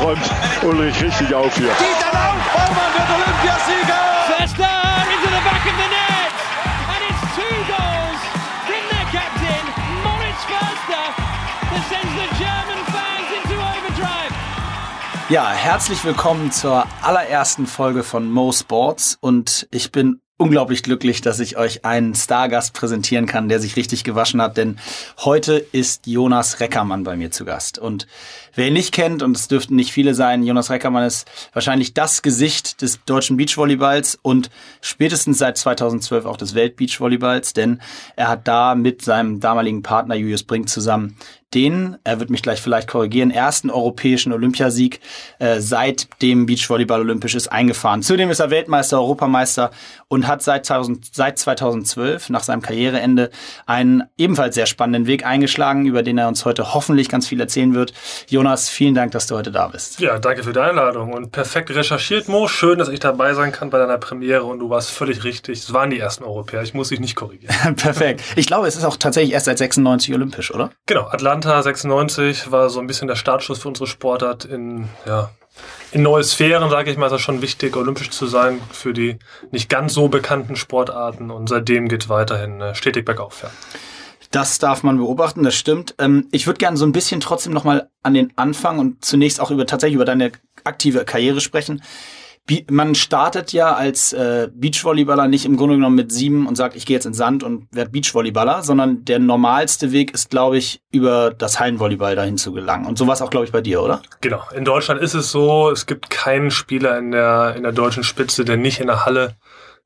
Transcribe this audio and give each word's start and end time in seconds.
räumt 0.00 0.30
Ulrich 0.62 1.02
richtig 1.02 1.34
auf 1.34 1.54
hier. 1.56 1.68
Dieter 1.68 2.12
Lauf, 2.12 2.42
Baumann 2.54 2.92
wird 2.94 3.10
Olympiasieger! 3.10 4.00
Fester 4.26 4.68
into 5.12 5.28
the 5.28 5.42
back 5.44 5.64
of 5.66 5.76
the 5.76 5.88
net! 5.90 6.32
And 6.88 7.00
it's 7.08 7.22
two 7.34 7.56
goals 7.66 8.20
from 8.66 8.82
their 8.90 9.06
captain, 9.12 9.64
Moritz 10.04 10.42
Förster, 10.46 11.04
that 11.70 11.82
sends 11.88 12.12
the 12.14 12.28
German 12.38 12.80
fans 12.86 13.28
into 13.36 13.56
overdrive. 13.56 14.32
Ja, 15.30 15.50
herzlich 15.50 16.04
willkommen 16.04 16.52
zur 16.52 16.86
allerersten 17.02 17.66
Folge 17.66 18.02
von 18.02 18.30
Mo 18.30 18.52
Sports 18.52 19.18
und 19.20 19.66
ich 19.70 19.92
bin 19.92 20.20
unglaublich 20.38 20.84
glücklich, 20.84 21.20
dass 21.20 21.40
ich 21.40 21.56
euch 21.56 21.84
einen 21.84 22.14
Stargast 22.14 22.72
präsentieren 22.72 23.26
kann, 23.26 23.48
der 23.48 23.58
sich 23.58 23.74
richtig 23.76 24.04
gewaschen 24.04 24.40
hat, 24.40 24.56
denn 24.56 24.78
heute 25.24 25.54
ist 25.72 26.06
Jonas 26.06 26.60
Reckermann 26.60 27.02
bei 27.02 27.16
mir 27.16 27.32
zu 27.32 27.44
Gast. 27.44 27.78
Und 27.78 28.06
wer 28.58 28.66
ihn 28.66 28.72
nicht 28.72 28.92
kennt, 28.92 29.22
und 29.22 29.36
es 29.36 29.46
dürften 29.46 29.76
nicht 29.76 29.92
viele 29.92 30.14
sein, 30.14 30.42
Jonas 30.42 30.68
Reckermann 30.68 31.04
ist 31.04 31.28
wahrscheinlich 31.52 31.94
das 31.94 32.22
Gesicht 32.22 32.82
des 32.82 33.04
deutschen 33.04 33.36
Beachvolleyballs 33.36 34.18
und 34.20 34.50
spätestens 34.80 35.38
seit 35.38 35.56
2012 35.56 36.26
auch 36.26 36.36
des 36.36 36.56
Weltbeachvolleyballs, 36.56 37.52
denn 37.52 37.80
er 38.16 38.28
hat 38.28 38.48
da 38.48 38.74
mit 38.74 39.02
seinem 39.02 39.38
damaligen 39.38 39.82
Partner 39.82 40.16
Julius 40.16 40.42
Brink 40.42 40.68
zusammen 40.68 41.16
den, 41.54 41.96
er 42.04 42.20
wird 42.20 42.28
mich 42.28 42.42
gleich 42.42 42.60
vielleicht 42.60 42.88
korrigieren, 42.88 43.30
ersten 43.30 43.70
europäischen 43.70 44.32
Olympiasieg 44.32 45.00
äh, 45.38 45.60
seit 45.60 46.08
dem 46.20 46.44
Beachvolleyball 46.44 47.00
olympisch 47.00 47.34
ist 47.34 47.48
eingefahren. 47.48 48.02
Zudem 48.02 48.30
ist 48.30 48.40
er 48.40 48.50
Weltmeister, 48.50 48.98
Europameister 48.98 49.70
und 50.08 50.26
hat 50.26 50.42
seit, 50.42 50.66
2000, 50.66 51.14
seit 51.14 51.38
2012 51.38 52.28
nach 52.28 52.42
seinem 52.42 52.60
Karriereende 52.60 53.30
einen 53.64 54.02
ebenfalls 54.18 54.56
sehr 54.56 54.66
spannenden 54.66 55.06
Weg 55.06 55.24
eingeschlagen, 55.24 55.86
über 55.86 56.02
den 56.02 56.18
er 56.18 56.28
uns 56.28 56.44
heute 56.44 56.74
hoffentlich 56.74 57.08
ganz 57.08 57.26
viel 57.26 57.40
erzählen 57.40 57.72
wird. 57.74 57.94
Jonas, 58.28 58.47
vielen 58.68 58.94
Dank, 58.94 59.12
dass 59.12 59.26
du 59.26 59.36
heute 59.36 59.50
da 59.50 59.68
bist. 59.68 60.00
Ja, 60.00 60.18
danke 60.18 60.44
für 60.44 60.52
die 60.52 60.60
Einladung 60.60 61.12
und 61.12 61.32
perfekt 61.32 61.70
recherchiert, 61.70 62.28
Mo. 62.28 62.48
Schön, 62.48 62.78
dass 62.78 62.88
ich 62.88 63.00
dabei 63.00 63.34
sein 63.34 63.52
kann 63.52 63.70
bei 63.70 63.78
deiner 63.78 63.98
Premiere 63.98 64.44
und 64.44 64.58
du 64.58 64.70
warst 64.70 64.90
völlig 64.90 65.24
richtig. 65.24 65.58
Es 65.58 65.72
waren 65.72 65.90
die 65.90 65.98
ersten 65.98 66.24
Europäer, 66.24 66.62
ich 66.62 66.74
muss 66.74 66.90
dich 66.90 67.00
nicht 67.00 67.16
korrigieren. 67.16 67.54
perfekt. 67.76 68.22
Ich 68.36 68.46
glaube, 68.46 68.68
es 68.68 68.76
ist 68.76 68.84
auch 68.84 68.96
tatsächlich 68.96 69.32
erst 69.32 69.46
seit 69.46 69.58
96 69.58 70.14
olympisch, 70.14 70.54
oder? 70.54 70.70
Genau, 70.86 71.08
Atlanta 71.08 71.48
Atlanta 71.48 71.62
96 71.62 72.50
war 72.50 72.68
so 72.68 72.80
ein 72.80 72.86
bisschen 72.86 73.06
der 73.08 73.16
Startschuss 73.16 73.60
für 73.60 73.68
unsere 73.68 73.86
Sportart 73.86 74.44
in, 74.44 74.88
ja, 75.06 75.30
in 75.92 76.02
neue 76.02 76.24
Sphären, 76.24 76.68
sage 76.70 76.90
ich 76.90 76.96
mal, 76.96 77.06
ist 77.06 77.12
das 77.12 77.20
schon 77.20 77.42
wichtig, 77.42 77.76
olympisch 77.76 78.10
zu 78.10 78.26
sein 78.26 78.60
für 78.72 78.92
die 78.92 79.18
nicht 79.50 79.68
ganz 79.68 79.94
so 79.94 80.08
bekannten 80.08 80.56
Sportarten 80.56 81.30
und 81.30 81.48
seitdem 81.48 81.88
geht 81.88 82.08
weiterhin 82.08 82.60
äh, 82.60 82.74
stetig 82.74 83.04
bergauf. 83.04 83.42
Ja. 83.42 83.50
Das 84.30 84.58
darf 84.58 84.82
man 84.82 84.98
beobachten, 84.98 85.42
das 85.42 85.54
stimmt. 85.54 85.94
Ähm, 85.98 86.28
ich 86.32 86.46
würde 86.46 86.58
gerne 86.58 86.76
so 86.76 86.84
ein 86.84 86.92
bisschen 86.92 87.20
trotzdem 87.20 87.52
nochmal 87.52 87.88
an 88.02 88.14
den 88.14 88.32
Anfang 88.36 88.78
und 88.78 89.04
zunächst 89.04 89.40
auch 89.40 89.50
über 89.50 89.66
tatsächlich 89.66 89.96
über 89.96 90.04
deine 90.04 90.32
aktive 90.64 91.04
Karriere 91.04 91.40
sprechen 91.40 91.82
man 92.70 92.94
startet 92.94 93.52
ja 93.52 93.74
als 93.74 94.12
äh, 94.12 94.48
Beachvolleyballer 94.52 95.28
nicht 95.28 95.44
im 95.44 95.56
Grunde 95.56 95.76
genommen 95.76 95.96
mit 95.96 96.12
sieben 96.12 96.46
und 96.46 96.56
sagt, 96.56 96.76
ich 96.76 96.86
gehe 96.86 96.96
jetzt 96.96 97.04
ins 97.04 97.16
Sand 97.16 97.42
und 97.42 97.66
werde 97.72 97.90
Beachvolleyballer, 97.90 98.62
sondern 98.62 99.04
der 99.04 99.18
normalste 99.18 99.92
Weg 99.92 100.14
ist, 100.14 100.30
glaube 100.30 100.56
ich, 100.56 100.80
über 100.90 101.30
das 101.30 101.60
Hallenvolleyball 101.60 102.16
dahin 102.16 102.38
zu 102.38 102.52
gelangen. 102.52 102.86
Und 102.86 102.96
so 102.96 103.06
war 103.06 103.14
es 103.14 103.22
auch, 103.22 103.30
glaube 103.30 103.46
ich, 103.46 103.52
bei 103.52 103.60
dir, 103.60 103.82
oder? 103.82 104.02
Genau. 104.20 104.42
In 104.54 104.64
Deutschland 104.64 105.00
ist 105.00 105.14
es 105.14 105.30
so, 105.30 105.70
es 105.70 105.86
gibt 105.86 106.10
keinen 106.10 106.50
Spieler 106.50 106.98
in 106.98 107.10
der, 107.10 107.54
in 107.56 107.64
der 107.64 107.72
deutschen 107.72 108.04
Spitze, 108.04 108.44
der 108.44 108.56
nicht 108.56 108.80
in 108.80 108.86
der 108.86 109.04
Halle 109.04 109.36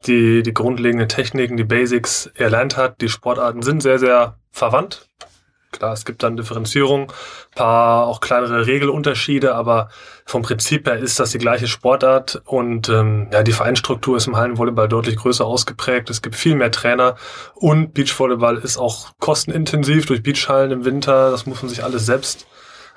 die, 0.06 0.42
die 0.42 0.54
grundlegenden 0.54 1.08
Techniken, 1.08 1.56
die 1.56 1.64
Basics 1.64 2.26
erlernt 2.34 2.76
hat. 2.76 3.00
Die 3.00 3.08
Sportarten 3.08 3.62
sind 3.62 3.82
sehr, 3.82 3.98
sehr 3.98 4.36
verwandt. 4.50 5.08
Klar, 5.72 5.94
es 5.94 6.04
gibt 6.04 6.22
dann 6.22 6.36
Differenzierung, 6.36 7.10
paar 7.54 8.06
auch 8.06 8.20
kleinere 8.20 8.66
Regelunterschiede, 8.66 9.54
aber 9.54 9.88
vom 10.26 10.42
Prinzip 10.42 10.86
her 10.86 10.98
ist 10.98 11.18
das 11.18 11.30
die 11.30 11.38
gleiche 11.38 11.66
Sportart 11.66 12.42
und 12.44 12.90
ähm, 12.90 13.28
ja, 13.32 13.42
die 13.42 13.52
Vereinsstruktur 13.52 14.18
ist 14.18 14.26
im 14.26 14.36
Hallenvolleyball 14.36 14.86
deutlich 14.86 15.16
größer 15.16 15.46
ausgeprägt. 15.46 16.10
Es 16.10 16.20
gibt 16.20 16.36
viel 16.36 16.56
mehr 16.56 16.70
Trainer 16.70 17.16
und 17.54 17.94
Beachvolleyball 17.94 18.58
ist 18.58 18.76
auch 18.76 19.12
kostenintensiv 19.18 20.04
durch 20.04 20.22
Beachhallen 20.22 20.72
im 20.72 20.84
Winter. 20.84 21.30
Das 21.30 21.46
muss 21.46 21.62
man 21.62 21.70
sich 21.70 21.82
alles 21.82 22.04
selbst 22.04 22.46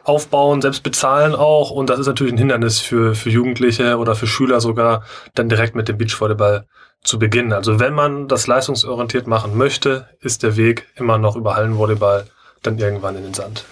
aufbauen, 0.03 0.61
selbst 0.61 0.83
bezahlen 0.83 1.33
auch 1.33 1.71
und 1.71 1.89
das 1.89 1.99
ist 1.99 2.07
natürlich 2.07 2.33
ein 2.33 2.37
Hindernis 2.37 2.81
für, 2.81 3.15
für 3.15 3.29
Jugendliche 3.29 3.97
oder 3.97 4.15
für 4.15 4.27
Schüler 4.27 4.59
sogar, 4.59 5.03
dann 5.33 5.47
direkt 5.47 5.75
mit 5.75 5.87
dem 5.87 5.97
Beachvolleyball 5.97 6.67
zu 7.05 7.19
beginnen. 7.19 7.53
Also 7.53 7.79
wenn 7.79 7.93
man 7.93 8.27
das 8.27 8.47
leistungsorientiert 8.47 9.27
machen 9.27 9.57
möchte, 9.57 10.09
ist 10.19 10.43
der 10.43 10.57
Weg 10.57 10.87
immer 10.95 11.17
noch 11.17 11.35
über 11.35 11.55
Hallenvolleyball 11.55 12.27
dann 12.63 12.77
irgendwann 12.77 13.15
in 13.15 13.23
den 13.23 13.33
Sand. 13.33 13.65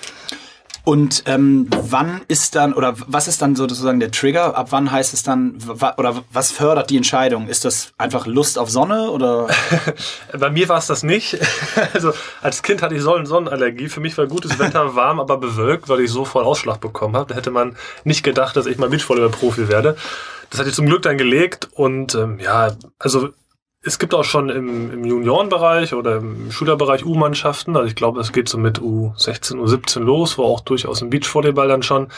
Und 0.85 1.23
ähm, 1.27 1.67
wann 1.69 2.21
ist 2.27 2.55
dann, 2.55 2.73
oder 2.73 2.95
was 3.07 3.29
ist 3.29 3.41
dann 3.41 3.55
sozusagen 3.55 4.01
der 4.01 4.11
Trigger? 4.11 4.57
Ab 4.57 4.67
wann 4.71 4.91
heißt 4.91 5.13
es 5.13 5.23
dann, 5.23 5.57
oder 5.97 6.23
was 6.33 6.51
fördert 6.51 6.89
die 6.89 6.97
Entscheidung? 6.97 7.47
Ist 7.47 7.63
das 7.63 7.93
einfach 7.97 8.27
Lust 8.27 8.59
auf 8.59 8.69
Sonne 8.69 9.09
oder? 9.09 9.47
Bei 10.37 10.49
mir 10.49 10.67
war 10.67 10.77
es 10.77 10.87
das 10.87 11.03
nicht. 11.03 11.37
Also 11.93 12.11
als 12.41 12.63
Kind 12.63 12.81
hatte 12.81 12.95
ich 12.95 13.01
Sonnenallergie. 13.01 13.87
Für 13.87 13.99
mich 13.99 14.17
war 14.17 14.27
gutes 14.27 14.59
Wetter 14.59 14.95
warm, 14.95 15.19
aber 15.19 15.37
bewölkt, 15.37 15.89
weil 15.89 16.01
ich 16.01 16.11
so 16.11 16.25
voll 16.25 16.43
Ausschlag 16.43 16.81
bekommen 16.81 17.15
habe. 17.15 17.29
Da 17.29 17.35
hätte 17.35 17.51
man 17.51 17.77
nicht 18.03 18.23
gedacht, 18.23 18.55
dass 18.57 18.65
ich 18.65 18.77
mal 18.77 18.89
Beachvolleyball-Profi 18.89 19.69
werde. 19.69 19.95
Das 20.53 20.59
hatte 20.59 20.69
ich 20.69 20.75
zum 20.75 20.85
Glück 20.85 21.01
dann 21.01 21.17
gelegt 21.17 21.67
und 21.73 22.13
ähm, 22.13 22.37
ja, 22.39 22.73
also 22.99 23.29
es 23.81 23.97
gibt 23.97 24.13
auch 24.13 24.23
schon 24.23 24.49
im, 24.49 24.91
im 24.91 25.03
Juniorenbereich 25.03 25.95
oder 25.95 26.17
im 26.17 26.51
Schülerbereich 26.51 27.03
U-Mannschaften. 27.03 27.75
Also 27.75 27.87
ich 27.87 27.95
glaube, 27.95 28.21
es 28.21 28.31
geht 28.31 28.49
so 28.49 28.59
mit 28.59 28.79
U16, 28.79 29.55
U17 29.55 30.01
los, 30.01 30.37
wo 30.37 30.43
auch 30.43 30.59
durchaus 30.59 31.01
ein 31.01 31.09
Beachvolleyball 31.09 31.67
dann 31.67 31.81
schon 31.81 32.09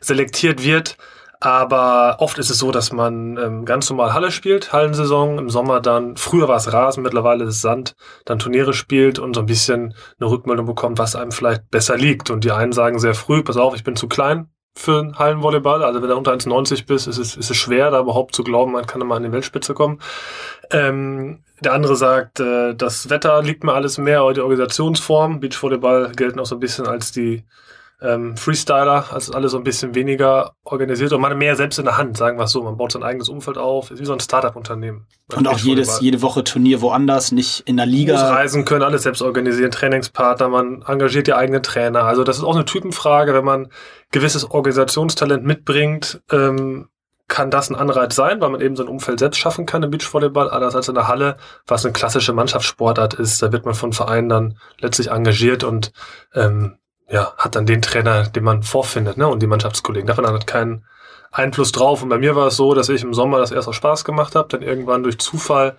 selektiert 0.00 0.62
wird. 0.62 0.98
Aber 1.40 2.16
oft 2.18 2.36
ist 2.36 2.50
es 2.50 2.58
so, 2.58 2.72
dass 2.72 2.92
man 2.92 3.38
ähm, 3.38 3.64
ganz 3.64 3.88
normal 3.88 4.12
Halle 4.12 4.32
spielt, 4.32 4.74
Hallensaison, 4.74 5.38
im 5.38 5.48
Sommer 5.48 5.80
dann, 5.80 6.18
früher 6.18 6.48
war 6.48 6.58
es 6.58 6.70
Rasen, 6.74 7.02
mittlerweile 7.02 7.44
ist 7.44 7.54
es 7.54 7.62
Sand, 7.62 7.96
dann 8.26 8.38
Turniere 8.38 8.74
spielt 8.74 9.18
und 9.18 9.32
so 9.32 9.40
ein 9.40 9.46
bisschen 9.46 9.94
eine 10.20 10.28
Rückmeldung 10.28 10.66
bekommt, 10.66 10.98
was 10.98 11.16
einem 11.16 11.32
vielleicht 11.32 11.70
besser 11.70 11.96
liegt. 11.96 12.28
Und 12.28 12.44
die 12.44 12.52
einen 12.52 12.72
sagen 12.72 12.98
sehr 12.98 13.14
früh, 13.14 13.42
pass 13.42 13.56
auf, 13.56 13.74
ich 13.74 13.82
bin 13.82 13.96
zu 13.96 14.08
klein 14.08 14.50
für 14.74 14.98
einen 14.98 15.18
Hallenvolleyball. 15.18 15.82
Also 15.82 16.02
wenn 16.02 16.08
du 16.08 16.16
unter 16.16 16.32
1,90 16.32 16.86
bist, 16.86 17.06
ist 17.06 17.18
es, 17.18 17.36
ist 17.36 17.50
es 17.50 17.56
schwer, 17.56 17.90
da 17.90 18.00
überhaupt 18.00 18.34
zu 18.34 18.42
glauben, 18.42 18.72
man 18.72 18.86
kann 18.86 19.06
mal 19.06 19.16
an 19.16 19.22
die 19.22 19.32
Weltspitze 19.32 19.74
kommen. 19.74 20.00
Ähm, 20.70 21.40
der 21.60 21.74
andere 21.74 21.96
sagt, 21.96 22.40
äh, 22.40 22.74
das 22.74 23.10
Wetter 23.10 23.42
liegt 23.42 23.64
mir 23.64 23.74
alles 23.74 23.98
mehr, 23.98 24.20
aber 24.20 24.34
die 24.34 24.40
Organisationsform. 24.40 25.40
Beachvolleyball 25.40 26.12
gelten 26.12 26.40
auch 26.40 26.46
so 26.46 26.56
ein 26.56 26.60
bisschen 26.60 26.86
als 26.86 27.12
die 27.12 27.44
ähm, 28.02 28.36
Freestyler, 28.36 29.06
also 29.10 29.32
alles 29.32 29.52
so 29.52 29.58
ein 29.58 29.64
bisschen 29.64 29.94
weniger 29.94 30.54
organisiert 30.64 31.12
und 31.12 31.20
man 31.20 31.30
hat 31.30 31.38
mehr 31.38 31.56
selbst 31.56 31.78
in 31.78 31.84
der 31.84 31.96
Hand, 31.96 32.16
sagen 32.16 32.38
wir 32.38 32.44
es 32.44 32.50
so. 32.50 32.62
Man 32.62 32.76
baut 32.76 32.92
sein 32.92 33.02
eigenes 33.02 33.28
Umfeld 33.28 33.58
auf, 33.58 33.90
ist 33.90 34.00
wie 34.00 34.04
so 34.04 34.12
ein 34.12 34.20
Startup-Unternehmen. 34.20 35.06
Und 35.34 35.46
auch 35.46 35.58
jedes, 35.58 36.00
jede 36.00 36.22
Woche 36.22 36.44
Turnier 36.44 36.80
woanders, 36.80 37.32
nicht 37.32 37.60
in 37.60 37.76
der 37.76 37.86
Liga. 37.86 38.14
Muss 38.14 38.22
reisen 38.22 38.64
können, 38.64 38.82
alles 38.82 39.04
selbst 39.04 39.22
organisieren, 39.22 39.70
Trainingspartner, 39.70 40.48
man 40.48 40.82
engagiert 40.82 41.26
die 41.26 41.34
eigenen 41.34 41.62
Trainer. 41.62 42.04
Also 42.04 42.24
das 42.24 42.38
ist 42.38 42.44
auch 42.44 42.54
eine 42.54 42.64
Typenfrage, 42.64 43.34
wenn 43.34 43.44
man 43.44 43.68
gewisses 44.10 44.50
Organisationstalent 44.50 45.44
mitbringt, 45.44 46.20
ähm, 46.30 46.88
kann 47.28 47.50
das 47.50 47.70
ein 47.70 47.76
Anreiz 47.76 48.14
sein, 48.14 48.42
weil 48.42 48.50
man 48.50 48.60
eben 48.60 48.76
so 48.76 48.82
ein 48.82 48.90
Umfeld 48.90 49.18
selbst 49.18 49.38
schaffen 49.38 49.64
kann 49.64 49.82
im 49.82 49.90
Beachvolleyball, 49.90 50.50
anders 50.50 50.76
als 50.76 50.88
in 50.88 50.94
der 50.94 51.08
Halle, 51.08 51.38
was 51.66 51.82
eine 51.84 51.94
klassische 51.94 52.34
Mannschaftssportart 52.34 53.14
ist. 53.14 53.42
Da 53.42 53.52
wird 53.52 53.64
man 53.64 53.72
von 53.72 53.94
Vereinen 53.94 54.28
dann 54.28 54.58
letztlich 54.78 55.10
engagiert 55.10 55.64
und 55.64 55.92
ähm, 56.34 56.76
ja, 57.12 57.34
hat 57.36 57.54
dann 57.54 57.66
den 57.66 57.82
Trainer, 57.82 58.24
den 58.24 58.42
man 58.42 58.62
vorfindet, 58.62 59.18
ne, 59.18 59.28
und 59.28 59.42
die 59.42 59.46
Mannschaftskollegen. 59.46 60.06
Davon 60.06 60.26
hat 60.26 60.46
keinen 60.46 60.84
Einfluss 61.30 61.70
drauf. 61.70 62.02
Und 62.02 62.08
bei 62.08 62.16
mir 62.16 62.34
war 62.34 62.46
es 62.46 62.56
so, 62.56 62.72
dass 62.72 62.88
ich 62.88 63.02
im 63.02 63.12
Sommer 63.12 63.38
das 63.38 63.52
erst 63.52 63.68
aus 63.68 63.76
Spaß 63.76 64.04
gemacht 64.04 64.34
habe, 64.34 64.48
dann 64.48 64.62
irgendwann 64.62 65.02
durch 65.02 65.18
Zufall 65.18 65.76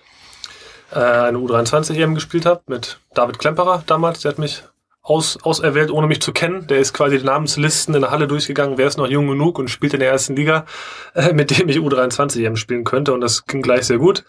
äh, 0.91 0.99
eine 0.99 1.39
U23 1.39 1.95
EM 1.95 2.13
gespielt 2.13 2.45
habe 2.45 2.62
mit 2.68 3.00
David 3.15 3.39
Klemperer 3.39 3.83
damals. 3.88 4.21
Der 4.21 4.31
hat 4.31 4.38
mich 4.38 4.63
aus, 5.01 5.39
auserwählt, 5.41 5.89
ohne 5.89 6.06
mich 6.06 6.21
zu 6.21 6.33
kennen. 6.33 6.68
Der 6.68 6.77
ist 6.77 6.94
quasi 6.94 7.18
die 7.18 7.25
Namenslisten 7.25 7.95
in 7.95 8.01
der 8.01 8.12
Halle 8.12 8.27
durchgegangen, 8.27 8.77
wer 8.77 8.86
ist 8.86 8.97
noch 8.97 9.07
jung 9.07 9.27
genug 9.27 9.57
und 9.57 9.69
spielt 9.69 9.95
in 9.95 10.01
der 10.01 10.12
ersten 10.12 10.36
Liga, 10.36 10.65
äh, 11.15 11.33
mit 11.33 11.57
dem 11.57 11.68
ich 11.68 11.77
U23 11.77 12.45
EM 12.45 12.57
spielen 12.57 12.83
könnte. 12.83 13.12
Und 13.12 13.21
das 13.21 13.47
ging 13.47 13.63
gleich 13.63 13.88
sehr 13.88 13.97
gut. 13.97 14.24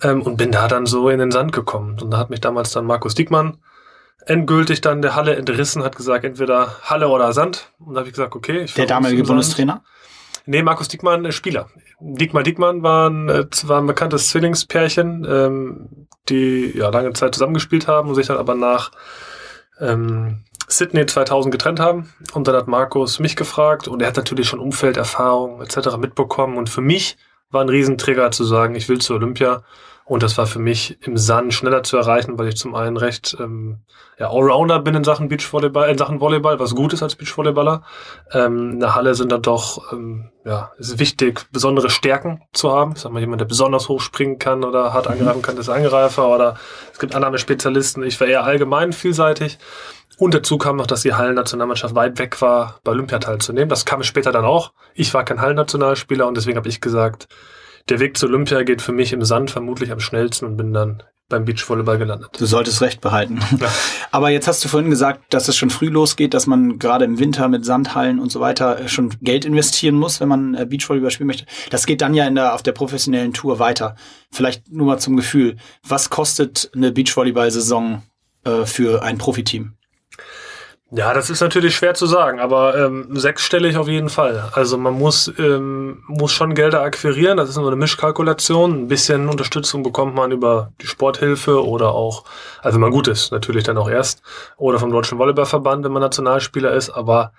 Ähm, 0.00 0.22
und 0.22 0.36
bin 0.36 0.52
da 0.52 0.68
dann 0.68 0.86
so 0.86 1.08
in 1.08 1.18
den 1.18 1.32
Sand 1.32 1.50
gekommen. 1.50 1.98
Und 2.00 2.12
da 2.12 2.18
hat 2.18 2.30
mich 2.30 2.40
damals 2.40 2.70
dann 2.70 2.86
Markus 2.86 3.16
Diekmann 3.16 3.58
endgültig 4.24 4.80
dann 4.80 5.02
der 5.02 5.14
Halle 5.14 5.36
entrissen, 5.36 5.82
hat 5.82 5.96
gesagt, 5.96 6.24
entweder 6.24 6.76
Halle 6.82 7.08
oder 7.08 7.32
Sand. 7.32 7.72
Und 7.78 7.94
da 7.94 8.00
habe 8.00 8.08
ich 8.08 8.14
gesagt, 8.14 8.34
okay. 8.34 8.62
Ich 8.62 8.74
der 8.74 8.86
damalige 8.86 9.22
Bundestrainer? 9.24 9.82
Nee, 10.46 10.62
Markus 10.62 10.88
Diekmann, 10.88 11.24
äh, 11.24 11.32
Spieler. 11.32 11.68
Diekmann 12.00 12.44
Diekmann 12.44 12.82
waren, 12.82 13.28
äh, 13.28 13.46
war 13.64 13.80
ein 13.80 13.86
bekanntes 13.86 14.28
Zwillingspärchen, 14.28 15.26
ähm, 15.28 16.06
die 16.28 16.72
ja 16.76 16.88
lange 16.90 17.12
Zeit 17.14 17.34
zusammengespielt 17.34 17.88
haben 17.88 18.08
und 18.08 18.14
sich 18.14 18.28
dann 18.28 18.36
aber 18.36 18.54
nach 18.54 18.92
ähm, 19.80 20.44
Sydney 20.68 21.06
2000 21.06 21.52
getrennt 21.52 21.80
haben. 21.80 22.12
Und 22.32 22.48
dann 22.48 22.54
hat 22.54 22.68
Markus 22.68 23.18
mich 23.18 23.36
gefragt 23.36 23.88
und 23.88 24.02
er 24.02 24.08
hat 24.08 24.16
natürlich 24.16 24.48
schon 24.48 24.60
Umfelderfahrung 24.60 25.62
etc. 25.62 25.96
mitbekommen. 25.98 26.56
Und 26.56 26.70
für 26.70 26.80
mich 26.80 27.16
war 27.50 27.62
ein 27.62 27.68
Riesentrigger 27.68 28.30
zu 28.30 28.44
sagen, 28.44 28.74
ich 28.74 28.88
will 28.88 29.00
zu 29.00 29.14
Olympia 29.14 29.62
Und 30.08 30.22
das 30.22 30.38
war 30.38 30.46
für 30.46 30.60
mich 30.60 30.98
im 31.02 31.16
Sand 31.16 31.52
schneller 31.52 31.82
zu 31.82 31.96
erreichen, 31.96 32.38
weil 32.38 32.46
ich 32.46 32.56
zum 32.56 32.76
einen 32.76 32.96
recht 32.96 33.36
ähm, 33.40 33.80
ja, 34.20 34.30
Allrounder 34.30 34.78
bin 34.78 34.94
in 34.94 35.02
Sachen 35.02 35.26
Beachvolleyball, 35.26 35.90
in 35.90 35.98
Sachen 35.98 36.20
Volleyball, 36.20 36.60
was 36.60 36.76
gut 36.76 36.92
ist 36.92 37.02
als 37.02 37.16
Beachvolleyballer. 37.16 37.82
Ähm, 38.30 38.74
in 38.74 38.80
der 38.80 38.94
Halle 38.94 39.16
sind 39.16 39.32
dann 39.32 39.42
doch, 39.42 39.92
ähm, 39.92 40.30
ja, 40.44 40.70
es 40.78 40.90
ist 40.90 40.98
wichtig, 41.00 41.46
besondere 41.50 41.90
Stärken 41.90 42.40
zu 42.52 42.70
haben. 42.70 42.92
Ich 42.94 43.00
sag 43.00 43.10
mal, 43.10 43.18
jemand, 43.18 43.40
der 43.40 43.46
besonders 43.46 43.88
hoch 43.88 44.00
springen 44.00 44.38
kann 44.38 44.62
oder 44.62 44.92
hart 44.92 45.08
angreifen 45.08 45.42
kann, 45.42 45.56
ist 45.56 45.68
Angreifer 45.68 46.28
oder 46.28 46.56
es 46.92 47.00
gibt 47.00 47.16
Annahmespezialisten. 47.16 48.04
Ich 48.04 48.20
war 48.20 48.28
eher 48.28 48.44
allgemein 48.44 48.92
vielseitig. 48.92 49.58
Und 50.18 50.34
dazu 50.34 50.56
kam 50.56 50.76
noch, 50.76 50.86
dass 50.86 51.02
die 51.02 51.14
Hallennationalmannschaft 51.14 51.96
weit 51.96 52.20
weg 52.20 52.40
war, 52.40 52.78
bei 52.84 52.92
Olympia 52.92 53.18
teilzunehmen. 53.18 53.68
Das 53.68 53.84
kam 53.84 54.04
später 54.04 54.30
dann 54.30 54.44
auch. 54.44 54.72
Ich 54.94 55.12
war 55.14 55.24
kein 55.24 55.40
Hallennationalspieler 55.40 56.28
und 56.28 56.36
deswegen 56.36 56.56
habe 56.56 56.68
ich 56.68 56.80
gesagt, 56.80 57.26
der 57.88 58.00
Weg 58.00 58.16
zu 58.16 58.26
Olympia 58.26 58.62
geht 58.62 58.82
für 58.82 58.92
mich 58.92 59.12
im 59.12 59.24
Sand 59.24 59.50
vermutlich 59.50 59.92
am 59.92 60.00
schnellsten 60.00 60.46
und 60.46 60.56
bin 60.56 60.72
dann 60.72 61.02
beim 61.28 61.44
Beachvolleyball 61.44 61.98
gelandet. 61.98 62.30
Du 62.38 62.46
solltest 62.46 62.80
recht 62.82 63.00
behalten. 63.00 63.40
Ja. 63.60 63.72
Aber 64.10 64.28
jetzt 64.30 64.48
hast 64.48 64.64
du 64.64 64.68
vorhin 64.68 64.90
gesagt, 64.90 65.32
dass 65.32 65.48
es 65.48 65.56
schon 65.56 65.70
früh 65.70 65.88
losgeht, 65.88 66.34
dass 66.34 66.46
man 66.46 66.78
gerade 66.78 67.04
im 67.04 67.18
Winter 67.18 67.48
mit 67.48 67.64
Sandhallen 67.64 68.18
und 68.18 68.30
so 68.30 68.40
weiter 68.40 68.86
schon 68.86 69.10
Geld 69.22 69.44
investieren 69.44 69.94
muss, 69.94 70.20
wenn 70.20 70.28
man 70.28 70.54
äh, 70.54 70.66
Beachvolleyball 70.66 71.10
spielen 71.10 71.28
möchte. 71.28 71.46
Das 71.70 71.86
geht 71.86 72.02
dann 72.02 72.12
ja 72.12 72.26
in 72.26 72.34
der, 72.34 72.54
auf 72.54 72.62
der 72.62 72.72
professionellen 72.72 73.32
Tour 73.32 73.58
weiter. 73.58 73.96
Vielleicht 74.30 74.70
nur 74.70 74.86
mal 74.86 74.98
zum 74.98 75.16
Gefühl. 75.16 75.56
Was 75.86 76.10
kostet 76.10 76.70
eine 76.74 76.92
Beachvolleyball-Saison 76.92 78.02
äh, 78.44 78.64
für 78.66 79.02
ein 79.02 79.16
Profiteam? 79.16 79.76
Ja, 80.92 81.12
das 81.12 81.30
ist 81.30 81.40
natürlich 81.40 81.74
schwer 81.74 81.94
zu 81.94 82.06
sagen, 82.06 82.38
aber 82.38 82.76
ähm, 82.78 83.08
sechsstellig 83.16 83.76
auf 83.76 83.88
jeden 83.88 84.08
Fall. 84.08 84.50
Also 84.52 84.78
man 84.78 84.94
muss, 84.94 85.32
ähm, 85.36 86.04
muss 86.06 86.30
schon 86.30 86.54
Gelder 86.54 86.82
akquirieren, 86.82 87.36
das 87.38 87.48
ist 87.48 87.56
nur 87.56 87.66
eine 87.66 87.74
Mischkalkulation. 87.74 88.84
Ein 88.84 88.86
bisschen 88.88 89.28
Unterstützung 89.28 89.82
bekommt 89.82 90.14
man 90.14 90.30
über 90.30 90.70
die 90.80 90.86
Sporthilfe 90.86 91.66
oder 91.66 91.90
auch, 91.92 92.24
also 92.62 92.76
wenn 92.76 92.82
man 92.82 92.92
gut 92.92 93.08
ist, 93.08 93.32
natürlich 93.32 93.64
dann 93.64 93.78
auch 93.78 93.90
erst, 93.90 94.22
oder 94.58 94.78
vom 94.78 94.92
Deutschen 94.92 95.18
Volleyballverband, 95.18 95.84
wenn 95.84 95.90
man 95.90 96.02
Nationalspieler 96.02 96.72
ist, 96.72 96.90
aber 96.90 97.32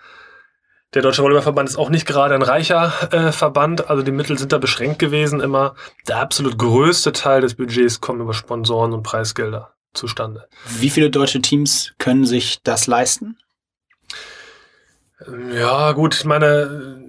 der 0.93 1.01
Deutsche 1.01 1.23
Volleyballverband 1.23 1.69
ist 1.69 1.77
auch 1.77 1.89
nicht 1.89 2.05
gerade 2.05 2.35
ein 2.35 2.41
reicher 2.41 2.91
äh, 3.11 3.31
Verband, 3.31 3.89
also 3.89 4.03
die 4.03 4.11
Mittel 4.11 4.37
sind 4.37 4.51
da 4.51 4.57
beschränkt 4.57 4.99
gewesen 4.99 5.39
immer. 5.39 5.73
Der 6.09 6.17
absolut 6.17 6.57
größte 6.57 7.13
Teil 7.13 7.39
des 7.39 7.55
Budgets 7.55 8.01
kommt 8.01 8.19
über 8.19 8.33
Sponsoren 8.33 8.91
und 8.91 9.03
Preisgelder 9.03 9.76
zustande. 9.93 10.47
Wie 10.79 10.89
viele 10.89 11.09
deutsche 11.09 11.41
Teams 11.41 11.93
können 11.97 12.25
sich 12.25 12.59
das 12.63 12.87
leisten? 12.87 13.37
Ja, 15.51 15.93
gut, 15.93 16.15
ich 16.15 16.25
meine, 16.25 17.01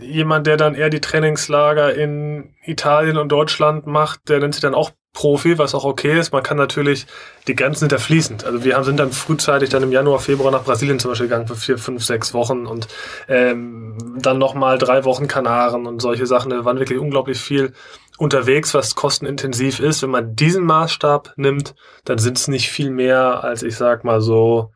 jemand, 0.00 0.46
der 0.46 0.56
dann 0.56 0.74
eher 0.74 0.90
die 0.90 1.00
Trainingslager 1.00 1.94
in 1.94 2.54
Italien 2.64 3.18
und 3.18 3.28
Deutschland 3.28 3.86
macht, 3.86 4.28
der 4.28 4.40
nennt 4.40 4.54
sich 4.54 4.62
dann 4.62 4.74
auch 4.74 4.92
Profi, 5.12 5.58
was 5.58 5.74
auch 5.74 5.84
okay 5.84 6.18
ist. 6.18 6.32
Man 6.32 6.42
kann 6.42 6.56
natürlich, 6.56 7.06
die 7.46 7.54
Grenzen 7.54 7.80
sind 7.80 7.92
da 7.92 7.98
fließend. 7.98 8.44
Also 8.44 8.64
wir 8.64 8.74
haben, 8.74 8.84
sind 8.84 8.98
dann 8.98 9.12
frühzeitig 9.12 9.70
dann 9.70 9.84
im 9.84 9.92
Januar, 9.92 10.18
Februar 10.18 10.50
nach 10.50 10.64
Brasilien 10.64 10.98
zum 10.98 11.12
Beispiel 11.12 11.28
gegangen 11.28 11.46
für 11.46 11.54
vier, 11.54 11.78
fünf, 11.78 12.04
sechs 12.04 12.34
Wochen 12.34 12.66
und 12.66 12.88
ähm, 13.28 13.96
dann 14.18 14.38
nochmal 14.38 14.76
drei 14.76 15.04
Wochen 15.04 15.28
Kanaren 15.28 15.86
und 15.86 16.02
solche 16.02 16.26
Sachen. 16.26 16.50
Da 16.50 16.64
waren 16.64 16.80
wirklich 16.80 16.98
unglaublich 16.98 17.38
viel 17.38 17.72
unterwegs, 18.18 18.74
was 18.74 18.94
kostenintensiv 18.94 19.80
ist. 19.80 20.02
Wenn 20.02 20.10
man 20.10 20.36
diesen 20.36 20.64
Maßstab 20.64 21.34
nimmt, 21.36 21.74
dann 22.04 22.18
sind 22.18 22.38
es 22.38 22.48
nicht 22.48 22.70
viel 22.70 22.90
mehr 22.90 23.42
als, 23.42 23.62
ich 23.62 23.76
sag 23.76 24.04
mal 24.04 24.20
so, 24.20 24.72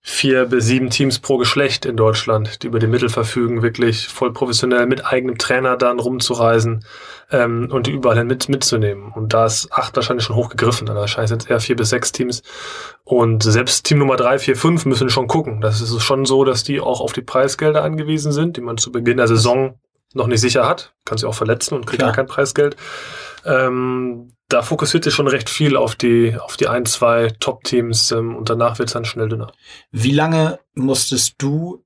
vier 0.00 0.46
bis 0.46 0.64
sieben 0.64 0.88
Teams 0.88 1.18
pro 1.18 1.36
Geschlecht 1.36 1.84
in 1.84 1.96
Deutschland, 1.96 2.62
die 2.62 2.68
über 2.68 2.78
die 2.78 2.86
Mittel 2.86 3.10
verfügen, 3.10 3.62
wirklich 3.62 4.08
voll 4.08 4.32
professionell 4.32 4.86
mit 4.86 5.04
eigenem 5.04 5.36
Trainer 5.36 5.76
dann 5.76 5.98
rumzureisen 5.98 6.84
ähm, 7.30 7.68
und 7.70 7.86
die 7.86 7.92
überall 7.92 8.24
mit, 8.24 8.48
mitzunehmen. 8.48 9.12
Und 9.12 9.34
da 9.34 9.44
ist 9.44 9.70
acht 9.70 9.94
wahrscheinlich 9.96 10.24
schon 10.24 10.36
hochgegriffen. 10.36 10.88
Also 10.88 11.00
wahrscheinlich 11.00 11.28
sind 11.28 11.42
es 11.42 11.50
eher 11.50 11.60
vier 11.60 11.76
bis 11.76 11.90
sechs 11.90 12.12
Teams. 12.12 12.42
Und 13.04 13.42
selbst 13.42 13.84
Team 13.84 13.98
Nummer 13.98 14.16
drei, 14.16 14.38
vier, 14.38 14.56
fünf 14.56 14.86
müssen 14.86 15.10
schon 15.10 15.26
gucken. 15.26 15.60
Das 15.60 15.80
ist 15.80 16.00
schon 16.00 16.24
so, 16.24 16.44
dass 16.44 16.62
die 16.62 16.80
auch 16.80 17.00
auf 17.00 17.12
die 17.12 17.22
Preisgelder 17.22 17.82
angewiesen 17.82 18.32
sind, 18.32 18.56
die 18.56 18.62
man 18.62 18.78
zu 18.78 18.90
Beginn 18.90 19.18
der 19.18 19.28
Saison 19.28 19.78
noch 20.14 20.26
nicht 20.26 20.40
sicher 20.40 20.66
hat, 20.66 20.94
kann 21.04 21.18
sich 21.18 21.26
auch 21.26 21.34
verletzen 21.34 21.74
und 21.74 21.86
kriegt 21.86 22.00
gar 22.00 22.12
kein 22.12 22.26
Preisgeld. 22.26 22.76
Ähm, 23.44 24.32
da 24.48 24.62
fokussiert 24.62 25.04
sich 25.04 25.14
schon 25.14 25.28
recht 25.28 25.50
viel 25.50 25.76
auf 25.76 25.94
die, 25.94 26.36
auf 26.38 26.56
die 26.56 26.68
ein, 26.68 26.86
zwei 26.86 27.30
Top-Teams 27.38 28.12
ähm, 28.12 28.34
und 28.34 28.48
danach 28.48 28.78
wird 28.78 28.88
es 28.88 28.94
dann 28.94 29.04
schnell 29.04 29.28
dünner. 29.28 29.52
Wie 29.90 30.12
lange 30.12 30.58
musstest 30.74 31.34
du 31.38 31.84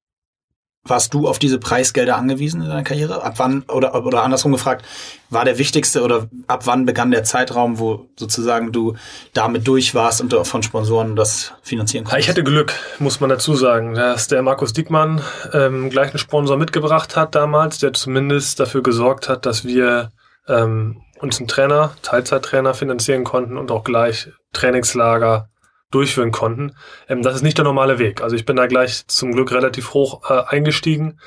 warst 0.84 1.14
du 1.14 1.28
auf 1.28 1.38
diese 1.38 1.58
Preisgelder 1.58 2.16
angewiesen 2.16 2.60
in 2.60 2.68
deiner 2.68 2.82
Karriere? 2.82 3.22
Ab 3.22 3.34
wann, 3.36 3.62
oder, 3.68 3.94
oder 3.94 4.22
andersrum 4.24 4.52
gefragt, 4.52 4.84
war 5.30 5.44
der 5.44 5.58
wichtigste 5.58 6.02
oder 6.02 6.28
ab 6.48 6.66
wann 6.66 6.86
begann 6.86 7.12
der 7.12 7.22
Zeitraum, 7.22 7.78
wo 7.78 8.08
sozusagen 8.16 8.72
du 8.72 8.96
damit 9.32 9.66
durch 9.68 9.94
warst 9.94 10.20
und 10.20 10.34
von 10.46 10.62
Sponsoren 10.62 11.14
das 11.14 11.52
finanzieren 11.62 12.04
konntest? 12.04 12.24
Ich 12.24 12.28
hatte 12.28 12.42
Glück, 12.42 12.74
muss 12.98 13.20
man 13.20 13.30
dazu 13.30 13.54
sagen, 13.54 13.94
dass 13.94 14.26
der 14.26 14.42
Markus 14.42 14.72
Dickmann 14.72 15.22
ähm, 15.52 15.88
gleich 15.88 16.10
einen 16.10 16.18
Sponsor 16.18 16.56
mitgebracht 16.56 17.16
hat 17.16 17.34
damals, 17.34 17.78
der 17.78 17.92
zumindest 17.92 18.58
dafür 18.58 18.82
gesorgt 18.82 19.28
hat, 19.28 19.46
dass 19.46 19.64
wir 19.64 20.10
ähm, 20.48 21.02
uns 21.20 21.38
einen 21.38 21.46
Trainer, 21.46 21.94
Teilzeittrainer 22.02 22.74
finanzieren 22.74 23.22
konnten 23.22 23.56
und 23.56 23.70
auch 23.70 23.84
gleich 23.84 24.28
Trainingslager 24.52 25.48
durchführen 25.94 26.32
konnten. 26.32 26.74
Ähm, 27.08 27.22
das 27.22 27.36
ist 27.36 27.42
nicht 27.42 27.58
der 27.58 27.64
normale 27.64 27.98
Weg. 27.98 28.22
Also 28.22 28.36
ich 28.36 28.44
bin 28.44 28.56
da 28.56 28.66
gleich 28.66 29.06
zum 29.06 29.32
Glück 29.32 29.52
relativ 29.52 29.94
hoch 29.94 30.28
äh, 30.30 30.42
eingestiegen. 30.46 31.20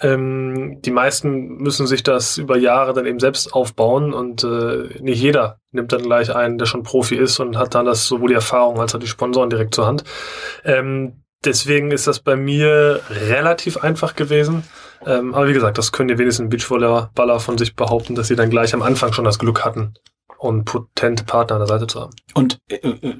Ähm, 0.00 0.80
die 0.80 0.90
meisten 0.90 1.56
müssen 1.58 1.86
sich 1.86 2.02
das 2.02 2.38
über 2.38 2.56
Jahre 2.56 2.94
dann 2.94 3.06
eben 3.06 3.20
selbst 3.20 3.52
aufbauen 3.52 4.14
und 4.14 4.42
äh, 4.42 4.88
nicht 5.00 5.20
jeder 5.20 5.58
nimmt 5.70 5.92
dann 5.92 6.02
gleich 6.02 6.34
einen, 6.34 6.56
der 6.56 6.66
schon 6.66 6.82
Profi 6.82 7.16
ist 7.16 7.40
und 7.40 7.58
hat 7.58 7.74
dann 7.74 7.84
das 7.84 8.06
sowohl 8.06 8.28
die 8.28 8.34
Erfahrung 8.34 8.80
als 8.80 8.94
auch 8.94 9.00
die 9.00 9.06
Sponsoren 9.06 9.50
direkt 9.50 9.74
zur 9.74 9.86
Hand. 9.86 10.04
Ähm, 10.64 11.24
deswegen 11.44 11.90
ist 11.90 12.06
das 12.06 12.20
bei 12.20 12.36
mir 12.36 13.00
relativ 13.10 13.76
einfach 13.78 14.14
gewesen. 14.14 14.64
Ähm, 15.04 15.34
aber 15.34 15.48
wie 15.48 15.52
gesagt, 15.52 15.78
das 15.78 15.92
können 15.92 16.08
die 16.08 16.18
wenigsten 16.18 16.48
Beachvolleyballer 16.48 17.40
von 17.40 17.58
sich 17.58 17.74
behaupten, 17.74 18.14
dass 18.14 18.28
sie 18.28 18.36
dann 18.36 18.50
gleich 18.50 18.72
am 18.74 18.82
Anfang 18.82 19.12
schon 19.12 19.24
das 19.24 19.38
Glück 19.38 19.64
hatten, 19.64 19.94
und 20.42 20.64
potente 20.64 21.24
Partner 21.24 21.56
an 21.56 21.60
der 21.60 21.68
Seite 21.68 21.86
zu 21.86 22.00
haben. 22.00 22.12
Und 22.34 22.58
äh, 22.68 22.76
äh, 22.76 23.14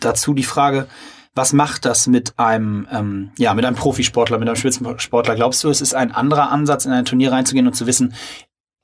dazu 0.00 0.32
die 0.32 0.44
Frage, 0.44 0.86
was 1.34 1.52
macht 1.52 1.84
das 1.84 2.06
mit 2.06 2.38
einem, 2.38 2.86
ähm, 2.92 3.30
ja, 3.36 3.54
mit 3.54 3.64
einem 3.64 3.76
Profisportler, 3.76 4.38
mit 4.38 4.48
einem 4.48 4.56
Spitzensportler? 4.56 5.34
Glaubst 5.34 5.62
du, 5.64 5.70
es 5.70 5.80
ist 5.80 5.94
ein 5.94 6.12
anderer 6.12 6.50
Ansatz, 6.50 6.84
in 6.84 6.92
ein 6.92 7.04
Turnier 7.04 7.32
reinzugehen 7.32 7.66
und 7.66 7.74
zu 7.74 7.86
wissen, 7.86 8.14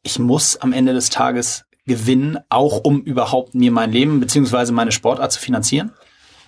ich 0.02 0.18
muss 0.18 0.56
am 0.56 0.72
Ende 0.72 0.92
des 0.92 1.08
Tages 1.08 1.64
gewinnen, 1.86 2.38
auch 2.48 2.80
um 2.84 3.00
überhaupt 3.02 3.54
mir 3.54 3.70
mein 3.70 3.92
Leben 3.92 4.20
beziehungsweise 4.20 4.72
meine 4.72 4.92
Sportart 4.92 5.32
zu 5.32 5.40
finanzieren? 5.40 5.92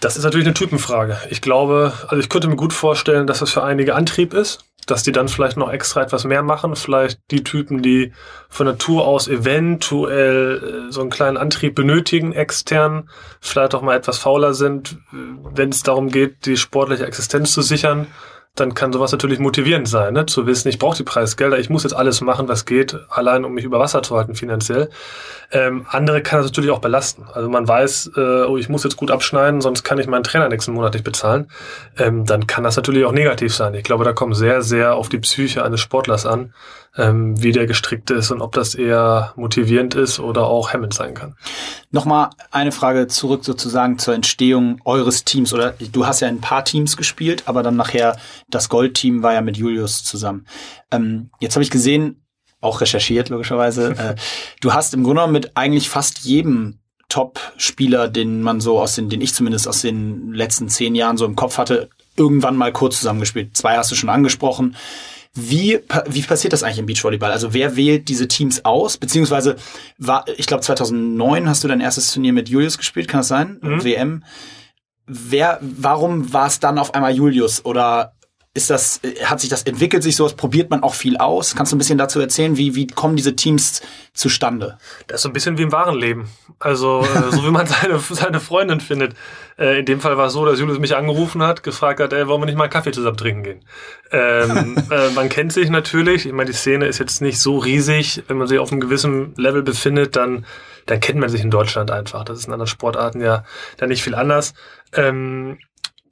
Das 0.00 0.16
ist 0.16 0.24
natürlich 0.24 0.46
eine 0.46 0.54
Typenfrage. 0.54 1.18
Ich 1.30 1.40
glaube, 1.40 1.92
also 2.08 2.18
ich 2.18 2.28
könnte 2.28 2.48
mir 2.48 2.56
gut 2.56 2.72
vorstellen, 2.72 3.26
dass 3.26 3.38
das 3.38 3.50
für 3.50 3.62
einige 3.62 3.94
Antrieb 3.94 4.34
ist 4.34 4.64
dass 4.86 5.02
die 5.02 5.12
dann 5.12 5.28
vielleicht 5.28 5.56
noch 5.56 5.70
extra 5.70 6.02
etwas 6.02 6.24
mehr 6.24 6.42
machen. 6.42 6.76
Vielleicht 6.76 7.20
die 7.30 7.44
Typen, 7.44 7.82
die 7.82 8.12
von 8.48 8.66
Natur 8.66 9.06
aus 9.06 9.28
eventuell 9.28 10.86
äh, 10.88 10.92
so 10.92 11.00
einen 11.00 11.10
kleinen 11.10 11.36
Antrieb 11.36 11.74
benötigen, 11.74 12.32
extern, 12.32 13.10
vielleicht 13.40 13.74
auch 13.74 13.82
mal 13.82 13.96
etwas 13.96 14.18
fauler 14.18 14.54
sind, 14.54 14.98
äh, 15.12 15.16
wenn 15.54 15.70
es 15.70 15.82
darum 15.82 16.10
geht, 16.10 16.46
die 16.46 16.56
sportliche 16.56 17.06
Existenz 17.06 17.52
zu 17.52 17.62
sichern 17.62 18.06
dann 18.56 18.74
kann 18.74 18.92
sowas 18.92 19.12
natürlich 19.12 19.38
motivierend 19.38 19.86
sein, 19.86 20.14
ne? 20.14 20.26
zu 20.26 20.46
wissen, 20.46 20.68
ich 20.68 20.78
brauche 20.78 20.96
die 20.96 21.02
Preisgelder, 21.02 21.58
ich 21.58 21.70
muss 21.70 21.84
jetzt 21.84 21.94
alles 21.94 22.20
machen, 22.20 22.48
was 22.48 22.64
geht, 22.64 22.98
allein 23.08 23.44
um 23.44 23.52
mich 23.52 23.64
über 23.64 23.78
Wasser 23.78 24.02
zu 24.02 24.16
halten 24.16 24.34
finanziell. 24.34 24.90
Ähm, 25.52 25.86
andere 25.90 26.22
kann 26.22 26.40
das 26.40 26.46
natürlich 26.46 26.70
auch 26.70 26.80
belasten. 26.80 27.26
Also 27.32 27.48
man 27.48 27.68
weiß, 27.68 28.12
äh, 28.16 28.44
oh, 28.44 28.56
ich 28.56 28.68
muss 28.68 28.82
jetzt 28.82 28.96
gut 28.96 29.10
abschneiden, 29.10 29.60
sonst 29.60 29.84
kann 29.84 29.98
ich 29.98 30.06
meinen 30.06 30.24
Trainer 30.24 30.48
nächsten 30.48 30.72
Monat 30.72 30.94
nicht 30.94 31.04
bezahlen. 31.04 31.48
Ähm, 31.98 32.24
dann 32.24 32.46
kann 32.46 32.64
das 32.64 32.76
natürlich 32.76 33.04
auch 33.04 33.12
negativ 33.12 33.54
sein. 33.54 33.74
Ich 33.74 33.84
glaube, 33.84 34.04
da 34.04 34.12
kommt 34.12 34.36
sehr, 34.36 34.62
sehr 34.62 34.94
auf 34.94 35.08
die 35.08 35.18
Psyche 35.18 35.62
eines 35.62 35.80
Sportlers 35.80 36.26
an, 36.26 36.52
ähm, 36.96 37.40
wie 37.42 37.52
der 37.52 37.66
gestrickt 37.66 38.10
ist 38.10 38.30
und 38.30 38.40
ob 38.40 38.52
das 38.52 38.74
eher 38.74 39.32
motivierend 39.36 39.94
ist 39.94 40.18
oder 40.18 40.46
auch 40.46 40.72
hemmend 40.72 40.94
sein 40.94 41.14
kann. 41.14 41.36
Nochmal 41.90 42.30
eine 42.50 42.72
Frage 42.72 43.06
zurück 43.06 43.44
sozusagen 43.44 43.98
zur 43.98 44.14
Entstehung 44.14 44.80
eures 44.84 45.24
Teams. 45.24 45.52
Oder 45.52 45.74
du 45.92 46.06
hast 46.06 46.20
ja 46.20 46.28
ein 46.28 46.40
paar 46.40 46.64
Teams 46.64 46.96
gespielt, 46.96 47.44
aber 47.46 47.62
dann 47.62 47.76
nachher 47.76 48.16
das 48.48 48.68
Goldteam 48.68 49.22
war 49.22 49.34
ja 49.34 49.40
mit 49.40 49.56
Julius 49.56 50.04
zusammen. 50.04 50.46
Ähm, 50.90 51.30
jetzt 51.40 51.54
habe 51.56 51.62
ich 51.62 51.70
gesehen, 51.70 52.22
auch 52.60 52.80
recherchiert 52.80 53.28
logischerweise, 53.28 53.90
äh, 53.98 54.14
du 54.60 54.72
hast 54.72 54.94
im 54.94 55.04
Grunde 55.04 55.26
mit 55.28 55.56
eigentlich 55.56 55.88
fast 55.88 56.20
jedem 56.20 56.78
Top-Spieler, 57.08 58.08
den 58.08 58.42
man 58.42 58.60
so 58.60 58.80
aus 58.80 58.96
den, 58.96 59.08
den 59.08 59.20
ich 59.20 59.32
zumindest 59.32 59.68
aus 59.68 59.82
den 59.82 60.32
letzten 60.32 60.68
zehn 60.68 60.94
Jahren 60.94 61.16
so 61.16 61.24
im 61.24 61.36
Kopf 61.36 61.56
hatte, 61.58 61.88
irgendwann 62.16 62.56
mal 62.56 62.72
kurz 62.72 62.98
zusammengespielt. 62.98 63.56
Zwei 63.56 63.76
hast 63.76 63.90
du 63.90 63.94
schon 63.94 64.08
angesprochen. 64.08 64.76
Wie, 65.36 65.80
wie 66.08 66.22
passiert 66.22 66.54
das 66.54 66.62
eigentlich 66.62 66.78
im 66.78 66.86
Beachvolleyball? 66.86 67.30
Also 67.30 67.52
wer 67.52 67.76
wählt 67.76 68.08
diese 68.08 68.26
Teams 68.26 68.64
aus? 68.64 68.96
Beziehungsweise 68.96 69.56
war, 69.98 70.24
ich 70.36 70.46
glaube 70.46 70.62
2009 70.62 71.48
hast 71.48 71.62
du 71.62 71.68
dein 71.68 71.82
erstes 71.82 72.10
Turnier 72.10 72.32
mit 72.32 72.48
Julius 72.48 72.78
gespielt, 72.78 73.06
kann 73.06 73.20
das 73.20 73.28
sein? 73.28 73.58
Mhm. 73.60 73.84
WM. 73.84 74.24
Wer, 75.06 75.58
warum 75.60 76.32
war 76.32 76.46
es 76.46 76.58
dann 76.58 76.78
auf 76.78 76.94
einmal 76.94 77.14
Julius? 77.14 77.64
Oder 77.66 78.15
ist 78.56 78.70
das, 78.70 79.00
äh, 79.04 79.24
hat 79.24 79.40
sich 79.40 79.50
das 79.50 79.62
entwickelt 79.62 80.02
sich 80.02 80.16
sowas, 80.16 80.34
probiert 80.34 80.70
man 80.70 80.82
auch 80.82 80.94
viel 80.94 81.16
aus? 81.18 81.54
Kannst 81.54 81.72
du 81.72 81.76
ein 81.76 81.78
bisschen 81.78 81.98
dazu 81.98 82.18
erzählen, 82.20 82.56
wie, 82.56 82.74
wie 82.74 82.86
kommen 82.86 83.14
diese 83.14 83.36
Teams 83.36 83.82
zustande? 84.14 84.78
Das 85.06 85.16
ist 85.16 85.22
so 85.22 85.28
ein 85.28 85.32
bisschen 85.32 85.58
wie 85.58 85.62
im 85.62 85.72
wahren 85.72 85.98
Leben. 85.98 86.28
Also, 86.58 87.02
äh, 87.02 87.32
so 87.32 87.44
wie 87.44 87.50
man 87.50 87.66
seine, 87.66 87.98
seine 87.98 88.40
Freundin 88.40 88.80
findet. 88.80 89.14
Äh, 89.58 89.80
in 89.80 89.84
dem 89.84 90.00
Fall 90.00 90.16
war 90.16 90.26
es 90.26 90.32
so, 90.32 90.44
dass 90.44 90.58
Julius 90.58 90.78
mich 90.78 90.96
angerufen 90.96 91.42
hat, 91.42 91.62
gefragt 91.62 92.00
hat, 92.00 92.12
ey, 92.12 92.26
wollen 92.26 92.40
wir 92.40 92.46
nicht 92.46 92.56
mal 92.56 92.64
einen 92.64 92.72
Kaffee 92.72 92.92
zusammen 92.92 93.16
trinken 93.16 93.42
gehen? 93.42 93.64
Ähm, 94.10 94.76
äh, 94.90 95.10
man 95.10 95.28
kennt 95.28 95.52
sich 95.52 95.68
natürlich. 95.68 96.26
Ich 96.26 96.32
meine, 96.32 96.50
die 96.50 96.56
Szene 96.56 96.86
ist 96.86 96.98
jetzt 96.98 97.20
nicht 97.20 97.40
so 97.40 97.58
riesig. 97.58 98.24
Wenn 98.26 98.38
man 98.38 98.48
sich 98.48 98.58
auf 98.58 98.72
einem 98.72 98.80
gewissen 98.80 99.34
Level 99.36 99.62
befindet, 99.62 100.16
dann, 100.16 100.46
dann 100.86 101.00
kennt 101.00 101.18
man 101.20 101.28
sich 101.28 101.42
in 101.42 101.50
Deutschland 101.50 101.90
einfach. 101.90 102.24
Das 102.24 102.38
ist 102.38 102.46
in 102.46 102.52
anderen 102.52 102.68
Sportarten 102.68 103.20
ja 103.20 103.44
dann 103.76 103.90
nicht 103.90 104.02
viel 104.02 104.14
anders. 104.14 104.54
Ähm, 104.94 105.58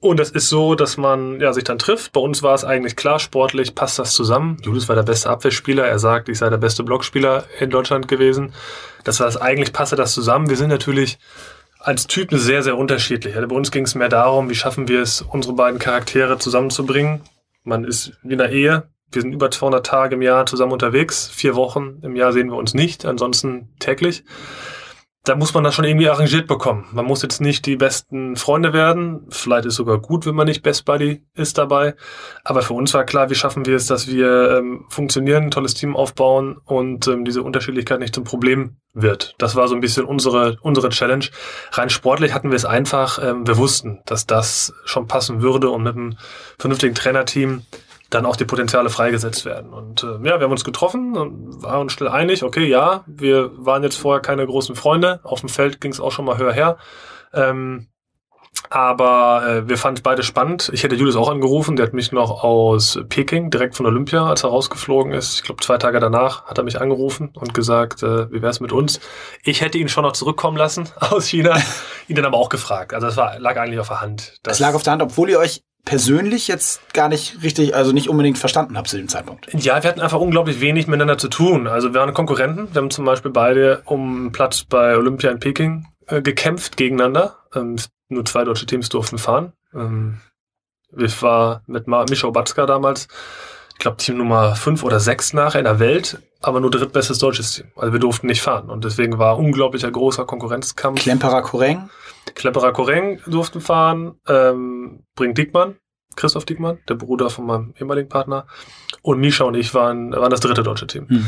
und 0.05 0.19
es 0.19 0.29
ist 0.29 0.49
so, 0.49 0.75
dass 0.75 0.97
man 0.97 1.39
ja, 1.39 1.51
sich 1.53 1.63
dann 1.63 1.79
trifft. 1.79 2.11
Bei 2.13 2.21
uns 2.21 2.43
war 2.43 2.53
es 2.53 2.63
eigentlich 2.63 2.95
klar, 2.95 3.19
sportlich 3.19 3.75
passt 3.75 3.99
das 3.99 4.13
zusammen. 4.13 4.57
Julius 4.61 4.87
war 4.87 4.95
der 4.95 5.03
beste 5.03 5.29
Abwehrspieler. 5.29 5.85
Er 5.85 5.99
sagt, 5.99 6.29
ich 6.29 6.37
sei 6.37 6.49
der 6.49 6.57
beste 6.57 6.83
Blockspieler 6.83 7.45
in 7.59 7.69
Deutschland 7.69 8.07
gewesen. 8.07 8.53
Das 9.03 9.19
war 9.19 9.27
das, 9.27 9.37
eigentlich 9.37 9.73
passe 9.73 9.95
das 9.95 10.13
zusammen. 10.13 10.49
Wir 10.49 10.57
sind 10.57 10.69
natürlich 10.69 11.17
als 11.79 12.07
Typen 12.07 12.37
sehr, 12.37 12.63
sehr 12.63 12.77
unterschiedlich. 12.77 13.35
Also 13.35 13.47
bei 13.47 13.55
uns 13.55 13.71
ging 13.71 13.83
es 13.83 13.95
mehr 13.95 14.09
darum, 14.09 14.49
wie 14.49 14.55
schaffen 14.55 14.87
wir 14.87 15.01
es, 15.01 15.21
unsere 15.21 15.53
beiden 15.53 15.79
Charaktere 15.79 16.37
zusammenzubringen. 16.37 17.21
Man 17.63 17.83
ist 17.83 18.13
wie 18.23 18.33
in 18.33 18.41
einer 18.41 18.51
Ehe. 18.51 18.89
Wir 19.11 19.21
sind 19.21 19.33
über 19.33 19.51
200 19.51 19.85
Tage 19.85 20.15
im 20.15 20.21
Jahr 20.21 20.45
zusammen 20.45 20.73
unterwegs. 20.73 21.29
Vier 21.33 21.55
Wochen 21.55 21.99
im 22.01 22.15
Jahr 22.15 22.33
sehen 22.33 22.49
wir 22.49 22.57
uns 22.57 22.73
nicht, 22.73 23.05
ansonsten 23.05 23.69
täglich 23.79 24.23
da 25.25 25.35
muss 25.35 25.53
man 25.53 25.63
das 25.63 25.73
schon 25.73 25.85
irgendwie 25.85 26.07
arrangiert 26.07 26.47
bekommen. 26.47 26.85
Man 26.93 27.05
muss 27.05 27.23
jetzt 27.23 27.41
nicht 27.41 27.65
die 27.65 27.75
besten 27.75 28.35
Freunde 28.35 28.73
werden. 28.73 29.25
Vielleicht 29.29 29.65
ist 29.65 29.75
sogar 29.75 29.97
gut, 29.97 30.25
wenn 30.25 30.35
man 30.35 30.47
nicht 30.47 30.61
Best 30.61 30.85
Buddy 30.85 31.23
ist 31.33 31.57
dabei. 31.57 31.95
Aber 32.43 32.61
für 32.61 32.73
uns 32.73 32.93
war 32.93 33.03
klar, 33.03 33.29
wie 33.29 33.35
schaffen 33.35 33.65
wir 33.65 33.75
es, 33.75 33.87
dass 33.87 34.07
wir 34.07 34.57
ähm, 34.57 34.85
funktionieren, 34.89 35.45
ein 35.45 35.51
tolles 35.51 35.73
Team 35.73 35.95
aufbauen 35.95 36.57
und 36.63 37.07
ähm, 37.07 37.25
diese 37.25 37.41
Unterschiedlichkeit 37.41 37.99
nicht 37.99 38.13
zum 38.13 38.23
Problem 38.23 38.77
wird. 38.93 39.35
Das 39.39 39.55
war 39.55 39.67
so 39.67 39.75
ein 39.75 39.81
bisschen 39.81 40.05
unsere, 40.05 40.57
unsere 40.61 40.89
Challenge. 40.89 41.25
Rein 41.71 41.89
sportlich 41.89 42.33
hatten 42.33 42.51
wir 42.51 42.55
es 42.55 42.65
einfach. 42.65 43.19
Ähm, 43.21 43.47
wir 43.47 43.57
wussten, 43.57 44.01
dass 44.05 44.27
das 44.27 44.73
schon 44.85 45.07
passen 45.07 45.41
würde 45.41 45.69
und 45.69 45.83
mit 45.83 45.95
einem 45.95 46.17
vernünftigen 46.59 46.95
Trainerteam 46.95 47.63
dann 48.15 48.25
auch 48.25 48.35
die 48.35 48.45
Potenziale 48.45 48.89
freigesetzt 48.89 49.45
werden. 49.45 49.73
Und 49.73 50.03
äh, 50.03 50.27
ja, 50.27 50.39
wir 50.39 50.41
haben 50.41 50.51
uns 50.51 50.63
getroffen 50.63 51.17
und 51.17 51.61
waren 51.61 51.81
uns 51.81 51.93
schnell 51.93 52.09
einig, 52.09 52.43
okay, 52.43 52.65
ja, 52.65 53.03
wir 53.05 53.51
waren 53.57 53.83
jetzt 53.83 53.97
vorher 53.97 54.21
keine 54.21 54.45
großen 54.45 54.75
Freunde, 54.75 55.19
auf 55.23 55.41
dem 55.41 55.49
Feld 55.49 55.81
ging 55.81 55.91
es 55.91 55.99
auch 55.99 56.11
schon 56.11 56.25
mal 56.25 56.37
höher 56.37 56.53
her. 56.53 56.77
Ähm, 57.33 57.87
aber 58.69 59.45
äh, 59.45 59.69
wir 59.69 59.77
fanden 59.77 59.97
es 59.97 60.01
beide 60.01 60.23
spannend. 60.23 60.71
Ich 60.73 60.83
hätte 60.83 60.95
Julius 60.95 61.17
auch 61.17 61.29
angerufen, 61.29 61.75
der 61.75 61.87
hat 61.87 61.93
mich 61.93 62.11
noch 62.11 62.43
aus 62.43 62.99
Peking, 63.09 63.51
direkt 63.51 63.75
von 63.75 63.85
Olympia, 63.85 64.25
als 64.25 64.43
er 64.43 64.49
rausgeflogen 64.49 65.11
ist. 65.11 65.35
Ich 65.35 65.43
glaube, 65.43 65.61
zwei 65.61 65.77
Tage 65.77 65.99
danach 65.99 66.45
hat 66.45 66.57
er 66.57 66.63
mich 66.63 66.79
angerufen 66.79 67.31
und 67.33 67.53
gesagt, 67.53 68.01
äh, 68.01 68.31
wie 68.31 68.41
wär's 68.41 68.61
mit 68.61 68.71
uns? 68.71 69.01
Ich 69.43 69.61
hätte 69.61 69.77
ihn 69.77 69.89
schon 69.89 70.03
noch 70.03 70.13
zurückkommen 70.13 70.57
lassen 70.57 70.87
aus 70.99 71.27
China, 71.27 71.57
ihn 72.07 72.15
dann 72.15 72.25
aber 72.25 72.37
auch 72.37 72.49
gefragt. 72.49 72.93
Also 72.93 73.07
das 73.07 73.17
war, 73.17 73.39
lag 73.39 73.57
eigentlich 73.57 73.79
auf 73.79 73.89
der 73.89 74.01
Hand. 74.01 74.37
Das 74.43 74.59
lag 74.59 74.73
auf 74.73 74.83
der 74.83 74.93
Hand, 74.93 75.01
obwohl 75.01 75.29
ihr 75.29 75.39
euch 75.39 75.64
persönlich 75.85 76.47
jetzt 76.47 76.93
gar 76.93 77.07
nicht 77.07 77.43
richtig, 77.43 77.75
also 77.75 77.91
nicht 77.91 78.09
unbedingt 78.09 78.37
verstanden 78.37 78.75
habe 78.75 78.87
zu 78.87 78.97
dem 78.97 79.07
Zeitpunkt. 79.07 79.47
Ja, 79.53 79.81
wir 79.81 79.89
hatten 79.89 80.01
einfach 80.01 80.19
unglaublich 80.19 80.59
wenig 80.59 80.87
miteinander 80.87 81.17
zu 81.17 81.29
tun. 81.29 81.67
Also 81.67 81.93
wir 81.93 82.01
waren 82.01 82.13
Konkurrenten. 82.13 82.67
Wir 82.73 82.81
haben 82.81 82.91
zum 82.91 83.05
Beispiel 83.05 83.31
beide 83.31 83.81
um 83.85 84.31
Platz 84.31 84.63
bei 84.63 84.97
Olympia 84.97 85.31
in 85.31 85.39
Peking 85.39 85.87
äh, 86.07 86.21
gekämpft 86.21 86.75
gegeneinander. 86.75 87.37
Ähm, 87.53 87.77
nur 88.09 88.25
zwei 88.25 88.43
deutsche 88.43 88.65
Teams 88.65 88.89
durften 88.89 89.17
fahren. 89.17 89.53
Ähm, 89.73 90.19
ich 90.97 91.21
war 91.21 91.61
mit 91.67 91.87
Michał 91.87 92.31
Batzka 92.31 92.65
damals, 92.65 93.07
ich 93.73 93.79
glaube 93.79 93.97
Team 93.97 94.17
Nummer 94.17 94.55
fünf 94.55 94.83
oder 94.83 94.99
sechs 94.99 95.33
nachher 95.33 95.59
in 95.59 95.65
der 95.65 95.79
Welt, 95.79 96.19
aber 96.41 96.61
nur 96.61 96.71
drittbestes 96.71 97.17
deutsches 97.19 97.51
Team. 97.51 97.67
Also 97.75 97.91
wir 97.91 97.99
durften 97.99 98.27
nicht 98.27 98.41
fahren. 98.41 98.69
Und 98.69 98.85
deswegen 98.85 99.17
war 99.17 99.37
unglaublicher 99.37 99.91
großer 99.91 100.25
Konkurrenzkampf. 100.25 101.01
Klemperer 101.01 101.41
Koreng? 101.41 101.89
Klepperer 102.33 102.73
Koreng 102.73 103.21
durften 103.27 103.61
fahren, 103.61 104.19
ähm, 104.27 105.05
Brink 105.15 105.35
Diekmann, 105.35 105.75
Christoph 106.15 106.45
Diekmann, 106.45 106.79
der 106.89 106.95
Bruder 106.95 107.29
von 107.29 107.45
meinem 107.45 107.73
ehemaligen 107.77 108.09
Partner. 108.09 108.47
Und 109.01 109.19
Misha 109.19 109.43
und 109.43 109.55
ich 109.55 109.73
waren, 109.73 110.11
waren 110.11 110.31
das 110.31 110.39
dritte 110.39 110.63
deutsche 110.63 110.87
Team. 110.87 111.07
Hm. 111.07 111.25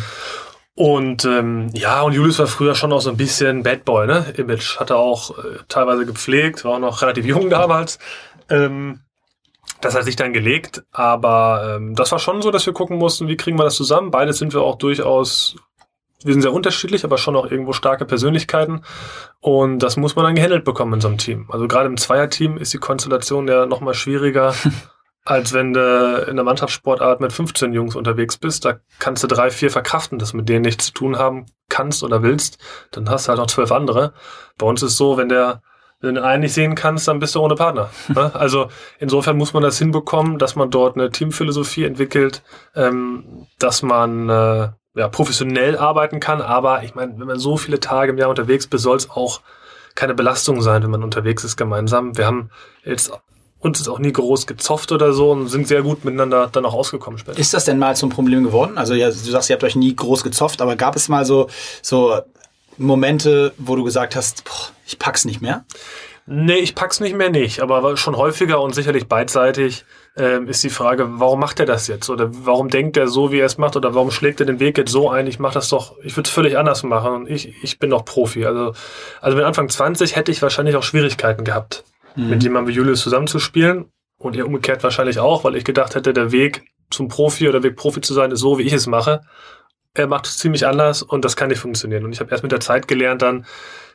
Und 0.75 1.25
ähm, 1.25 1.69
ja, 1.73 2.01
und 2.01 2.13
Julius 2.13 2.39
war 2.39 2.47
früher 2.47 2.75
schon 2.75 2.93
auch 2.93 3.01
so 3.01 3.09
ein 3.09 3.17
bisschen 3.17 3.63
Bad 3.63 3.83
Boy, 3.83 4.05
ne? 4.05 4.33
Image. 4.37 4.79
Hat 4.79 4.91
er 4.91 4.97
auch 4.97 5.37
äh, 5.37 5.57
teilweise 5.67 6.05
gepflegt, 6.05 6.63
war 6.65 6.73
auch 6.73 6.79
noch 6.79 7.01
relativ 7.01 7.25
jung 7.25 7.49
damals. 7.49 7.97
Ähm, 8.49 9.01
das 9.81 9.95
hat 9.95 10.03
sich 10.05 10.15
dann 10.15 10.33
gelegt, 10.33 10.83
aber 10.91 11.75
ähm, 11.75 11.95
das 11.95 12.11
war 12.11 12.19
schon 12.19 12.41
so, 12.41 12.51
dass 12.51 12.65
wir 12.65 12.73
gucken 12.73 12.97
mussten, 12.97 13.27
wie 13.27 13.37
kriegen 13.37 13.57
wir 13.57 13.63
das 13.63 13.75
zusammen. 13.75 14.11
Beides 14.11 14.37
sind 14.37 14.53
wir 14.53 14.61
auch 14.61 14.77
durchaus 14.77 15.55
wir 16.23 16.33
sind 16.33 16.41
sehr 16.41 16.53
unterschiedlich, 16.53 17.03
aber 17.03 17.17
schon 17.17 17.35
auch 17.35 17.49
irgendwo 17.49 17.73
starke 17.73 18.05
Persönlichkeiten. 18.05 18.81
Und 19.39 19.79
das 19.79 19.97
muss 19.97 20.15
man 20.15 20.25
dann 20.25 20.35
gehandelt 20.35 20.65
bekommen 20.65 20.93
in 20.93 21.01
so 21.01 21.07
einem 21.07 21.17
Team. 21.17 21.47
Also 21.49 21.67
gerade 21.67 21.87
im 21.87 21.97
Zweierteam 21.97 22.57
ist 22.57 22.73
die 22.73 22.79
Konstellation 22.79 23.47
ja 23.47 23.65
nochmal 23.65 23.93
schwieriger, 23.93 24.53
als 25.25 25.53
wenn 25.53 25.73
du 25.73 26.25
in 26.27 26.35
der 26.35 26.45
Mannschaftssportart 26.45 27.21
mit 27.21 27.33
15 27.33 27.73
Jungs 27.73 27.95
unterwegs 27.95 28.37
bist. 28.37 28.65
Da 28.65 28.79
kannst 28.97 29.23
du 29.23 29.27
drei, 29.27 29.51
vier 29.51 29.69
verkraften, 29.69 30.17
dass 30.17 30.33
mit 30.33 30.49
denen 30.49 30.63
nichts 30.63 30.87
zu 30.87 30.93
tun 30.93 31.17
haben 31.17 31.45
kannst 31.69 32.03
oder 32.03 32.23
willst. 32.23 32.57
Dann 32.91 33.09
hast 33.09 33.27
du 33.27 33.29
halt 33.29 33.39
noch 33.39 33.47
zwölf 33.47 33.71
andere. 33.71 34.13
Bei 34.57 34.65
uns 34.65 34.81
ist 34.81 34.97
so, 34.97 35.17
wenn 35.17 35.29
der 35.29 35.61
wenn 35.99 36.13
du 36.13 36.21
den 36.21 36.29
einen 36.29 36.41
nicht 36.41 36.53
sehen 36.53 36.75
kannst, 36.75 37.07
dann 37.07 37.17
bist 37.17 37.33
du 37.33 37.41
ohne 37.41 37.55
Partner. 37.55 37.89
Ne? 38.09 38.31
Also 38.35 38.69
insofern 38.99 39.37
muss 39.37 39.53
man 39.53 39.63
das 39.63 39.79
hinbekommen, 39.79 40.37
dass 40.37 40.55
man 40.55 40.69
dort 40.69 40.95
eine 40.95 41.09
Teamphilosophie 41.09 41.85
entwickelt, 41.85 42.43
ähm, 42.75 43.47
dass 43.59 43.81
man 43.81 44.29
äh, 44.29 44.69
ja, 44.97 45.07
professionell 45.07 45.77
arbeiten 45.77 46.19
kann, 46.19 46.41
aber 46.41 46.83
ich 46.83 46.95
meine, 46.95 47.17
wenn 47.19 47.27
man 47.27 47.39
so 47.39 47.57
viele 47.57 47.79
Tage 47.79 48.11
im 48.11 48.17
Jahr 48.17 48.29
unterwegs 48.29 48.65
ist, 48.65 48.81
soll 48.81 48.97
es 48.97 49.09
auch 49.09 49.41
keine 49.95 50.13
Belastung 50.13 50.61
sein, 50.61 50.83
wenn 50.83 50.91
man 50.91 51.03
unterwegs 51.03 51.43
ist 51.43 51.55
gemeinsam. 51.57 52.17
Wir 52.17 52.25
haben 52.25 52.49
jetzt 52.83 53.11
uns 53.59 53.79
ist 53.79 53.87
auch 53.87 53.99
nie 53.99 54.13
groß 54.13 54.45
gezofft 54.45 54.91
oder 54.91 55.13
so 55.13 55.31
und 55.31 55.47
sind 55.47 55.67
sehr 55.67 55.81
gut 55.81 56.05
miteinander 56.05 56.47
dann 56.47 56.65
auch 56.65 56.73
ausgekommen 56.73 57.17
später. 57.17 57.39
Ist 57.39 57.53
das 57.53 57.65
denn 57.65 57.79
mal 57.79 57.95
zum 57.95 58.09
Problem 58.09 58.43
geworden? 58.43 58.77
Also 58.77 58.93
ja, 58.93 59.07
du 59.07 59.15
sagst, 59.15 59.49
ihr 59.49 59.55
habt 59.55 59.63
euch 59.63 59.75
nie 59.75 59.95
groß 59.95 60.23
gezofft, 60.23 60.61
aber 60.61 60.75
gab 60.75 60.95
es 60.95 61.09
mal 61.09 61.25
so, 61.25 61.47
so 61.81 62.19
Momente, 62.77 63.53
wo 63.57 63.75
du 63.75 63.83
gesagt 63.83 64.15
hast, 64.15 64.43
boah, 64.43 64.69
ich 64.85 64.99
pack's 64.99 65.25
nicht 65.25 65.41
mehr? 65.41 65.65
Nee, 66.29 66.57
ich 66.57 66.75
pack's 66.75 66.99
nicht 66.99 67.15
mehr 67.15 67.29
nicht, 67.29 67.61
aber 67.61 67.95
schon 67.95 68.17
häufiger 68.17 68.59
und 68.59 68.75
sicherlich 68.75 69.07
beidseitig 69.07 69.85
ähm, 70.17 70.49
ist 70.49 70.61
die 70.61 70.69
Frage, 70.69 71.07
warum 71.21 71.39
macht 71.39 71.61
er 71.61 71.65
das 71.65 71.87
jetzt? 71.87 72.09
Oder 72.09 72.29
warum 72.45 72.67
denkt 72.67 72.97
er 72.97 73.07
so, 73.07 73.31
wie 73.31 73.39
er 73.39 73.45
es 73.45 73.57
macht? 73.57 73.77
Oder 73.77 73.95
warum 73.95 74.11
schlägt 74.11 74.41
er 74.41 74.45
den 74.45 74.59
Weg 74.59 74.77
jetzt 74.77 74.91
so 74.91 75.09
ein? 75.09 75.25
Ich 75.25 75.39
mache 75.39 75.53
das 75.53 75.69
doch, 75.69 75.95
ich 76.03 76.17
würde 76.17 76.27
es 76.27 76.33
völlig 76.33 76.57
anders 76.57 76.83
machen 76.83 77.13
und 77.13 77.29
ich, 77.29 77.63
ich 77.63 77.79
bin 77.79 77.91
doch 77.91 78.03
Profi. 78.03 78.45
Also, 78.45 78.73
also 79.21 79.37
mit 79.37 79.45
Anfang 79.45 79.69
20 79.69 80.17
hätte 80.17 80.29
ich 80.33 80.41
wahrscheinlich 80.41 80.75
auch 80.75 80.83
Schwierigkeiten 80.83 81.45
gehabt, 81.45 81.85
mhm. 82.17 82.29
mit 82.29 82.43
jemandem 82.43 82.73
wie 82.73 82.77
Julius 82.77 82.99
zusammenzuspielen. 83.01 83.85
Und 84.17 84.35
ihr 84.35 84.45
umgekehrt 84.45 84.83
wahrscheinlich 84.83 85.19
auch, 85.19 85.45
weil 85.45 85.55
ich 85.55 85.63
gedacht 85.63 85.95
hätte, 85.95 86.11
der 86.11 86.33
Weg 86.33 86.65
zum 86.89 87.07
Profi 87.07 87.47
oder 87.47 87.63
Weg 87.63 87.77
Profi 87.77 88.01
zu 88.01 88.13
sein, 88.13 88.31
ist 88.31 88.41
so, 88.41 88.57
wie 88.57 88.63
ich 88.63 88.73
es 88.73 88.85
mache. 88.85 89.21
Er 89.93 90.07
macht 90.07 90.25
es 90.25 90.37
ziemlich 90.39 90.67
anders 90.67 91.03
und 91.03 91.23
das 91.23 91.37
kann 91.37 91.47
nicht 91.47 91.59
funktionieren. 91.59 92.03
Und 92.03 92.11
ich 92.11 92.19
habe 92.19 92.31
erst 92.31 92.43
mit 92.43 92.51
der 92.51 92.59
Zeit 92.59 92.89
gelernt 92.89 93.21
dann, 93.21 93.45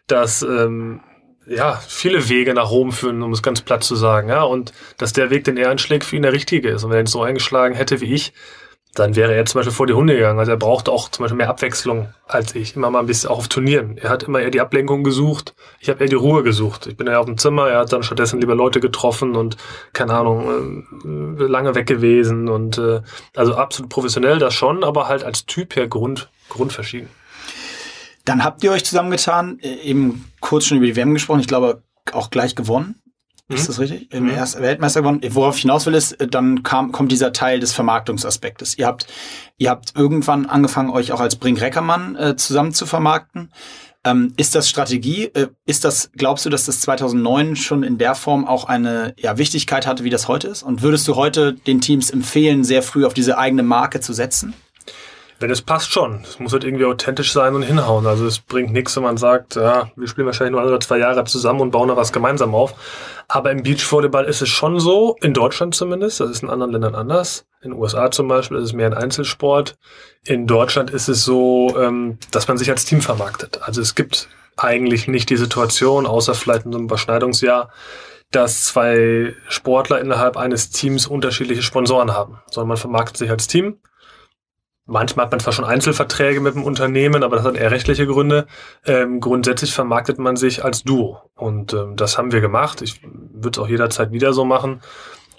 dass 0.06 0.42
ähm, 0.42 1.00
ja, 1.46 1.80
viele 1.87 2.28
Wege 2.28 2.54
nach 2.54 2.70
Rom 2.70 2.92
führen, 2.92 3.22
um 3.22 3.32
es 3.32 3.42
ganz 3.42 3.61
platt 3.61 3.84
zu 3.84 3.96
sagen, 3.96 4.28
ja, 4.28 4.42
und 4.42 4.72
dass 4.99 5.12
der 5.12 5.30
Weg, 5.30 5.44
den 5.44 5.56
er 5.56 5.70
einschlägt, 5.70 6.04
für 6.04 6.16
ihn 6.16 6.22
der 6.22 6.32
richtige 6.32 6.68
ist. 6.68 6.84
Und 6.84 6.90
wenn 6.90 6.99
er 6.99 7.02
ihn 7.02 7.06
so 7.06 7.22
eingeschlagen 7.22 7.75
hätte 7.75 8.00
wie 8.00 8.14
ich, 8.14 8.32
dann 8.94 9.16
wäre 9.16 9.34
er 9.34 9.46
zum 9.46 9.58
Beispiel 9.58 9.72
vor 9.72 9.87
die 9.87 9.94
Hunde 9.94 10.14
gegangen. 10.14 10.38
Also 10.38 10.52
er 10.52 10.58
braucht 10.58 10.88
auch 10.90 11.08
zum 11.08 11.25
Beispiel 11.25 11.38
mehr 11.38 11.49
Abwechslung 11.49 12.12
als 12.26 12.54
ich. 12.54 12.76
Immer 12.76 12.90
mal 12.90 13.00
ein 13.00 13.06
bisschen 13.06 13.30
auch 13.30 13.38
auf 13.38 13.49
Turnieren. 13.49 13.96
Er 13.96 14.11
hat 14.11 14.22
immer 14.22 14.40
eher 14.40 14.50
die 14.50 14.61
Ablenkung 14.61 15.02
gesucht. 15.02 15.54
Ich 15.80 15.88
habe 15.88 16.00
eher 16.00 16.11
die 16.11 16.14
Ruhe 16.14 16.42
gesucht. 16.42 16.87
Ich 16.87 16.96
bin 16.99 17.06
ja 17.06 17.18
auf 17.18 17.25
dem 17.25 17.38
Zimmer. 17.38 17.68
Er 17.68 17.80
hat 17.80 17.92
dann 17.92 18.02
stattdessen 18.02 18.40
lieber 18.40 18.54
Leute 18.54 18.80
getroffen 18.80 19.34
und 19.34 19.56
keine 19.94 20.12
Ahnung 20.12 20.84
äh, 21.38 21.42
lange 21.44 21.75
weg 21.75 21.87
gewesen 21.87 22.49
und 22.49 22.76
äh, 22.76 23.00
also 23.34 23.54
absolut 23.54 23.90
professionell 23.90 24.38
das 24.38 24.52
schon, 24.52 24.84
aber 24.84 25.08
halt 25.08 25.25
als 25.25 25.46
Typ 25.46 25.75
her 25.75 25.88
Grund 25.88 26.30
grundverschieden. 26.50 27.08
Dann 28.24 28.44
habt 28.44 28.62
ihr 28.62 28.72
euch 28.72 28.84
zusammengetan, 28.84 29.58
äh, 29.60 29.74
eben 29.82 30.30
kurz 30.40 30.66
schon 30.66 30.78
über 30.78 30.86
die 30.86 30.96
WM 30.96 31.14
gesprochen, 31.14 31.40
ich 31.40 31.48
glaube 31.48 31.82
auch 32.12 32.30
gleich 32.30 32.54
gewonnen. 32.54 33.02
Mhm. 33.48 33.56
Ist 33.56 33.68
das 33.68 33.78
richtig? 33.78 34.12
Im 34.12 34.24
mhm. 34.24 34.30
ersten 34.30 34.62
Weltmeister 34.62 35.00
gewonnen. 35.00 35.20
Worauf 35.30 35.56
ich 35.56 35.62
hinaus 35.62 35.86
will, 35.86 35.94
ist, 35.94 36.12
äh, 36.12 36.26
dann 36.26 36.62
kam, 36.62 36.92
kommt 36.92 37.12
dieser 37.12 37.32
Teil 37.32 37.60
des 37.60 37.72
Vermarktungsaspektes. 37.72 38.78
Ihr 38.78 38.86
habt, 38.86 39.06
ihr 39.58 39.70
habt 39.70 39.94
irgendwann 39.96 40.46
angefangen, 40.46 40.90
euch 40.90 41.12
auch 41.12 41.20
als 41.20 41.36
Brink-Reckermann 41.36 42.16
äh, 42.16 42.36
zusammen 42.36 42.72
zu 42.72 42.86
vermarkten. 42.86 43.52
Ähm, 44.04 44.34
ist 44.36 44.54
das 44.54 44.68
Strategie? 44.68 45.26
Äh, 45.26 45.48
ist 45.64 45.84
das, 45.84 46.10
glaubst 46.16 46.44
du, 46.44 46.50
dass 46.50 46.66
das 46.66 46.80
2009 46.80 47.56
schon 47.56 47.82
in 47.82 47.98
der 47.98 48.14
Form 48.14 48.46
auch 48.46 48.64
eine 48.64 49.14
ja, 49.16 49.38
Wichtigkeit 49.38 49.86
hatte, 49.86 50.02
wie 50.02 50.10
das 50.10 50.28
heute 50.28 50.48
ist? 50.48 50.62
Und 50.62 50.82
würdest 50.82 51.06
du 51.06 51.14
heute 51.14 51.52
den 51.52 51.80
Teams 51.80 52.10
empfehlen, 52.10 52.64
sehr 52.64 52.82
früh 52.82 53.04
auf 53.04 53.14
diese 53.14 53.38
eigene 53.38 53.62
Marke 53.62 54.00
zu 54.00 54.12
setzen? 54.12 54.54
Wenn 55.42 55.50
es 55.50 55.61
passt 55.61 55.92
schon. 55.92 56.20
Es 56.22 56.38
muss 56.38 56.52
halt 56.52 56.62
irgendwie 56.62 56.84
authentisch 56.84 57.32
sein 57.32 57.56
und 57.56 57.62
hinhauen. 57.62 58.06
Also 58.06 58.25
es 58.26 58.38
bringt 58.38 58.72
nichts, 58.72 58.94
wenn 58.94 59.02
man 59.02 59.16
sagt, 59.16 59.56
ja, 59.56 59.90
wir 59.96 60.06
spielen 60.06 60.26
wahrscheinlich 60.26 60.52
nur 60.52 60.61
ein 60.61 60.68
oder 60.68 60.78
zwei 60.78 60.99
Jahre 60.99 61.25
zusammen 61.25 61.61
und 61.61 61.72
bauen 61.72 61.88
da 61.88 61.96
was 61.96 62.12
gemeinsam 62.12 62.54
auf. 62.54 62.75
Aber 63.26 63.50
im 63.50 63.64
Beachvolleyball 63.64 64.26
ist 64.26 64.40
es 64.40 64.49
schon 64.49 64.78
so, 64.78 65.16
in 65.20 65.34
Deutschland 65.34 65.75
zumindest, 65.75 66.20
das 66.20 66.30
ist 66.30 66.44
in 66.44 66.49
anderen 66.49 66.70
Ländern 66.70 66.94
anders. 66.94 67.44
In 67.61 67.72
den 67.72 67.80
USA 67.80 68.12
zum 68.12 68.28
Beispiel 68.28 68.56
ist 68.58 68.64
es 68.66 68.72
mehr 68.72 68.87
ein 68.87 68.94
Einzelsport. 68.94 69.75
In 70.25 70.46
Deutschland 70.46 70.90
ist 70.90 71.08
es 71.08 71.25
so, 71.25 71.76
ähm, 71.76 72.18
dass 72.30 72.46
man 72.46 72.56
sich 72.56 72.70
als 72.70 72.84
Team 72.84 73.00
vermarktet. 73.00 73.62
Also 73.62 73.80
es 73.80 73.96
gibt 73.96 74.28
eigentlich 74.56 75.08
nicht 75.08 75.28
die 75.28 75.37
Situation, 75.37 76.06
außer 76.06 76.34
vielleicht 76.34 76.66
in 76.66 76.72
so 76.72 76.78
einem 76.78 76.87
Überschneidungsjahr, 76.87 77.70
dass 78.30 78.64
zwei 78.64 79.34
Sportler 79.49 80.00
innerhalb 80.00 80.37
eines 80.37 80.70
Teams 80.70 81.08
unterschiedliche 81.08 81.62
Sponsoren 81.62 82.12
haben, 82.12 82.38
sondern 82.49 82.68
man 82.68 82.76
vermarktet 82.76 83.16
sich 83.16 83.30
als 83.30 83.49
Team 83.49 83.78
Manchmal 84.92 85.25
hat 85.25 85.32
man 85.32 85.40
zwar 85.40 85.54
schon 85.54 85.64
Einzelverträge 85.64 86.42
mit 86.42 86.54
dem 86.54 86.64
Unternehmen, 86.64 87.22
aber 87.22 87.37
das 87.37 87.46
hat 87.46 87.56
eher 87.56 87.70
rechtliche 87.70 88.06
Gründe. 88.06 88.46
Ähm, 88.84 89.20
grundsätzlich 89.20 89.72
vermarktet 89.72 90.18
man 90.18 90.37
sich 90.37 90.66
als 90.66 90.84
Duo. 90.84 91.30
Und 91.34 91.72
ähm, 91.72 91.96
das 91.96 92.18
haben 92.18 92.30
wir 92.30 92.42
gemacht. 92.42 92.82
Ich 92.82 93.00
würde 93.02 93.58
es 93.58 93.58
auch 93.58 93.70
jederzeit 93.70 94.12
wieder 94.12 94.34
so 94.34 94.44
machen. 94.44 94.82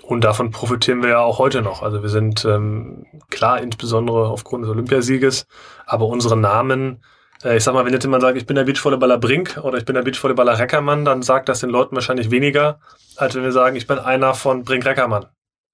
Und 0.02 0.24
davon 0.24 0.50
profitieren 0.50 1.04
wir 1.04 1.10
ja 1.10 1.20
auch 1.20 1.38
heute 1.38 1.62
noch. 1.62 1.84
Also 1.84 2.02
wir 2.02 2.10
sind 2.10 2.44
ähm, 2.46 3.06
klar, 3.30 3.62
insbesondere 3.62 4.28
aufgrund 4.28 4.64
des 4.64 4.72
Olympiasieges, 4.72 5.46
aber 5.86 6.08
unsere 6.08 6.36
Namen, 6.36 7.04
äh, 7.44 7.56
ich 7.56 7.64
sag 7.64 7.76
mal, 7.76 7.86
wenn 7.86 7.94
jetzt 7.94 8.06
jemand 8.06 8.24
sagt, 8.24 8.40
ich 8.40 8.48
bin 8.48 8.56
der 8.56 8.64
Beachvolleyballer 8.64 9.20
Brink 9.20 9.60
oder 9.62 9.78
ich 9.78 9.86
bin 9.86 9.94
der 9.94 10.02
Beachvolleyballer 10.02 10.58
Reckermann, 10.58 11.06
dann 11.06 11.22
sagt 11.22 11.48
das 11.48 11.60
den 11.60 11.70
Leuten 11.70 11.94
wahrscheinlich 11.94 12.32
weniger, 12.32 12.80
als 13.18 13.36
wenn 13.36 13.44
wir 13.44 13.52
sagen, 13.52 13.76
ich 13.76 13.86
bin 13.86 14.00
einer 14.00 14.34
von 14.34 14.64
Brink 14.64 14.84
Reckermann. 14.84 15.28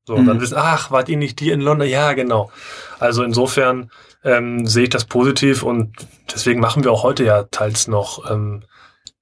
So, 0.10 0.18
mhm. 0.18 0.26
dann 0.26 0.42
wissen, 0.42 0.58
ach, 0.58 0.90
wart 0.90 1.08
ihr 1.08 1.18
nicht 1.18 1.40
die 1.40 1.52
in 1.52 1.62
London? 1.62 1.88
Ja, 1.88 2.14
genau. 2.14 2.50
Also 2.98 3.22
insofern 3.22 3.92
ähm, 4.24 4.66
sehe 4.66 4.86
ich 4.86 4.90
das 4.90 5.06
positiv 5.06 5.62
und 5.62 5.94
deswegen 6.34 6.60
machen 6.60 6.84
wir 6.84 6.92
auch 6.92 7.04
heute 7.04 7.24
ja 7.24 7.44
teils 7.44 7.88
noch 7.88 8.28
ähm, 8.28 8.64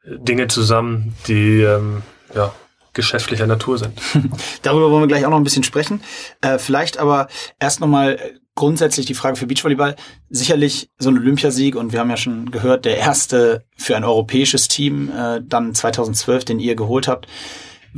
Dinge 0.05 0.47
zusammen, 0.47 1.13
die 1.27 1.59
ähm, 1.59 2.03
ja, 2.33 2.53
geschäftlicher 2.93 3.47
Natur 3.47 3.77
sind. 3.77 3.99
Darüber 4.61 4.89
wollen 4.89 5.03
wir 5.03 5.07
gleich 5.09 5.25
auch 5.25 5.29
noch 5.29 5.35
ein 5.35 5.43
bisschen 5.43 5.63
sprechen. 5.63 6.01
Äh, 6.39 6.57
vielleicht 6.57 6.99
aber 6.99 7.27
erst 7.59 7.81
nochmal 7.81 8.17
grundsätzlich 8.55 9.07
die 9.07 9.13
Frage 9.13 9.35
für 9.35 9.45
Beachvolleyball. 9.45 9.97
Sicherlich 10.29 10.89
so 10.99 11.09
ein 11.09 11.17
Olympiasieg 11.17 11.75
und 11.75 11.91
wir 11.91 11.99
haben 11.99 12.09
ja 12.09 12.15
schon 12.15 12.49
gehört, 12.49 12.85
der 12.85 12.95
erste 12.95 13.65
für 13.75 13.97
ein 13.97 14.05
europäisches 14.05 14.69
Team, 14.69 15.11
äh, 15.11 15.41
dann 15.43 15.75
2012, 15.75 16.45
den 16.45 16.61
ihr 16.61 16.77
geholt 16.77 17.09
habt. 17.09 17.27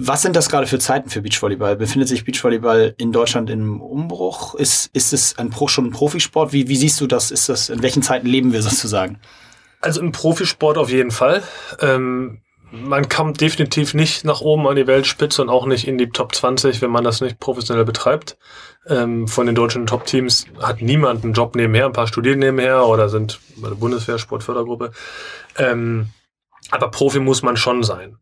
Was 0.01 0.22
sind 0.22 0.38
das 0.38 0.48
gerade 0.48 0.65
für 0.65 0.79
Zeiten 0.79 1.10
für 1.10 1.22
Beachvolleyball? 1.22 1.75
Befindet 1.75 2.08
sich 2.08 2.24
Beachvolleyball 2.24 2.96
in 2.98 3.12
Deutschland 3.12 3.50
im 3.50 3.82
Umbruch? 3.82 4.56
Ist, 4.56 4.89
ist 4.96 5.12
es 5.12 5.38
ein 5.38 5.50
Pro, 5.50 5.68
schon 5.68 5.88
ein 5.88 5.91
Profisport? 5.91 6.53
Wie, 6.53 6.70
wie 6.70 6.77
siehst 6.77 7.01
du 7.01 7.06
das? 7.06 7.32
Ist 7.32 7.50
das? 7.50 7.68
In 7.68 7.84
welchen 7.84 8.01
Zeiten 8.01 8.25
leben 8.25 8.53
wir 8.53 8.62
sozusagen? 8.62 9.20
Also 9.82 10.00
im 10.00 10.13
Profisport 10.13 10.77
auf 10.77 10.89
jeden 10.89 11.12
Fall. 11.12 11.44
Ähm, 11.82 12.39
man 12.72 13.10
kommt 13.10 13.41
definitiv 13.41 13.94
nicht 13.94 14.24
nach 14.24 14.39
oben 14.39 14.68
an 14.68 14.77
die 14.77 14.88
Weltspitze 14.88 15.41
und 15.41 15.50
auch 15.50 15.65
nicht 15.65 15.86
in 15.86 15.98
die 15.98 16.12
Top 16.12 16.34
20, 16.34 16.82
wenn 16.82 16.91
man 16.91 17.03
das 17.03 17.20
nicht 17.20 17.38
professionell 17.41 17.84
betreibt. 17.84 18.38
Ähm, 18.88 19.27
von 19.27 19.48
den 19.48 19.56
deutschen 19.56 19.86
Top-Teams 19.86 20.46
hat 20.62 20.82
niemand 20.82 21.25
einen 21.25 21.34
Job 21.34 21.58
nebenher, 21.58 21.88
ein 21.88 21.94
paar 21.94 22.08
studieren 22.08 22.39
nebenher 22.39 22.86
oder 22.86 23.10
sind 23.10 23.41
bei 23.58 23.68
der 23.68 23.75
Bundeswehr 23.75 24.18
Sportfördergruppe. 24.18 24.91
Ähm, 25.58 26.12
aber 26.72 26.89
Profi 26.89 27.20
muss 27.20 27.41
man 27.41 27.58
schon 27.58 27.84
sein. 27.84 28.15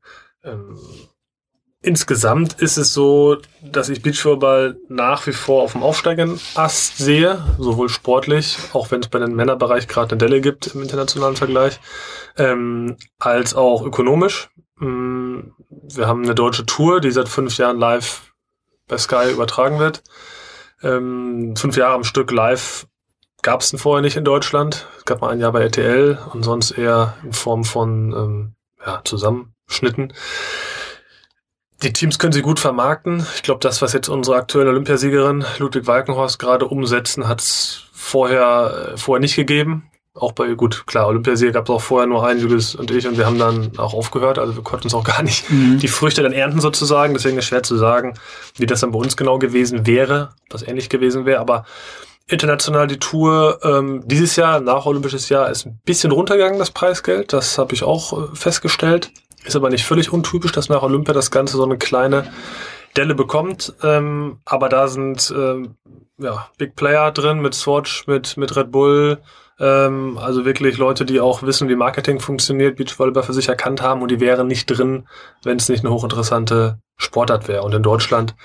Insgesamt 1.81 2.59
ist 2.59 2.77
es 2.77 2.91
so, 2.91 3.37
dass 3.61 3.89
ich 3.89 4.01
Beachvolleyball 4.01 4.77
nach 4.89 5.27
wie 5.27 5.31
vor 5.33 5.61
auf 5.61 5.73
dem 5.73 5.83
aufsteigenden 5.83 6.39
Ast 6.55 6.97
sehe, 6.97 7.43
sowohl 7.59 7.87
sportlich, 7.87 8.57
auch 8.73 8.89
wenn 8.89 9.01
es 9.01 9.09
bei 9.09 9.19
den 9.19 9.35
Männerbereich 9.35 9.87
gerade 9.87 10.11
eine 10.11 10.17
Delle 10.17 10.41
gibt 10.41 10.67
im 10.67 10.81
internationalen 10.81 11.35
Vergleich, 11.35 11.79
ähm, 12.35 12.97
als 13.19 13.53
auch 13.53 13.85
ökonomisch. 13.85 14.49
Mm, 14.77 15.51
wir 15.69 16.07
haben 16.07 16.23
eine 16.23 16.33
deutsche 16.33 16.65
Tour, 16.65 16.99
die 16.99 17.11
seit 17.11 17.29
fünf 17.29 17.57
Jahren 17.57 17.77
live 17.77 18.33
bei 18.87 18.97
Sky 18.97 19.31
übertragen 19.31 19.77
wird. 19.77 20.03
Ähm, 20.81 21.55
fünf 21.55 21.77
Jahre 21.77 21.93
am 21.93 22.03
Stück 22.03 22.31
live 22.31 22.87
gab 23.43 23.61
es 23.61 23.75
vorher 23.77 24.01
nicht 24.01 24.17
in 24.17 24.25
Deutschland. 24.25 24.87
Es 24.97 25.05
gab 25.05 25.21
mal 25.21 25.29
ein 25.29 25.39
Jahr 25.39 25.51
bei 25.51 25.61
RTL 25.61 26.17
und 26.33 26.41
sonst 26.41 26.71
eher 26.71 27.15
in 27.23 27.33
Form 27.33 27.63
von 27.63 28.13
ähm, 28.13 28.55
ja, 28.83 29.01
Zusammenschnitten. 29.03 30.11
Die 31.83 31.93
Teams 31.93 32.17
können 32.17 32.33
sie 32.33 32.41
gut 32.41 32.59
vermarkten. 32.59 33.25
Ich 33.35 33.43
glaube, 33.43 33.59
das, 33.61 33.81
was 33.81 33.93
jetzt 33.93 34.09
unsere 34.09 34.37
aktuelle 34.37 34.71
Olympiasiegerin 34.71 35.45
Ludwig 35.59 35.85
Walkenhorst 35.85 36.39
gerade 36.39 36.65
umsetzen, 36.65 37.27
hat 37.27 37.41
es 37.41 37.83
vorher, 37.93 38.93
äh, 38.93 38.97
vorher 38.97 39.21
nicht 39.21 39.35
gegeben. 39.35 39.89
Auch 40.15 40.31
bei, 40.31 40.47
gut, 40.55 40.87
klar, 40.87 41.07
Olympiasieger 41.07 41.51
gab 41.51 41.65
es 41.65 41.69
auch 41.69 41.81
vorher 41.81 42.07
nur 42.07 42.25
einen, 42.25 42.39
Julius 42.39 42.73
und 42.73 42.89
ich, 42.89 43.07
und 43.07 43.19
wir 43.19 43.27
haben 43.27 43.37
dann 43.37 43.77
auch 43.77 43.93
aufgehört. 43.93 44.39
Also 44.39 44.55
wir 44.55 44.63
konnten 44.63 44.85
uns 44.85 44.95
auch 44.95 45.03
gar 45.03 45.21
nicht 45.21 45.47
mhm. 45.51 45.77
die 45.77 45.87
Früchte 45.87 46.23
dann 46.23 46.33
ernten 46.33 46.59
sozusagen. 46.59 47.13
Deswegen 47.13 47.37
ist 47.37 47.45
schwer 47.45 47.61
zu 47.61 47.77
sagen, 47.77 48.15
wie 48.55 48.65
das 48.65 48.79
dann 48.79 48.91
bei 48.91 48.97
uns 48.97 49.15
genau 49.15 49.37
gewesen 49.37 49.85
wäre, 49.85 50.31
was 50.49 50.63
ähnlich 50.63 50.89
gewesen 50.89 51.25
wäre. 51.25 51.39
Aber 51.39 51.65
international 52.27 52.87
die 52.87 52.97
Tour 52.97 53.59
ähm, 53.63 54.01
dieses 54.05 54.35
Jahr, 54.35 54.59
nach 54.59 54.87
Olympisches 54.87 55.29
Jahr, 55.29 55.51
ist 55.51 55.67
ein 55.67 55.79
bisschen 55.85 56.11
runtergegangen, 56.11 56.57
das 56.57 56.71
Preisgeld. 56.71 57.31
Das 57.31 57.59
habe 57.59 57.75
ich 57.75 57.83
auch 57.83 58.13
äh, 58.13 58.35
festgestellt. 58.35 59.11
Ist 59.47 59.55
aber 59.55 59.69
nicht 59.69 59.85
völlig 59.85 60.11
untypisch, 60.11 60.51
dass 60.51 60.69
nach 60.69 60.83
Olympia 60.83 61.13
das 61.13 61.31
Ganze 61.31 61.57
so 61.57 61.63
eine 61.63 61.77
kleine 61.77 62.25
Delle 62.97 63.15
bekommt. 63.15 63.73
Ähm, 63.81 64.39
aber 64.45 64.67
da 64.67 64.87
sind 64.87 65.33
ähm, 65.35 65.75
ja, 66.17 66.49
Big 66.57 66.75
Player 66.75 67.11
drin 67.11 67.39
mit 67.39 67.53
Swatch, 67.53 68.07
mit, 68.07 68.35
mit 68.35 68.55
Red 68.55 68.71
Bull. 68.71 69.19
Ähm, 69.59 70.17
also 70.17 70.45
wirklich 70.45 70.77
Leute, 70.77 71.05
die 71.05 71.19
auch 71.19 71.43
wissen, 71.43 71.69
wie 71.69 71.75
Marketing 71.75 72.19
funktioniert, 72.19 72.75
Beachvolleyball 72.75 73.23
für 73.23 73.33
sich 73.33 73.47
erkannt 73.47 73.81
haben 73.81 74.01
und 74.01 74.11
die 74.11 74.19
wären 74.19 74.47
nicht 74.47 74.65
drin, 74.67 75.07
wenn 75.43 75.57
es 75.57 75.69
nicht 75.69 75.85
eine 75.85 75.93
hochinteressante 75.93 76.79
Sportart 76.97 77.47
wäre. 77.47 77.63
Und 77.63 77.73
in 77.73 77.83
Deutschland 77.83 78.35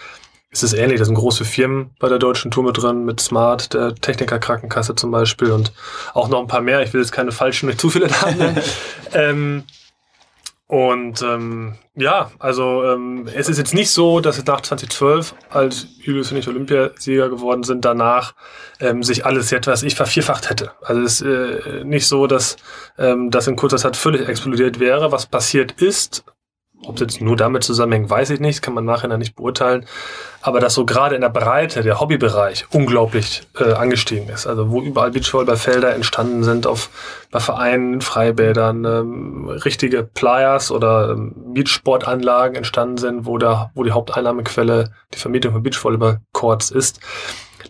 ist 0.51 0.63
es 0.63 0.75
ähnlich. 0.75 0.99
Da 1.01 1.07
sind 1.07 1.15
große 1.15 1.45
Firmen 1.45 1.91
bei 1.99 2.09
der 2.09 2.19
deutschen 2.19 2.51
Tour 2.51 2.65
mit 2.65 2.81
drin, 2.81 3.05
mit 3.05 3.21
Smart, 3.21 3.75
der 3.75 3.95
Techniker 3.95 4.39
Krankenkasse 4.39 4.95
zum 4.95 5.11
Beispiel 5.11 5.51
und 5.51 5.73
auch 6.15 6.29
noch 6.29 6.41
ein 6.41 6.47
paar 6.47 6.61
mehr. 6.61 6.83
Ich 6.83 6.93
will 6.93 7.01
jetzt 7.01 7.13
keine 7.13 7.33
falschen, 7.33 7.67
nicht 7.67 7.81
zu 7.81 7.91
viele 7.91 8.09
Namen 8.09 8.39
nennen. 8.39 8.63
ähm, 9.15 9.65
und 10.73 11.21
ähm, 11.21 11.75
ja, 11.97 12.31
also 12.39 12.83
ähm, 12.83 13.29
es 13.35 13.51
ist 13.51 13.59
jetzt 13.59 13.75
nicht 13.75 13.91
so, 13.91 14.21
dass 14.21 14.43
nach 14.47 14.63
2012, 14.63 15.35
als 15.51 15.87
Julius 16.01 16.33
und 16.33 16.39
ich 16.39 16.49
Olympiasieger 16.49 17.29
geworden 17.29 17.63
sind, 17.63 17.85
danach 17.85 18.35
ähm, 18.81 19.03
sich 19.03 19.27
alles 19.27 19.51
jetzt, 19.51 19.67
was 19.67 19.83
ich 19.83 19.97
vervierfacht 19.97 20.49
hätte. 20.49 20.71
Also 20.81 21.03
es 21.03 21.21
ist 21.21 21.27
äh, 21.27 21.85
nicht 21.85 22.09
so, 22.09 22.27
dass 22.27 22.57
ähm, 22.97 23.31
das 23.31 23.49
in 23.49 23.57
kurzer 23.57 23.77
Zeit 23.77 23.99
völlig 23.99 24.27
explodiert 24.27 24.81
wäre. 24.81 25.13
Was 25.13 25.27
passiert 25.27 25.73
ist, 25.73 26.25
ob 26.87 26.97
es 26.97 27.01
jetzt 27.01 27.21
nur 27.21 27.37
damit 27.37 27.65
zusammenhängt, 27.65 28.11
weiß 28.11 28.31
ich 28.31 28.41
nicht, 28.41 28.63
kann 28.63 28.75
man 28.75 28.85
nachher 28.85 29.17
nicht 29.17 29.37
beurteilen. 29.37 29.87
Aber 30.41 30.59
dass 30.59 30.75
so 30.75 30.85
gerade 30.85 31.15
in 31.15 31.21
der 31.21 31.29
Breite 31.29 31.83
der 31.83 32.01
Hobbybereich 32.01 32.67
unglaublich 32.73 33.43
äh, 33.59 33.73
angestiegen 33.73 34.29
ist. 34.29 34.47
Also 34.47 34.71
wo 34.71 34.83
überall 34.83 35.13
Beachvolleyballfelder 35.13 35.95
entstanden 35.95 36.43
sind, 36.43 36.67
auf 36.67 36.91
bei 37.31 37.39
Vereinen, 37.39 38.01
Freibädern, 38.01 38.85
ähm, 38.85 39.49
richtige 39.49 40.03
Players 40.03 40.73
oder 40.73 41.11
ähm, 41.11 41.35
Beachsportanlagen 41.55 42.57
entstanden 42.57 42.97
sind, 42.97 43.27
wo, 43.27 43.39
der, 43.39 43.71
wo 43.75 43.85
die 43.85 43.93
Haupteinnahmequelle 43.93 44.91
die 45.15 45.19
Vermietung 45.19 45.53
von 45.53 45.63
Beachvolleyball-Courts 45.63 46.71
ist 46.73 47.01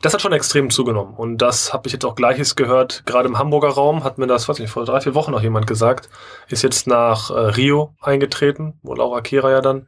das 0.02 0.12
hat 0.12 0.20
schon 0.20 0.32
extrem 0.32 0.68
zugenommen. 0.68 1.14
Und 1.14 1.38
das 1.38 1.72
habe 1.72 1.86
ich 1.86 1.92
jetzt 1.92 2.04
auch 2.04 2.16
gleiches 2.16 2.56
gehört. 2.56 3.04
Gerade 3.06 3.28
im 3.28 3.38
Hamburger 3.38 3.68
Raum 3.68 4.02
hat 4.02 4.18
mir 4.18 4.26
das, 4.26 4.48
weiß 4.48 4.58
nicht, 4.58 4.70
vor 4.70 4.84
drei, 4.84 5.00
vier 5.00 5.14
Wochen 5.14 5.30
noch 5.30 5.42
jemand 5.42 5.68
gesagt. 5.68 6.10
Ist 6.48 6.62
jetzt 6.62 6.88
nach 6.88 7.30
äh, 7.30 7.34
Rio 7.34 7.94
eingetreten, 8.00 8.74
wo 8.82 8.94
Laura 8.94 9.20
Kira 9.20 9.50
ja 9.50 9.60
dann 9.60 9.86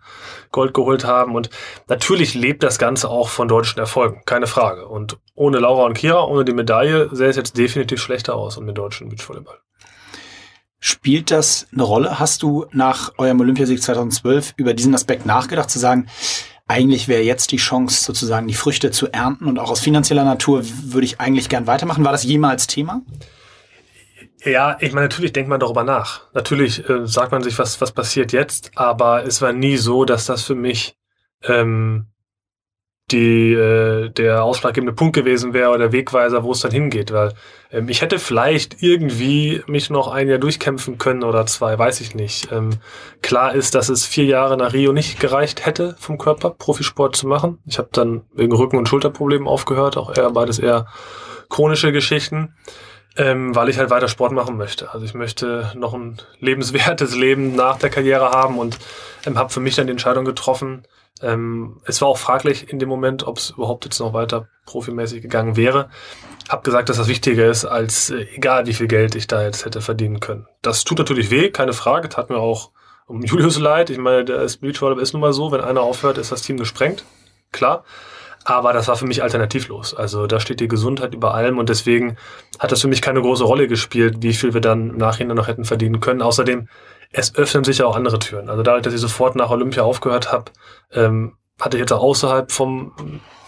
Gold 0.52 0.72
geholt 0.72 1.04
haben. 1.04 1.34
Und 1.34 1.50
natürlich 1.88 2.34
lebt 2.34 2.62
das 2.62 2.78
Ganze 2.78 3.10
auch 3.10 3.28
von 3.28 3.48
deutschen 3.48 3.80
Erfolgen, 3.80 4.22
keine 4.24 4.46
Frage. 4.46 4.86
Und 4.86 5.18
ohne 5.34 5.58
Laura 5.58 5.84
und 5.84 5.94
Kira, 5.94 6.24
ohne 6.24 6.44
die 6.44 6.54
Medaille, 6.54 7.08
sähe 7.12 7.28
es 7.28 7.36
jetzt 7.36 7.58
definitiv 7.58 8.00
schlechter 8.00 8.36
aus 8.36 8.56
um 8.56 8.66
den 8.66 8.74
deutschen 8.76 9.08
Beachvolleyball. 9.08 9.58
Spielt 10.78 11.30
das 11.30 11.66
eine 11.72 11.82
Rolle? 11.82 12.18
Hast 12.20 12.42
du 12.42 12.66
nach 12.70 13.12
eurem 13.16 13.40
Olympiasieg 13.40 13.82
2012 13.82 14.52
über 14.58 14.74
diesen 14.74 14.94
Aspekt 14.94 15.26
nachgedacht, 15.26 15.70
zu 15.70 15.78
sagen, 15.78 16.08
eigentlich 16.66 17.08
wäre 17.08 17.22
jetzt 17.22 17.52
die 17.52 17.58
Chance, 17.58 18.02
sozusagen 18.02 18.48
die 18.48 18.54
Früchte 18.54 18.90
zu 18.90 19.08
ernten 19.12 19.46
und 19.46 19.58
auch 19.58 19.70
aus 19.70 19.80
finanzieller 19.80 20.24
Natur 20.24 20.62
würde 20.64 21.04
ich 21.04 21.20
eigentlich 21.20 21.48
gern 21.48 21.66
weitermachen. 21.66 22.04
War 22.04 22.12
das 22.12 22.24
jemals 22.24 22.66
Thema? 22.66 23.02
Ja, 24.44 24.76
ich 24.80 24.92
meine, 24.92 25.06
natürlich 25.06 25.32
denkt 25.32 25.48
man 25.48 25.60
darüber 25.60 25.84
nach. 25.84 26.22
Natürlich 26.34 26.88
äh, 26.88 27.06
sagt 27.06 27.32
man 27.32 27.42
sich, 27.42 27.58
was, 27.58 27.80
was 27.80 27.92
passiert 27.92 28.32
jetzt, 28.32 28.72
aber 28.76 29.24
es 29.24 29.40
war 29.40 29.52
nie 29.52 29.76
so, 29.76 30.04
dass 30.04 30.26
das 30.26 30.42
für 30.42 30.54
mich 30.54 30.96
ähm, 31.42 32.06
die 33.10 33.52
äh, 33.52 34.08
der 34.08 34.44
ausschlaggebende 34.44 34.94
Punkt 34.94 35.14
gewesen 35.14 35.52
wäre 35.52 35.70
oder 35.70 35.78
der 35.78 35.92
Wegweiser, 35.92 36.42
wo 36.42 36.52
es 36.52 36.60
dann 36.60 36.70
hingeht, 36.70 37.12
weil 37.12 37.34
ähm, 37.70 37.88
ich 37.90 38.00
hätte 38.00 38.18
vielleicht 38.18 38.82
irgendwie 38.82 39.62
mich 39.66 39.90
noch 39.90 40.08
ein 40.08 40.28
Jahr 40.28 40.38
durchkämpfen 40.38 40.96
können 40.96 41.22
oder 41.22 41.44
zwei, 41.44 41.78
weiß 41.78 42.00
ich 42.00 42.14
nicht. 42.14 42.50
Ähm, 42.50 42.70
klar 43.20 43.54
ist, 43.54 43.74
dass 43.74 43.90
es 43.90 44.06
vier 44.06 44.24
Jahre 44.24 44.56
nach 44.56 44.72
Rio 44.72 44.92
nicht 44.92 45.20
gereicht 45.20 45.66
hätte 45.66 45.96
vom 45.98 46.16
Körper, 46.16 46.50
Profisport 46.50 47.14
zu 47.14 47.26
machen. 47.26 47.58
Ich 47.66 47.76
habe 47.76 47.90
dann 47.92 48.22
wegen 48.34 48.54
Rücken- 48.54 48.78
und 48.78 48.88
Schulterproblemen 48.88 49.48
aufgehört, 49.48 49.98
auch 49.98 50.16
eher 50.16 50.30
beides 50.30 50.58
eher 50.58 50.86
chronische 51.50 51.92
Geschichten, 51.92 52.54
ähm, 53.18 53.54
weil 53.54 53.68
ich 53.68 53.78
halt 53.78 53.90
weiter 53.90 54.08
Sport 54.08 54.32
machen 54.32 54.56
möchte. 54.56 54.94
Also 54.94 55.04
ich 55.04 55.12
möchte 55.12 55.70
noch 55.76 55.92
ein 55.92 56.22
lebenswertes 56.40 57.14
Leben 57.14 57.54
nach 57.54 57.76
der 57.76 57.90
Karriere 57.90 58.30
haben 58.30 58.58
und 58.58 58.78
ähm, 59.26 59.36
habe 59.36 59.50
für 59.50 59.60
mich 59.60 59.76
dann 59.76 59.86
die 59.86 59.92
Entscheidung 59.92 60.24
getroffen. 60.24 60.84
Ähm, 61.22 61.80
es 61.84 62.00
war 62.00 62.08
auch 62.08 62.18
fraglich 62.18 62.72
in 62.72 62.78
dem 62.78 62.88
Moment, 62.88 63.26
ob 63.26 63.38
es 63.38 63.50
überhaupt 63.50 63.84
jetzt 63.84 64.00
noch 64.00 64.12
weiter 64.12 64.48
profimäßig 64.66 65.22
gegangen 65.22 65.56
wäre. 65.56 65.90
Hab 66.48 66.64
gesagt, 66.64 66.88
dass 66.88 66.96
das 66.96 67.08
wichtiger 67.08 67.46
ist, 67.46 67.64
als 67.64 68.10
äh, 68.10 68.26
egal 68.34 68.66
wie 68.66 68.74
viel 68.74 68.88
Geld 68.88 69.14
ich 69.14 69.26
da 69.26 69.42
jetzt 69.42 69.64
hätte 69.64 69.80
verdienen 69.80 70.20
können. 70.20 70.46
Das 70.62 70.84
tut 70.84 70.98
natürlich 70.98 71.30
weh, 71.30 71.50
keine 71.50 71.72
Frage. 71.72 72.08
Tat 72.08 72.30
mir 72.30 72.38
auch 72.38 72.70
um 73.06 73.22
Julius 73.24 73.58
leid. 73.58 73.90
Ich 73.90 73.98
meine, 73.98 74.24
der 74.24 74.42
ist 74.42 74.58
Beachvolleyball 74.58 75.02
ist 75.02 75.12
nun 75.12 75.20
mal 75.20 75.32
so, 75.32 75.52
wenn 75.52 75.60
einer 75.60 75.82
aufhört, 75.82 76.18
ist 76.18 76.32
das 76.32 76.42
Team 76.42 76.56
gesprengt. 76.56 77.04
Klar. 77.52 77.84
Aber 78.46 78.74
das 78.74 78.88
war 78.88 78.96
für 78.96 79.06
mich 79.06 79.22
alternativlos. 79.22 79.94
Also 79.94 80.26
da 80.26 80.38
steht 80.38 80.60
die 80.60 80.68
Gesundheit 80.68 81.14
über 81.14 81.34
allem 81.34 81.56
und 81.56 81.70
deswegen 81.70 82.18
hat 82.58 82.72
das 82.72 82.82
für 82.82 82.88
mich 82.88 83.00
keine 83.00 83.22
große 83.22 83.44
Rolle 83.44 83.68
gespielt, 83.68 84.16
wie 84.20 84.34
viel 84.34 84.52
wir 84.52 84.60
dann 84.60 84.90
im 84.90 84.96
Nachhinein 84.98 85.36
noch 85.36 85.48
hätten 85.48 85.64
verdienen 85.64 86.00
können. 86.00 86.20
Außerdem, 86.20 86.68
es 87.16 87.34
öffnen 87.36 87.64
sich 87.64 87.78
ja 87.78 87.86
auch 87.86 87.96
andere 87.96 88.18
Türen. 88.18 88.50
Also 88.50 88.62
dadurch, 88.62 88.82
dass 88.82 88.92
ich 88.92 89.00
sofort 89.00 89.36
nach 89.36 89.50
Olympia 89.50 89.84
aufgehört 89.84 90.32
habe, 90.32 90.50
ähm, 90.92 91.36
hatte 91.60 91.76
ich 91.76 91.80
jetzt 91.80 91.92
auch 91.92 92.02
außerhalb 92.02 92.50
vom, 92.50 92.92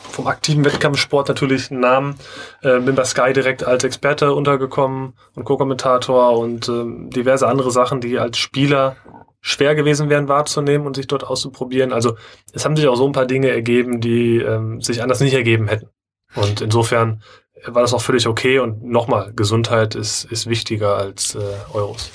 vom 0.08 0.28
aktiven 0.28 0.64
Wettkampfsport 0.64 1.28
natürlich 1.28 1.70
einen 1.70 1.80
Namen. 1.80 2.18
Äh, 2.62 2.78
bin 2.78 2.94
bei 2.94 3.04
Sky 3.04 3.32
direkt 3.32 3.64
als 3.64 3.82
Experte 3.82 4.32
untergekommen 4.32 5.14
und 5.34 5.44
Co-Kommentator 5.44 6.38
und 6.38 6.68
ähm, 6.68 7.10
diverse 7.10 7.48
andere 7.48 7.72
Sachen, 7.72 8.00
die 8.00 8.18
als 8.18 8.38
Spieler 8.38 8.96
schwer 9.40 9.74
gewesen 9.74 10.08
wären 10.10 10.28
wahrzunehmen 10.28 10.86
und 10.86 10.94
sich 10.94 11.08
dort 11.08 11.24
auszuprobieren. 11.24 11.92
Also 11.92 12.16
es 12.52 12.64
haben 12.64 12.76
sich 12.76 12.86
auch 12.86 12.96
so 12.96 13.06
ein 13.06 13.12
paar 13.12 13.26
Dinge 13.26 13.50
ergeben, 13.50 14.00
die 14.00 14.38
ähm, 14.38 14.80
sich 14.80 15.02
anders 15.02 15.20
nicht 15.20 15.34
ergeben 15.34 15.66
hätten. 15.66 15.88
Und 16.36 16.60
insofern 16.60 17.22
war 17.64 17.82
das 17.82 17.94
auch 17.94 18.00
völlig 18.02 18.28
okay. 18.28 18.60
Und 18.60 18.84
nochmal, 18.84 19.32
Gesundheit 19.34 19.96
ist, 19.96 20.24
ist 20.24 20.48
wichtiger 20.48 20.96
als 20.96 21.34
äh, 21.34 21.40
Euros. 21.72 22.10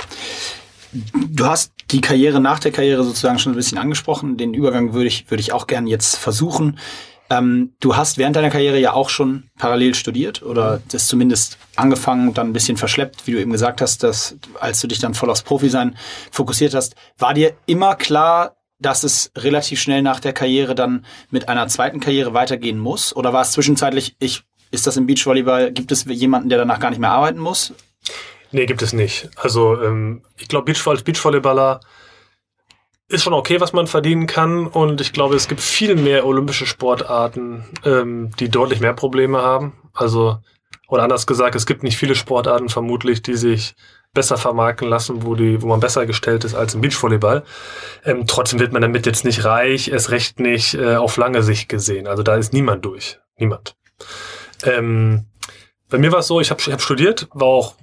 Du 0.93 1.45
hast 1.45 1.73
die 1.91 2.01
Karriere 2.01 2.39
nach 2.39 2.59
der 2.59 2.71
Karriere 2.71 3.03
sozusagen 3.03 3.39
schon 3.39 3.53
ein 3.53 3.55
bisschen 3.55 3.77
angesprochen. 3.77 4.37
Den 4.37 4.53
Übergang 4.53 4.93
würde 4.93 5.07
ich, 5.07 5.29
würde 5.29 5.41
ich 5.41 5.53
auch 5.53 5.67
gerne 5.67 5.89
jetzt 5.89 6.17
versuchen. 6.17 6.79
Ähm, 7.29 7.73
du 7.79 7.95
hast 7.95 8.17
während 8.17 8.35
deiner 8.35 8.49
Karriere 8.49 8.77
ja 8.77 8.91
auch 8.91 9.09
schon 9.09 9.49
parallel 9.57 9.95
studiert 9.95 10.43
oder 10.43 10.81
das 10.89 11.07
zumindest 11.07 11.57
angefangen 11.77 12.27
und 12.27 12.37
dann 12.37 12.47
ein 12.49 12.53
bisschen 12.53 12.75
verschleppt, 12.75 13.25
wie 13.25 13.31
du 13.31 13.39
eben 13.39 13.53
gesagt 13.53 13.79
hast, 13.79 14.03
dass 14.03 14.35
als 14.59 14.81
du 14.81 14.87
dich 14.87 14.99
dann 14.99 15.13
voll 15.13 15.29
aufs 15.29 15.43
Profi-Sein 15.43 15.95
fokussiert 16.29 16.73
hast. 16.73 16.95
War 17.17 17.33
dir 17.33 17.53
immer 17.67 17.95
klar, 17.95 18.57
dass 18.79 19.03
es 19.05 19.31
relativ 19.37 19.79
schnell 19.79 20.01
nach 20.01 20.19
der 20.19 20.33
Karriere 20.33 20.75
dann 20.75 21.05
mit 21.29 21.47
einer 21.47 21.67
zweiten 21.67 22.01
Karriere 22.01 22.33
weitergehen 22.33 22.79
muss? 22.79 23.15
Oder 23.15 23.31
war 23.31 23.43
es 23.43 23.51
zwischenzeitlich, 23.53 24.17
ich, 24.19 24.43
ist 24.71 24.85
das 24.85 24.97
im 24.97 25.05
Beachvolleyball, 25.05 25.71
gibt 25.71 25.93
es 25.93 26.03
jemanden, 26.05 26.49
der 26.49 26.57
danach 26.57 26.79
gar 26.79 26.89
nicht 26.89 26.99
mehr 26.99 27.11
arbeiten 27.11 27.39
muss? 27.39 27.73
Nee, 28.51 28.65
gibt 28.65 28.81
es 28.81 28.93
nicht. 28.93 29.29
Also 29.35 29.81
ähm, 29.81 30.23
ich 30.37 30.47
glaube, 30.47 30.65
Beachvoll 30.65 30.95
als 30.95 31.03
Beachvolleyballer 31.03 31.79
ist 33.11 33.23
schon 33.23 33.33
okay, 33.33 33.59
was 33.59 33.73
man 33.73 33.87
verdienen 33.87 34.27
kann. 34.27 34.67
Und 34.67 35.01
ich 35.01 35.13
glaube, 35.13 35.35
es 35.35 35.47
gibt 35.47 35.61
viel 35.61 35.95
mehr 35.95 36.25
olympische 36.25 36.65
Sportarten, 36.65 37.65
ähm, 37.85 38.31
die 38.39 38.49
deutlich 38.49 38.79
mehr 38.79 38.93
Probleme 38.93 39.41
haben. 39.41 39.73
Also, 39.93 40.37
oder 40.87 41.03
anders 41.03 41.27
gesagt, 41.27 41.55
es 41.55 41.65
gibt 41.65 41.83
nicht 41.83 41.97
viele 41.97 42.15
Sportarten 42.15 42.69
vermutlich, 42.69 43.21
die 43.21 43.35
sich 43.35 43.75
besser 44.13 44.37
vermarkten 44.37 44.89
lassen, 44.89 45.23
wo 45.25 45.35
die, 45.35 45.61
wo 45.61 45.67
man 45.67 45.79
besser 45.79 46.05
gestellt 46.05 46.43
ist 46.43 46.53
als 46.53 46.73
im 46.73 46.81
Beachvolleyball. 46.81 47.43
Ähm, 48.03 48.27
trotzdem 48.27 48.59
wird 48.59 48.73
man 48.73 48.81
damit 48.81 49.05
jetzt 49.05 49.23
nicht 49.23 49.45
reich, 49.45 49.87
erst 49.87 50.11
recht 50.11 50.39
nicht 50.39 50.73
äh, 50.73 50.95
auf 50.95 51.15
lange 51.15 51.43
Sicht 51.43 51.69
gesehen. 51.69 52.07
Also 52.07 52.23
da 52.23 52.35
ist 52.35 52.51
niemand 52.51 52.83
durch. 52.83 53.19
Niemand. 53.37 53.75
Ähm, 54.63 55.27
bei 55.89 55.97
mir 55.97 56.11
war 56.11 56.19
es 56.19 56.27
so, 56.27 56.41
ich 56.41 56.51
habe 56.51 56.61
ich 56.61 56.71
hab 56.71 56.81
studiert, 56.81 57.27
war 57.33 57.47
auch 57.47 57.75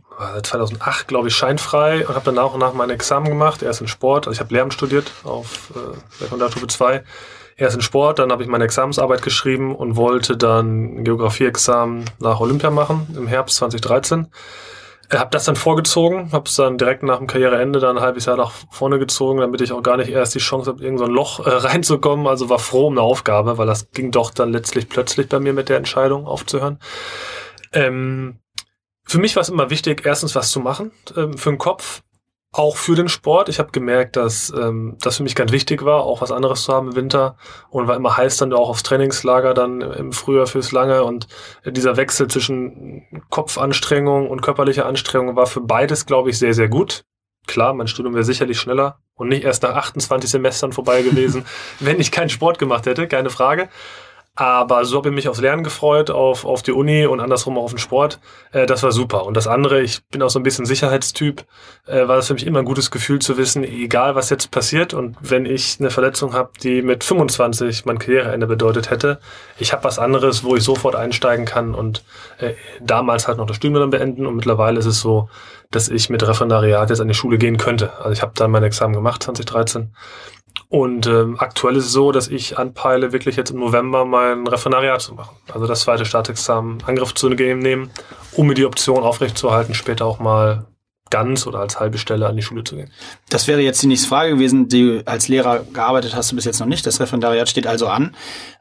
2008, 0.42 1.08
glaube 1.08 1.28
ich, 1.28 1.36
scheinfrei 1.36 2.06
und 2.06 2.14
habe 2.14 2.24
dann 2.26 2.34
nach 2.34 2.52
und 2.52 2.60
nach 2.60 2.72
mein 2.72 2.90
Examen 2.90 3.28
gemacht. 3.28 3.62
Erst 3.62 3.80
in 3.80 3.88
Sport, 3.88 4.26
also 4.26 4.36
ich 4.36 4.40
habe 4.40 4.52
Lehramt 4.52 4.74
studiert 4.74 5.12
auf 5.24 5.72
äh, 5.74 6.22
Sekundarstufe 6.22 6.66
2. 6.66 7.04
Erst 7.56 7.76
in 7.76 7.82
Sport, 7.82 8.20
dann 8.20 8.30
habe 8.30 8.42
ich 8.42 8.48
meine 8.48 8.64
Examensarbeit 8.64 9.22
geschrieben 9.22 9.74
und 9.74 9.96
wollte 9.96 10.36
dann 10.36 11.02
Geografie-Examen 11.02 12.04
nach 12.20 12.40
Olympia 12.40 12.70
machen 12.70 13.14
im 13.16 13.26
Herbst 13.26 13.56
2013. 13.56 14.28
Ich 15.10 15.18
habe 15.18 15.30
das 15.30 15.46
dann 15.46 15.56
vorgezogen, 15.56 16.32
habe 16.32 16.44
es 16.46 16.54
dann 16.56 16.76
direkt 16.76 17.02
nach 17.02 17.16
dem 17.16 17.26
Karriereende 17.26 17.80
dann 17.80 17.96
ein 17.96 18.02
halbes 18.02 18.26
Jahr 18.26 18.36
nach 18.36 18.52
vorne 18.70 18.98
gezogen, 18.98 19.40
damit 19.40 19.62
ich 19.62 19.72
auch 19.72 19.82
gar 19.82 19.96
nicht 19.96 20.10
erst 20.10 20.34
die 20.34 20.38
Chance 20.38 20.70
habe, 20.70 20.84
irgend 20.84 20.98
so 20.98 21.06
Loch 21.06 21.46
äh, 21.46 21.50
reinzukommen. 21.50 22.26
Also 22.26 22.50
war 22.50 22.58
froh 22.58 22.88
um 22.88 22.92
eine 22.92 23.02
Aufgabe, 23.02 23.56
weil 23.56 23.66
das 23.66 23.90
ging 23.90 24.10
doch 24.10 24.30
dann 24.30 24.52
letztlich 24.52 24.88
plötzlich 24.88 25.28
bei 25.28 25.40
mir 25.40 25.54
mit 25.54 25.70
der 25.70 25.78
Entscheidung 25.78 26.26
aufzuhören. 26.26 26.78
Ähm, 27.72 28.38
für 29.08 29.18
mich 29.18 29.34
war 29.36 29.40
es 29.40 29.48
immer 29.48 29.70
wichtig, 29.70 30.02
erstens 30.04 30.34
was 30.34 30.50
zu 30.50 30.60
machen 30.60 30.92
ähm, 31.16 31.36
für 31.36 31.50
den 31.50 31.58
Kopf, 31.58 32.02
auch 32.52 32.76
für 32.76 32.94
den 32.94 33.08
Sport. 33.08 33.48
Ich 33.48 33.58
habe 33.58 33.72
gemerkt, 33.72 34.16
dass 34.16 34.52
ähm, 34.56 34.96
das 35.00 35.16
für 35.16 35.22
mich 35.22 35.34
ganz 35.34 35.50
wichtig 35.50 35.82
war, 35.84 36.02
auch 36.02 36.20
was 36.20 36.30
anderes 36.30 36.62
zu 36.62 36.74
haben 36.74 36.88
im 36.88 36.96
Winter 36.96 37.36
und 37.70 37.88
war 37.88 37.96
immer 37.96 38.16
heiß 38.16 38.36
dann 38.36 38.52
auch 38.52 38.68
aufs 38.68 38.82
Trainingslager 38.82 39.54
dann 39.54 39.80
im 39.80 40.12
Frühjahr 40.12 40.46
fürs 40.46 40.72
Lange 40.72 41.04
und 41.04 41.26
dieser 41.64 41.96
Wechsel 41.96 42.28
zwischen 42.28 43.02
Kopfanstrengung 43.30 44.28
und 44.28 44.42
körperlicher 44.42 44.86
Anstrengung 44.86 45.36
war 45.36 45.46
für 45.46 45.62
beides, 45.62 46.04
glaube 46.04 46.28
ich, 46.30 46.38
sehr, 46.38 46.52
sehr 46.52 46.68
gut. 46.68 47.04
Klar, 47.46 47.72
mein 47.72 47.88
Studium 47.88 48.12
wäre 48.12 48.24
sicherlich 48.24 48.60
schneller 48.60 48.98
und 49.14 49.28
nicht 49.28 49.44
erst 49.44 49.62
nach 49.62 49.74
28 49.74 50.28
Semestern 50.28 50.72
vorbei 50.72 51.00
gewesen, 51.02 51.46
wenn 51.80 51.98
ich 51.98 52.12
keinen 52.12 52.28
Sport 52.28 52.58
gemacht 52.58 52.84
hätte, 52.84 53.08
keine 53.08 53.30
Frage. 53.30 53.70
Aber 54.40 54.84
so 54.84 54.98
habe 54.98 55.08
ich 55.08 55.14
mich 55.16 55.28
aufs 55.28 55.40
Lernen 55.40 55.64
gefreut, 55.64 56.12
auf, 56.12 56.44
auf 56.44 56.62
die 56.62 56.70
Uni 56.70 57.06
und 57.06 57.18
andersrum 57.18 57.58
auch 57.58 57.64
auf 57.64 57.72
den 57.72 57.80
Sport. 57.80 58.20
Äh, 58.52 58.66
das 58.66 58.84
war 58.84 58.92
super. 58.92 59.26
Und 59.26 59.36
das 59.36 59.48
andere, 59.48 59.80
ich 59.80 60.04
bin 60.12 60.22
auch 60.22 60.30
so 60.30 60.38
ein 60.38 60.44
bisschen 60.44 60.64
Sicherheitstyp, 60.64 61.44
äh, 61.86 62.06
war 62.06 62.14
das 62.14 62.28
für 62.28 62.34
mich 62.34 62.46
immer 62.46 62.60
ein 62.60 62.64
gutes 62.64 62.92
Gefühl 62.92 63.18
zu 63.18 63.36
wissen, 63.36 63.64
egal 63.64 64.14
was 64.14 64.30
jetzt 64.30 64.52
passiert 64.52 64.94
und 64.94 65.16
wenn 65.20 65.44
ich 65.44 65.78
eine 65.80 65.90
Verletzung 65.90 66.34
habe, 66.34 66.50
die 66.62 66.82
mit 66.82 67.02
25 67.02 67.84
mein 67.84 67.98
Karriereende 67.98 68.46
bedeutet 68.46 68.90
hätte, 68.90 69.18
ich 69.58 69.72
habe 69.72 69.82
was 69.82 69.98
anderes, 69.98 70.44
wo 70.44 70.54
ich 70.54 70.62
sofort 70.62 70.94
einsteigen 70.94 71.44
kann 71.44 71.74
und 71.74 72.04
äh, 72.38 72.52
damals 72.80 73.26
halt 73.26 73.38
noch 73.38 73.46
das 73.46 73.56
Studium 73.56 73.80
dann 73.80 73.90
beenden 73.90 74.24
und 74.24 74.36
mittlerweile 74.36 74.78
ist 74.78 74.86
es 74.86 75.00
so, 75.00 75.28
dass 75.72 75.88
ich 75.88 76.10
mit 76.10 76.24
Referendariat 76.24 76.90
jetzt 76.90 77.00
an 77.00 77.08
die 77.08 77.14
Schule 77.14 77.38
gehen 77.38 77.56
könnte. 77.56 77.92
Also 77.98 78.12
ich 78.12 78.22
habe 78.22 78.32
dann 78.36 78.52
mein 78.52 78.62
Examen 78.62 78.94
gemacht 78.94 79.24
2013 79.24 79.90
und 80.70 81.06
ähm, 81.06 81.36
aktuell 81.38 81.76
ist 81.76 81.86
es 81.86 81.92
so, 81.92 82.12
dass 82.12 82.28
ich 82.28 82.58
anpeile, 82.58 83.12
wirklich 83.12 83.36
jetzt 83.36 83.50
im 83.50 83.58
November 83.58 84.04
mein 84.04 84.46
Referendariat 84.46 85.00
zu 85.00 85.14
machen. 85.14 85.36
Also 85.52 85.66
das 85.66 85.80
zweite 85.80 86.04
Staatsexamen 86.04 86.82
Angriff 86.86 87.14
zu 87.14 87.30
nehmen, 87.30 87.90
um 88.32 88.46
mir 88.46 88.54
die 88.54 88.66
Option 88.66 89.02
aufrechtzuerhalten, 89.02 89.74
später 89.74 90.04
auch 90.04 90.18
mal 90.18 90.66
ganz 91.10 91.46
oder 91.46 91.60
als 91.60 91.80
halbe 91.80 91.96
Stelle 91.96 92.26
an 92.26 92.36
die 92.36 92.42
Schule 92.42 92.64
zu 92.64 92.76
gehen. 92.76 92.90
Das 93.30 93.48
wäre 93.48 93.62
jetzt 93.62 93.82
die 93.82 93.86
nächste 93.86 94.08
Frage 94.08 94.34
gewesen. 94.34 94.68
Die 94.68 95.02
als 95.06 95.28
Lehrer 95.28 95.64
gearbeitet 95.72 96.14
hast 96.14 96.32
du 96.32 96.36
bis 96.36 96.44
jetzt 96.44 96.60
noch 96.60 96.66
nicht. 96.66 96.86
Das 96.86 97.00
Referendariat 97.00 97.48
steht 97.48 97.66
also 97.66 97.88
an. 97.88 98.14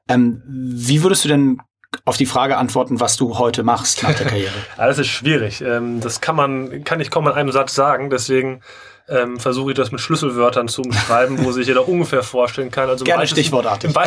Ähm, 0.08 0.42
wie 0.48 1.04
würdest 1.04 1.26
du 1.26 1.28
denn 1.28 1.62
auf 2.06 2.16
die 2.16 2.26
Frage 2.26 2.58
antworten, 2.58 3.02
was 3.02 3.18
du 3.18 3.38
heute 3.38 3.64
machst 3.64 4.04
nach 4.04 4.14
der 4.14 4.28
Karriere? 4.28 4.54
ja, 4.78 4.88
das 4.88 4.98
ist 4.98 5.08
schwierig. 5.08 5.60
Ähm, 5.62 6.00
das 6.00 6.22
kann 6.22 6.38
man, 6.38 6.86
kann 6.86 7.02
ich 7.02 7.12
kaum 7.12 7.28
in 7.28 7.34
einem 7.34 7.52
Satz 7.52 7.76
sagen. 7.76 8.10
Deswegen 8.10 8.62
ähm, 9.10 9.40
versuche 9.40 9.72
ich 9.72 9.78
das 9.78 9.92
mit 9.92 10.02
Schlüsselwörtern 10.02 10.68
zu 10.68 10.82
umschreiben, 10.82 11.44
wo 11.44 11.52
sich 11.52 11.68
jeder 11.68 11.88
ungefähr 11.88 12.24
vorstellen 12.24 12.72
kann. 12.72 12.90
Also 12.90 13.06
Gerne 13.06 13.28
stichwortartig. 13.28 13.96
Im, 13.96 14.02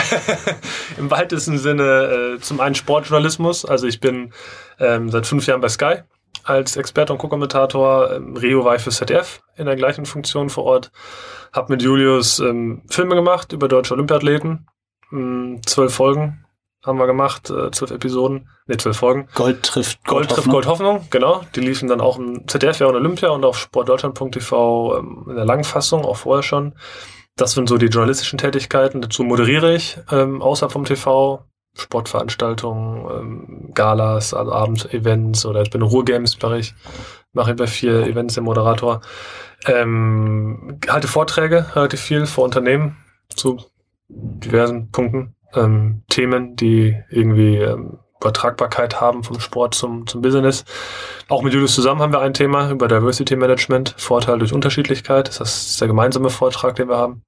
Im, 0.98 1.10
weitesten 1.10 1.58
Sinne 1.58 2.36
äh, 2.36 2.40
zum 2.40 2.60
einen 2.60 2.74
Sportjournalismus. 2.74 3.64
Also 3.64 3.86
ich 3.86 4.00
bin 4.00 4.32
ähm, 4.78 5.10
seit 5.10 5.26
fünf 5.26 5.46
Jahren 5.46 5.60
bei 5.60 5.68
Sky 5.68 6.02
als 6.44 6.76
Experte 6.76 7.12
und 7.12 7.18
Co-Kommentator. 7.18 8.12
Ähm, 8.12 8.36
Rio 8.36 8.64
war 8.64 8.76
ich 8.76 8.82
für 8.82 8.90
ZDF 8.90 9.40
in 9.56 9.66
der 9.66 9.76
gleichen 9.76 10.06
Funktion 10.06 10.50
vor 10.50 10.64
Ort. 10.64 10.92
Hab 11.52 11.70
mit 11.70 11.82
Julius 11.82 12.38
ähm, 12.38 12.82
Filme 12.88 13.14
gemacht 13.14 13.52
über 13.52 13.68
deutsche 13.68 13.94
Olympiathleten. 13.94 14.66
Hm, 15.10 15.60
zwölf 15.64 15.94
Folgen 15.94 16.39
haben 16.84 16.98
wir 16.98 17.06
gemacht, 17.06 17.50
äh, 17.50 17.70
zwölf 17.70 17.90
Episoden, 17.90 18.48
ne, 18.66 18.76
zwölf 18.76 18.96
Folgen. 18.96 19.28
Gold 19.34 19.62
trifft 19.62 20.04
Gold, 20.04 20.28
Gold 20.28 20.30
trifft 20.30 20.50
Gold 20.50 20.66
Hoffnung, 20.66 21.06
genau. 21.10 21.42
Die 21.54 21.60
liefen 21.60 21.88
dann 21.88 22.00
auch 22.00 22.18
im 22.18 22.48
ZDF 22.48 22.80
ja 22.80 22.86
und 22.86 22.96
Olympia 22.96 23.28
und 23.30 23.44
auf 23.44 23.58
sportdeutschland.tv 23.58 24.98
ähm, 24.98 25.26
in 25.28 25.36
der 25.36 25.44
Langfassung, 25.44 26.04
auch 26.04 26.16
vorher 26.16 26.42
schon. 26.42 26.74
Das 27.36 27.52
sind 27.52 27.68
so 27.68 27.78
die 27.78 27.86
journalistischen 27.86 28.38
Tätigkeiten. 28.38 29.00
Dazu 29.00 29.24
moderiere 29.24 29.74
ich 29.74 29.98
ähm, 30.10 30.42
außerhalb 30.42 30.72
vom 30.72 30.84
TV 30.84 31.44
Sportveranstaltungen, 31.74 33.10
ähm, 33.10 33.70
Galas, 33.74 34.34
also 34.34 34.52
Abendevents 34.52 35.46
oder 35.46 35.62
ich 35.62 35.70
bin 35.70 35.82
Ruhrgames-Bereich, 35.82 36.74
mache 37.32 37.52
ich 37.52 37.56
bei 37.56 37.66
vier 37.66 38.06
Events 38.06 38.36
im 38.36 38.44
Moderator. 38.44 39.00
Ähm, 39.66 40.80
halte 40.88 41.08
Vorträge 41.08 41.66
relativ 41.74 42.00
viel 42.00 42.26
vor 42.26 42.44
Unternehmen 42.44 42.96
zu 43.28 43.58
diversen 44.08 44.90
Punkten 44.90 45.36
ähm, 45.54 46.02
Themen, 46.08 46.56
die 46.56 46.96
irgendwie 47.10 47.56
ähm, 47.56 47.98
Übertragbarkeit 48.20 49.00
haben 49.00 49.24
vom 49.24 49.40
Sport 49.40 49.74
zum, 49.74 50.06
zum 50.06 50.20
Business. 50.20 50.64
Auch 51.28 51.42
mit 51.42 51.54
Julius 51.54 51.74
zusammen 51.74 52.02
haben 52.02 52.12
wir 52.12 52.20
ein 52.20 52.34
Thema 52.34 52.70
über 52.70 52.86
Diversity 52.86 53.34
Management, 53.34 53.94
Vorteil 53.96 54.38
durch 54.38 54.52
Unterschiedlichkeit. 54.52 55.28
Das 55.40 55.70
ist 55.70 55.80
der 55.80 55.88
gemeinsame 55.88 56.28
Vortrag, 56.28 56.76
den 56.76 56.88
wir 56.88 56.98
haben. 56.98 57.22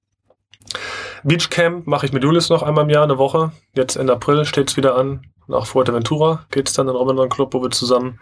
Beachcamp 1.24 1.86
mache 1.86 2.06
ich 2.06 2.12
mit 2.12 2.22
Julius 2.22 2.50
noch 2.50 2.62
einmal 2.62 2.84
im 2.84 2.90
Jahr, 2.90 3.04
eine 3.04 3.18
Woche. 3.18 3.52
Jetzt 3.74 3.96
Ende 3.96 4.12
April 4.12 4.44
steht 4.44 4.70
es 4.70 4.76
wieder 4.76 4.96
an. 4.96 5.26
Nach 5.46 5.66
Fuerteventura 5.66 6.46
geht 6.50 6.68
es 6.68 6.74
dann 6.74 6.88
in 6.88 6.92
den 6.92 6.96
Robinson 6.96 7.28
Club, 7.28 7.54
wo 7.54 7.62
wir 7.62 7.70
zusammen 7.70 8.20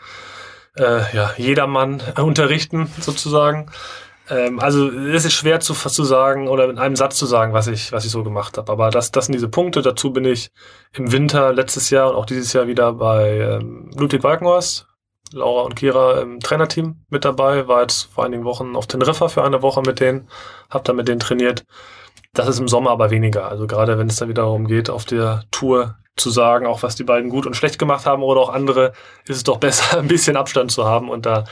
äh, 0.77 1.15
ja, 1.15 1.33
jedermann 1.37 2.03
unterrichten, 2.17 2.91
sozusagen. 3.01 3.71
Ähm, 4.31 4.61
also 4.61 4.89
es 4.89 5.25
ist 5.25 5.33
schwer 5.33 5.61
zu, 5.61 5.75
zu 5.75 6.05
sagen 6.05 6.49
oder 6.49 6.71
in 6.71 6.79
einem 6.79 6.97
Satz 6.97 7.17
zu 7.17 7.27
sagen, 7.27 7.53
was 7.53 7.67
ich, 7.67 7.93
was 7.93 8.05
ich 8.05 8.11
so 8.11 8.23
gemacht 8.23 8.57
habe. 8.57 8.71
Aber 8.71 8.91
das, 8.91 9.11
das 9.11 9.27
sind 9.27 9.35
diese 9.35 9.49
Punkte. 9.49 9.83
Dazu 9.83 10.13
bin 10.13 10.25
ich 10.25 10.51
im 10.93 11.13
Winter 11.13 11.53
letztes 11.53 11.91
Jahr 11.91 12.11
und 12.11 12.17
auch 12.17 12.27
dieses 12.27 12.53
Jahr 12.53 12.67
wieder 12.67 12.93
bei 12.93 13.39
ähm, 13.39 13.91
Ludwig 13.97 14.23
Walkenhorst, 14.23 14.87
Laura 15.33 15.63
und 15.63 15.77
Kira 15.77 16.21
im 16.21 16.41
Trainerteam 16.41 17.05
mit 17.09 17.25
dabei. 17.25 17.67
War 17.67 17.83
jetzt 17.83 18.05
vor 18.13 18.25
einigen 18.25 18.45
Wochen 18.45 18.77
auf 18.77 18.87
Teneriffa 18.87 19.29
für 19.29 19.45
eine 19.45 19.63
Woche 19.63 19.83
mit 19.83 20.01
denen, 20.01 20.29
hab 20.71 20.85
da 20.85 20.93
mit 20.93 21.09
denen 21.09 21.21
trainiert. 21.21 21.65
Das 22.33 22.49
ist 22.49 22.61
im 22.61 22.69
Sommer 22.69 22.91
aber 22.91 23.11
weniger. 23.11 23.49
Also 23.49 23.67
gerade 23.67 23.99
wenn 23.99 24.09
es 24.09 24.17
dann 24.17 24.29
wieder 24.29 24.43
darum 24.43 24.67
geht, 24.67 24.89
auf 24.89 25.05
der 25.05 25.45
Tour 25.51 25.97
zu 26.17 26.31
sagen, 26.31 26.67
auch 26.67 26.83
was 26.83 26.97
die 26.97 27.05
beiden 27.05 27.31
gut 27.31 27.47
und 27.47 27.57
schlecht 27.57 27.79
gemacht 27.79 28.07
haben 28.07 28.23
oder 28.23 28.41
auch 28.41 28.51
andere, 28.51 28.93
ist 29.27 29.37
es 29.37 29.45
doch 29.45 29.59
besser, 29.59 29.99
ein 29.99 30.09
bisschen 30.09 30.37
Abstand 30.37 30.71
zu 30.71 30.85
haben 30.85 31.09
und 31.09 31.27
da, 31.27 31.45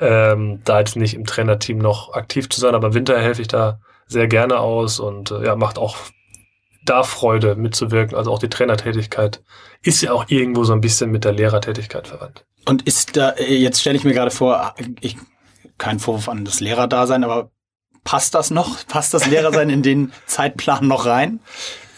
ähm, 0.00 0.60
da 0.64 0.80
jetzt 0.80 0.96
nicht 0.96 1.14
im 1.14 1.24
Trainerteam 1.24 1.78
noch 1.78 2.12
aktiv 2.14 2.48
zu 2.48 2.60
sein. 2.60 2.74
Aber 2.74 2.94
Winter 2.94 3.18
helfe 3.18 3.42
ich 3.42 3.48
da 3.48 3.80
sehr 4.06 4.28
gerne 4.28 4.60
aus 4.60 5.00
und 5.00 5.30
äh, 5.30 5.46
ja, 5.46 5.56
macht 5.56 5.78
auch 5.78 5.96
da 6.84 7.02
Freude 7.02 7.56
mitzuwirken. 7.56 8.16
Also 8.16 8.30
auch 8.30 8.38
die 8.38 8.48
Trainertätigkeit 8.48 9.42
ist 9.82 10.02
ja 10.02 10.12
auch 10.12 10.26
irgendwo 10.28 10.64
so 10.64 10.72
ein 10.72 10.80
bisschen 10.80 11.10
mit 11.10 11.24
der 11.24 11.32
Lehrertätigkeit 11.32 12.08
verwandt. 12.08 12.44
Und 12.68 12.82
ist 12.82 13.16
da, 13.16 13.34
jetzt 13.36 13.80
stelle 13.80 13.96
ich 13.96 14.04
mir 14.04 14.12
gerade 14.12 14.30
vor, 14.30 14.74
ich, 15.00 15.16
kein 15.78 15.98
Vorwurf 15.98 16.28
an 16.28 16.44
das 16.44 16.60
Lehrerdasein, 16.60 17.24
aber 17.24 17.50
passt 18.06 18.34
das 18.34 18.50
noch? 18.50 18.86
Passt 18.86 19.12
das 19.12 19.26
Lehrersein 19.26 19.68
in 19.68 19.82
den 19.82 20.12
Zeitplan 20.24 20.88
noch 20.88 21.04
rein? 21.04 21.40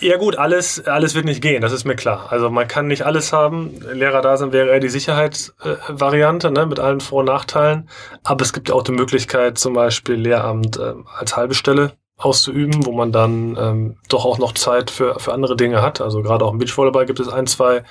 Ja 0.01 0.17
gut, 0.17 0.37
alles, 0.37 0.87
alles 0.87 1.15
wird 1.15 1.25
nicht 1.25 1.43
gehen, 1.43 1.61
das 1.61 1.73
ist 1.73 1.85
mir 1.85 1.97
klar. 1.97 2.29
Also 2.31 2.51
man 2.51 2.69
kann 2.69 2.87
nicht 2.87 3.05
alles 3.05 3.33
haben. 3.33 3.81
Lehrer 3.93 4.23
da 4.23 4.37
sind 4.37 4.53
wäre 4.53 4.69
eher 4.69 4.81
die 4.81 4.89
Sicherheitsvariante, 4.89 6.49
äh, 6.49 6.51
ne, 6.53 6.67
mit 6.67 6.79
allen 6.79 7.01
Vor- 7.01 7.21
und 7.21 7.27
Nachteilen. 7.27 7.89
Aber 8.23 8.45
es 8.45 8.53
gibt 8.53 8.69
ja 8.69 8.75
auch 8.75 8.85
die 8.85 8.93
Möglichkeit, 8.93 9.59
zum 9.59 9.75
Beispiel 9.75 10.15
Lehramt 10.15 10.77
äh, 10.77 10.95
als 11.19 11.37
halbe 11.37 11.55
Stelle 11.55 11.93
auszuüben, 12.17 12.87
wo 12.87 12.93
man 12.93 13.13
dann 13.13 13.57
ähm, 13.59 13.97
doch 14.09 14.25
auch 14.25 14.39
noch 14.39 14.53
Zeit 14.53 14.91
für, 14.91 15.19
für 15.19 15.33
andere 15.33 15.57
Dinge 15.57 15.83
hat. 15.83 16.01
Also 16.01 16.23
gerade 16.23 16.45
auch 16.45 16.53
im 16.53 16.59
Beachvolleyball 16.59 17.07
gibt 17.07 17.21
es 17.21 17.29
ein, 17.29 17.47
zwei 17.47 17.83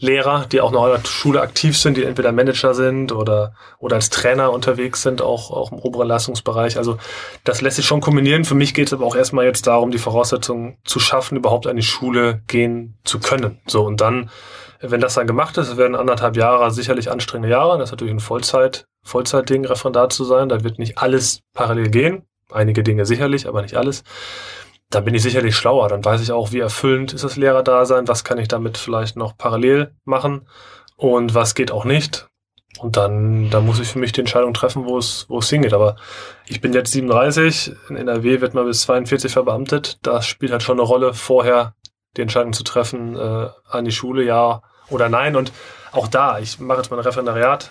Lehrer, 0.00 0.46
die 0.50 0.60
auch 0.60 0.72
noch 0.72 0.84
an 0.84 0.90
der 0.90 1.08
Schule 1.08 1.40
aktiv 1.40 1.78
sind, 1.78 1.96
die 1.96 2.04
entweder 2.04 2.32
Manager 2.32 2.74
sind 2.74 3.12
oder, 3.12 3.54
oder 3.78 3.96
als 3.96 4.10
Trainer 4.10 4.52
unterwegs 4.52 5.02
sind, 5.02 5.22
auch, 5.22 5.50
auch 5.50 5.72
im 5.72 5.78
oberen 5.78 6.08
Leistungsbereich. 6.08 6.76
Also 6.76 6.98
das 7.44 7.60
lässt 7.60 7.76
sich 7.76 7.86
schon 7.86 8.00
kombinieren. 8.00 8.44
Für 8.44 8.54
mich 8.54 8.74
geht 8.74 8.88
es 8.88 8.92
aber 8.92 9.06
auch 9.06 9.16
erstmal 9.16 9.44
jetzt 9.44 9.66
darum, 9.66 9.90
die 9.90 9.98
Voraussetzungen 9.98 10.78
zu 10.84 11.00
schaffen, 11.00 11.36
überhaupt 11.36 11.66
an 11.66 11.76
die 11.76 11.82
Schule 11.82 12.42
gehen 12.46 12.98
zu 13.04 13.20
können. 13.20 13.60
So, 13.66 13.84
und 13.84 14.00
dann, 14.00 14.30
wenn 14.80 15.00
das 15.00 15.14
dann 15.14 15.26
gemacht 15.26 15.56
ist, 15.58 15.76
werden 15.76 15.96
anderthalb 15.96 16.36
Jahre 16.36 16.70
sicherlich 16.70 17.10
anstrengende 17.10 17.50
Jahre. 17.50 17.78
Das 17.78 17.88
ist 17.88 17.92
natürlich 17.92 18.14
ein 18.14 18.20
Vollzeit, 18.20 18.86
Vollzeitding, 19.02 19.64
Referendar 19.64 20.08
zu 20.08 20.24
sein. 20.24 20.48
Da 20.48 20.64
wird 20.64 20.78
nicht 20.78 20.98
alles 20.98 21.40
parallel 21.54 21.90
gehen. 21.90 22.22
Einige 22.52 22.82
Dinge 22.82 23.06
sicherlich, 23.06 23.48
aber 23.48 23.62
nicht 23.62 23.76
alles 23.76 24.04
da 24.90 25.00
bin 25.00 25.14
ich 25.14 25.22
sicherlich 25.22 25.56
schlauer. 25.56 25.88
Dann 25.88 26.04
weiß 26.04 26.20
ich 26.20 26.32
auch, 26.32 26.52
wie 26.52 26.60
erfüllend 26.60 27.12
ist 27.12 27.24
das 27.24 27.36
Lehrerdasein, 27.36 28.08
was 28.08 28.24
kann 28.24 28.38
ich 28.38 28.48
damit 28.48 28.78
vielleicht 28.78 29.16
noch 29.16 29.36
parallel 29.36 29.94
machen 30.04 30.46
und 30.96 31.34
was 31.34 31.54
geht 31.54 31.70
auch 31.70 31.84
nicht. 31.84 32.28
Und 32.78 32.96
dann, 32.96 33.50
dann 33.50 33.64
muss 33.64 33.78
ich 33.78 33.88
für 33.88 33.98
mich 33.98 34.12
die 34.12 34.20
Entscheidung 34.20 34.52
treffen, 34.52 34.84
wo 34.84 34.98
es, 34.98 35.26
wo 35.28 35.38
es 35.38 35.48
hingeht. 35.48 35.72
Aber 35.72 35.96
ich 36.46 36.60
bin 36.60 36.72
jetzt 36.72 36.92
37, 36.92 37.72
in 37.88 37.96
NRW 37.96 38.40
wird 38.40 38.54
man 38.54 38.66
bis 38.66 38.82
42 38.82 39.32
verbeamtet. 39.32 39.98
Das 40.02 40.26
spielt 40.26 40.52
halt 40.52 40.62
schon 40.62 40.78
eine 40.78 40.86
Rolle, 40.86 41.14
vorher 41.14 41.74
die 42.16 42.22
Entscheidung 42.22 42.52
zu 42.52 42.64
treffen, 42.64 43.16
äh, 43.16 43.48
an 43.68 43.84
die 43.84 43.92
Schule, 43.92 44.24
ja 44.24 44.62
oder 44.90 45.08
nein. 45.08 45.36
Und 45.36 45.52
auch 45.92 46.08
da, 46.08 46.38
ich 46.38 46.58
mache 46.58 46.78
jetzt 46.78 46.90
mein 46.90 47.00
Referendariat, 47.00 47.70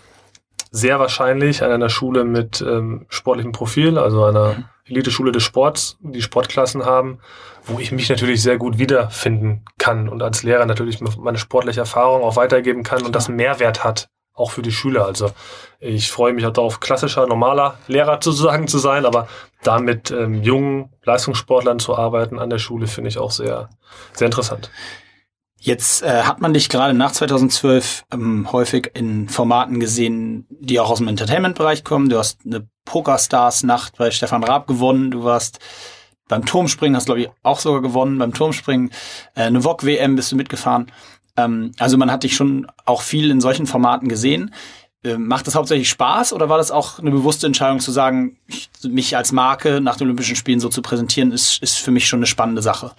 sehr 0.72 1.00
wahrscheinlich 1.00 1.64
an 1.64 1.72
einer 1.72 1.90
Schule 1.90 2.24
mit 2.24 2.62
ähm, 2.62 3.06
sportlichem 3.10 3.52
Profil, 3.52 3.98
also 3.98 4.24
einer 4.24 4.54
mhm. 4.54 4.66
Elite-Schule 4.86 5.32
des 5.32 5.44
Sports, 5.44 5.98
die 6.02 6.22
Sportklassen 6.22 6.86
haben, 6.86 7.20
wo 7.66 7.80
ich 7.80 7.92
mich 7.92 8.10
natürlich 8.10 8.42
sehr 8.42 8.58
gut 8.58 8.78
wiederfinden 8.78 9.64
kann 9.78 10.10
und 10.10 10.22
als 10.22 10.44
Lehrer 10.44 10.66
natürlich 10.66 11.00
meine 11.18 11.38
sportliche 11.38 11.82
Erfahrung 11.82 12.24
auch 12.24 12.36
weitergeben 12.36 12.84
kann 12.84 13.04
und 13.04 13.16
das 13.16 13.30
Mehrwert 13.30 13.84
hat, 13.84 14.10
auch 14.34 14.52
für 14.52 14.62
die 14.62 14.72
Schüler. 14.72 15.06
Also 15.06 15.32
ich 15.80 16.12
freue 16.12 16.34
mich 16.34 16.46
auch 16.46 16.52
darauf, 16.52 16.80
klassischer, 16.80 17.28
normaler 17.28 17.78
Lehrer 17.88 18.20
sozusagen 18.22 18.68
zu 18.68 18.80
sein, 18.80 19.06
aber 19.06 19.28
damit 19.64 20.12
ähm, 20.12 20.44
jungen 20.44 20.90
Leistungssportlern 21.04 21.80
zu 21.80 21.96
arbeiten 21.96 22.40
an 22.40 22.50
der 22.50 22.58
Schule 22.58 22.88
finde 22.88 23.10
ich 23.10 23.18
auch 23.18 23.32
sehr, 23.32 23.70
sehr 24.14 24.26
interessant. 24.26 24.70
Jetzt 25.66 26.04
äh, 26.04 26.24
hat 26.24 26.42
man 26.42 26.54
dich 26.54 26.68
gerade 26.68 26.94
nach 26.94 27.14
2012 27.14 28.04
ähm, 28.12 28.52
häufig 28.52 28.92
in 28.96 29.30
Formaten 29.30 29.80
gesehen, 29.80 30.46
die 30.50 30.78
auch 30.82 30.90
aus 30.90 30.98
dem 30.98 31.08
Entertainment-Bereich 31.08 31.86
kommen. 31.86 32.10
Du 32.10 32.18
hast 32.18 32.42
eine 32.46 32.68
Pokerstars-Nacht 32.86 33.98
bei 33.98 34.12
Stefan 34.12 34.44
Raab 34.44 34.68
gewonnen. 34.68 35.12
Du 35.12 35.24
warst 35.24 35.60
beim 36.28 36.46
Turmspringen, 36.46 36.96
hast 36.96 37.06
glaube 37.06 37.22
ich 37.22 37.30
auch 37.44 37.60
sogar 37.60 37.82
gewonnen. 37.82 38.18
Beim 38.18 38.34
Turmspringen 38.34 38.92
äh, 39.36 39.44
eine 39.44 39.64
VOG-WM 39.64 40.16
bist 40.16 40.32
du 40.32 40.36
mitgefahren. 40.36 40.92
Ähm, 41.38 41.72
also 41.80 41.98
man 41.98 42.12
hat 42.12 42.24
dich 42.24 42.36
schon 42.36 42.68
auch 42.86 43.02
viel 43.02 43.32
in 43.32 43.42
solchen 43.42 43.68
Formaten 43.68 44.10
gesehen. 44.10 44.54
Äh, 45.04 45.18
macht 45.18 45.48
das 45.48 45.56
hauptsächlich 45.56 45.90
Spaß 45.90 46.34
oder 46.34 46.50
war 46.50 46.58
das 46.58 46.72
auch 46.72 47.00
eine 47.00 47.12
bewusste 47.12 47.48
Entscheidung 47.48 47.80
zu 47.80 47.92
sagen, 47.92 48.38
ich, 48.48 48.70
mich 48.84 49.18
als 49.18 49.32
Marke 49.32 49.82
nach 49.82 49.98
den 49.98 50.08
Olympischen 50.08 50.36
Spielen 50.36 50.60
so 50.60 50.70
zu 50.70 50.82
präsentieren, 50.82 51.32
ist, 51.32 51.62
ist 51.62 51.80
für 51.80 51.92
mich 51.92 52.08
schon 52.08 52.20
eine 52.20 52.28
spannende 52.28 52.62
Sache? 52.62 52.94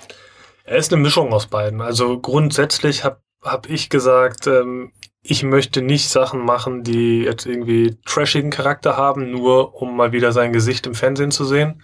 Er 0.65 0.77
ist 0.77 0.93
eine 0.93 1.03
Mischung 1.03 1.33
aus 1.33 1.47
beiden. 1.47 1.81
Also 1.81 2.19
grundsätzlich 2.19 3.05
habe 3.05 3.21
hab 3.43 3.69
ich 3.69 3.91
gesagt, 3.91 4.47
ähm, 4.47 4.93
ich 5.27 5.43
möchte 5.43 5.81
nicht 5.81 6.11
Sachen 6.11 6.45
machen, 6.45 6.85
die 6.85 7.23
jetzt 7.23 7.47
irgendwie 7.47 7.97
trashigen 8.05 8.51
Charakter 8.51 8.99
haben, 8.99 9.31
nur 9.31 9.75
um 9.81 9.97
mal 9.97 10.13
wieder 10.13 10.33
sein 10.33 10.53
Gesicht 10.53 10.87
im 10.87 10.95
Fernsehen 10.95 11.31
zu 11.31 11.47
sehen. 11.47 11.83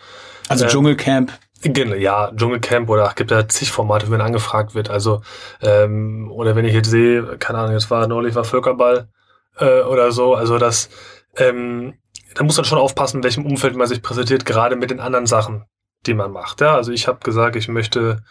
Also 0.49 0.65
ähm, 0.65 0.71
Dschungelcamp. 0.71 1.33
Genau, 1.63 1.95
ja, 1.95 2.31
Dschungelcamp 2.37 2.91
oder 2.91 3.07
ach, 3.07 3.15
gibt 3.15 3.31
ja 3.31 3.49
zig 3.49 3.73
Formate, 3.73 4.11
wenn 4.11 4.21
angefragt 4.21 4.75
wird. 4.75 4.91
Also, 4.91 5.23
ähm, 5.63 6.31
oder 6.31 6.55
wenn 6.55 6.67
ich 6.67 6.75
jetzt 6.75 6.91
sehe, 6.91 7.39
keine 7.39 7.59
Ahnung, 7.61 7.73
jetzt 7.73 7.91
war 7.91 8.07
neulich 8.07 8.35
war 8.35 8.45
Völkerball 8.45 9.09
äh, 9.57 9.81
oder 9.83 10.13
so, 10.13 10.35
also 10.35 10.59
das, 10.59 10.91
ähm, 11.37 11.95
da 12.35 12.45
muss 12.45 12.59
man 12.59 12.67
schon 12.67 12.79
aufpassen, 12.79 13.19
in 13.19 13.25
welchem 13.25 13.47
Umfeld 13.47 13.75
man 13.75 13.87
sich 13.87 14.03
präsentiert, 14.03 14.45
gerade 14.45 14.77
mit 14.77 14.91
den 14.91 15.01
anderen 15.01 15.27
Sachen, 15.27 15.65
die 16.07 16.15
man 16.15 16.31
macht. 16.31 16.61
Ja, 16.61 16.75
also 16.75 16.93
ich 16.93 17.09
habe 17.09 17.21
gesagt, 17.21 17.57
ich 17.57 17.69
möchte 17.69 18.23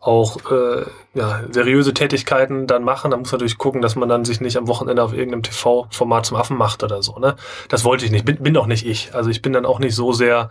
auch 0.00 0.36
äh, 0.50 0.84
ja, 1.14 1.42
seriöse 1.50 1.94
Tätigkeiten 1.94 2.66
dann 2.66 2.84
machen, 2.84 3.10
dann 3.10 3.20
muss 3.20 3.32
man 3.32 3.38
natürlich 3.38 3.58
gucken, 3.58 3.82
dass 3.82 3.96
man 3.96 4.08
dann 4.08 4.24
sich 4.24 4.40
nicht 4.40 4.56
am 4.56 4.68
Wochenende 4.68 5.02
auf 5.02 5.12
irgendeinem 5.12 5.42
TV-Format 5.42 6.26
zum 6.26 6.36
Affen 6.36 6.56
macht 6.56 6.82
oder 6.82 7.02
so. 7.02 7.18
Ne? 7.18 7.36
Das 7.68 7.84
wollte 7.84 8.04
ich 8.04 8.10
nicht, 8.10 8.24
bin, 8.24 8.36
bin 8.36 8.56
auch 8.56 8.66
nicht 8.66 8.86
ich. 8.86 9.14
Also 9.14 9.30
ich 9.30 9.42
bin 9.42 9.52
dann 9.52 9.66
auch 9.66 9.78
nicht 9.78 9.94
so 9.94 10.12
sehr 10.12 10.50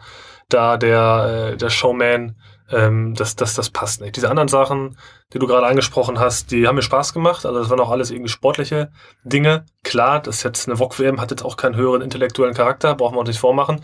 da 0.49 0.77
der, 0.77 1.51
äh, 1.53 1.57
der 1.57 1.69
Showman, 1.69 2.35
ähm, 2.71 3.13
das, 3.15 3.35
das, 3.35 3.53
das 3.53 3.69
passt 3.69 4.01
nicht. 4.01 4.15
Diese 4.15 4.29
anderen 4.29 4.47
Sachen, 4.47 4.97
die 5.33 5.39
du 5.39 5.47
gerade 5.47 5.67
angesprochen 5.67 6.19
hast, 6.19 6.51
die 6.51 6.67
haben 6.67 6.75
mir 6.75 6.81
Spaß 6.81 7.13
gemacht. 7.13 7.45
Also 7.45 7.59
das 7.59 7.69
waren 7.69 7.79
auch 7.79 7.91
alles 7.91 8.11
irgendwie 8.11 8.29
sportliche 8.29 8.91
Dinge. 9.23 9.65
Klar, 9.83 10.21
das 10.21 10.37
ist 10.37 10.43
jetzt 10.43 10.67
eine 10.67 10.77
VOG-WM, 10.77 11.21
hat 11.21 11.31
jetzt 11.31 11.43
auch 11.43 11.57
keinen 11.57 11.75
höheren 11.75 12.01
intellektuellen 12.01 12.55
Charakter, 12.55 12.95
brauchen 12.95 13.15
wir 13.15 13.19
uns 13.19 13.29
nicht 13.29 13.39
vormachen. 13.39 13.81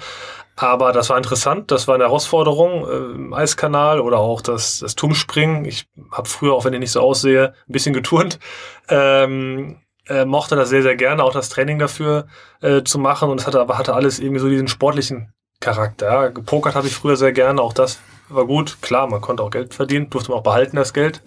Aber 0.56 0.92
das 0.92 1.10
war 1.10 1.18
interessant, 1.18 1.72
das 1.72 1.88
war 1.88 1.96
eine 1.96 2.06
Herausforderung 2.06 2.88
äh, 2.88 3.16
im 3.16 3.34
Eiskanal 3.34 4.00
oder 4.00 4.20
auch 4.20 4.42
das, 4.42 4.80
das 4.80 4.96
Turmspringen. 4.96 5.66
Ich 5.66 5.88
habe 6.12 6.28
früher, 6.28 6.54
auch 6.54 6.66
wenn 6.66 6.74
ich 6.74 6.80
nicht 6.80 6.92
so 6.92 7.02
aussehe, 7.02 7.54
ein 7.68 7.72
bisschen 7.72 7.94
geturnt. 7.94 8.40
Ähm, 8.90 9.78
äh, 10.08 10.26
mochte 10.26 10.56
das 10.56 10.70
sehr, 10.70 10.82
sehr 10.82 10.96
gerne, 10.96 11.24
auch 11.24 11.32
das 11.32 11.50
Training 11.50 11.80
dafür 11.80 12.28
äh, 12.62 12.84
zu 12.84 13.00
machen. 13.00 13.30
Und 13.30 13.40
es 13.40 13.48
hatte 13.48 13.62
aber 13.62 13.78
hatte 13.78 13.94
alles 13.94 14.20
irgendwie 14.20 14.40
so 14.40 14.50
diesen 14.50 14.68
sportlichen 14.68 15.34
Charakter. 15.60 16.06
Ja. 16.08 16.28
Gepokert 16.28 16.76
habe 16.76 16.88
ich 16.88 16.96
früher 16.96 17.16
sehr 17.16 17.32
gerne, 17.32 17.62
auch 17.62 17.74
das 17.74 18.00
war 18.34 18.46
gut. 18.46 18.82
Klar, 18.82 19.08
man 19.08 19.22
konnte 19.22 19.44
auch 19.44 19.52
Geld 19.52 19.74
verdienen, 19.74 20.10
durfte 20.10 20.32
man 20.32 20.40
auch 20.40 20.44
behalten, 20.44 20.76
das 20.76 20.94
Geld. 20.94 21.22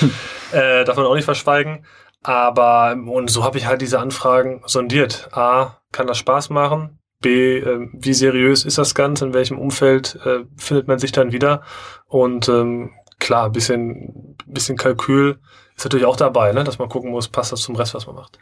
äh, 0.52 0.84
darf 0.84 0.96
man 0.96 1.06
auch 1.06 1.14
nicht 1.14 1.24
verschweigen. 1.24 1.84
Aber, 2.22 2.96
und 3.06 3.30
so 3.30 3.44
habe 3.44 3.58
ich 3.58 3.66
halt 3.66 3.80
diese 3.80 4.00
Anfragen 4.00 4.62
sondiert. 4.66 5.28
A, 5.32 5.78
kann 5.92 6.06
das 6.06 6.18
Spaß 6.18 6.50
machen? 6.50 6.98
B, 7.20 7.58
äh, 7.58 7.88
wie 7.92 8.14
seriös 8.14 8.64
ist 8.64 8.78
das 8.78 8.94
Ganze? 8.94 9.26
In 9.26 9.34
welchem 9.34 9.58
Umfeld 9.58 10.18
äh, 10.24 10.44
findet 10.56 10.88
man 10.88 10.98
sich 10.98 11.12
dann 11.12 11.32
wieder? 11.32 11.62
Und 12.06 12.48
ähm, 12.48 12.92
klar, 13.18 13.50
bisschen, 13.50 14.36
bisschen 14.46 14.76
Kalkül 14.76 15.38
ist 15.76 15.84
natürlich 15.84 16.06
auch 16.06 16.16
dabei, 16.16 16.52
ne? 16.52 16.64
dass 16.64 16.78
man 16.78 16.88
gucken 16.88 17.10
muss, 17.10 17.28
passt 17.28 17.52
das 17.52 17.60
zum 17.60 17.76
Rest, 17.76 17.94
was 17.94 18.06
man 18.06 18.16
macht. 18.16 18.38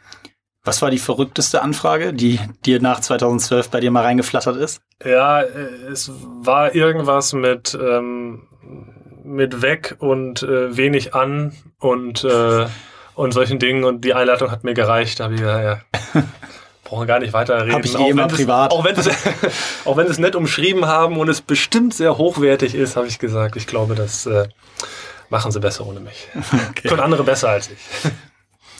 Was 0.65 0.81
war 0.81 0.89
die 0.89 0.97
verrückteste 0.97 1.61
Anfrage, 1.61 2.11
die 2.11 2.39
dir 2.65 2.81
nach 2.81 2.99
2012 2.99 3.69
bei 3.69 3.79
dir 3.79 3.91
mal 3.91 4.01
reingeflattert 4.01 4.57
ist? 4.57 4.81
Ja, 5.03 5.41
äh, 5.41 5.45
es 5.91 6.11
war 6.41 6.73
irgendwas 6.73 7.33
mit, 7.33 7.77
ähm, 7.79 8.47
mit 9.23 9.61
weg 9.61 9.95
und 9.99 10.41
äh, 10.41 10.75
wenig 10.75 11.13
an 11.13 11.53
und, 11.79 12.23
äh, 12.23 12.65
und 13.13 13.31
solchen 13.31 13.59
Dingen 13.59 13.83
und 13.83 14.01
die 14.01 14.15
Einleitung 14.15 14.49
hat 14.49 14.63
mir 14.63 14.73
gereicht. 14.73 15.19
Da 15.19 15.25
habe 15.25 15.35
ich 15.35 15.41
gesagt, 15.41 15.85
ja, 16.15 16.23
brauchen 16.83 17.05
gar 17.05 17.19
nicht 17.19 17.33
weiterreden. 17.33 17.75
Hab 17.75 17.85
ich 17.85 17.99
eh 17.99 18.09
immer 18.09 18.27
privat. 18.27 18.71
auch, 18.71 18.83
wenn 18.83 18.95
es, 18.95 19.07
auch 19.85 19.97
wenn 19.97 20.07
es 20.07 20.17
nett 20.17 20.35
umschrieben 20.35 20.87
haben 20.87 21.17
und 21.17 21.29
es 21.29 21.41
bestimmt 21.41 21.93
sehr 21.93 22.17
hochwertig 22.17 22.73
ist, 22.73 22.95
habe 22.95 23.05
ich 23.05 23.19
gesagt, 23.19 23.55
ich 23.55 23.67
glaube, 23.67 23.93
das 23.93 24.25
äh, 24.25 24.47
machen 25.29 25.51
sie 25.51 25.59
besser 25.59 25.85
ohne 25.85 25.99
mich. 25.99 26.27
Okay. 26.71 26.87
Können 26.89 27.01
andere 27.01 27.23
besser 27.23 27.49
als 27.49 27.69
ich. 27.69 28.11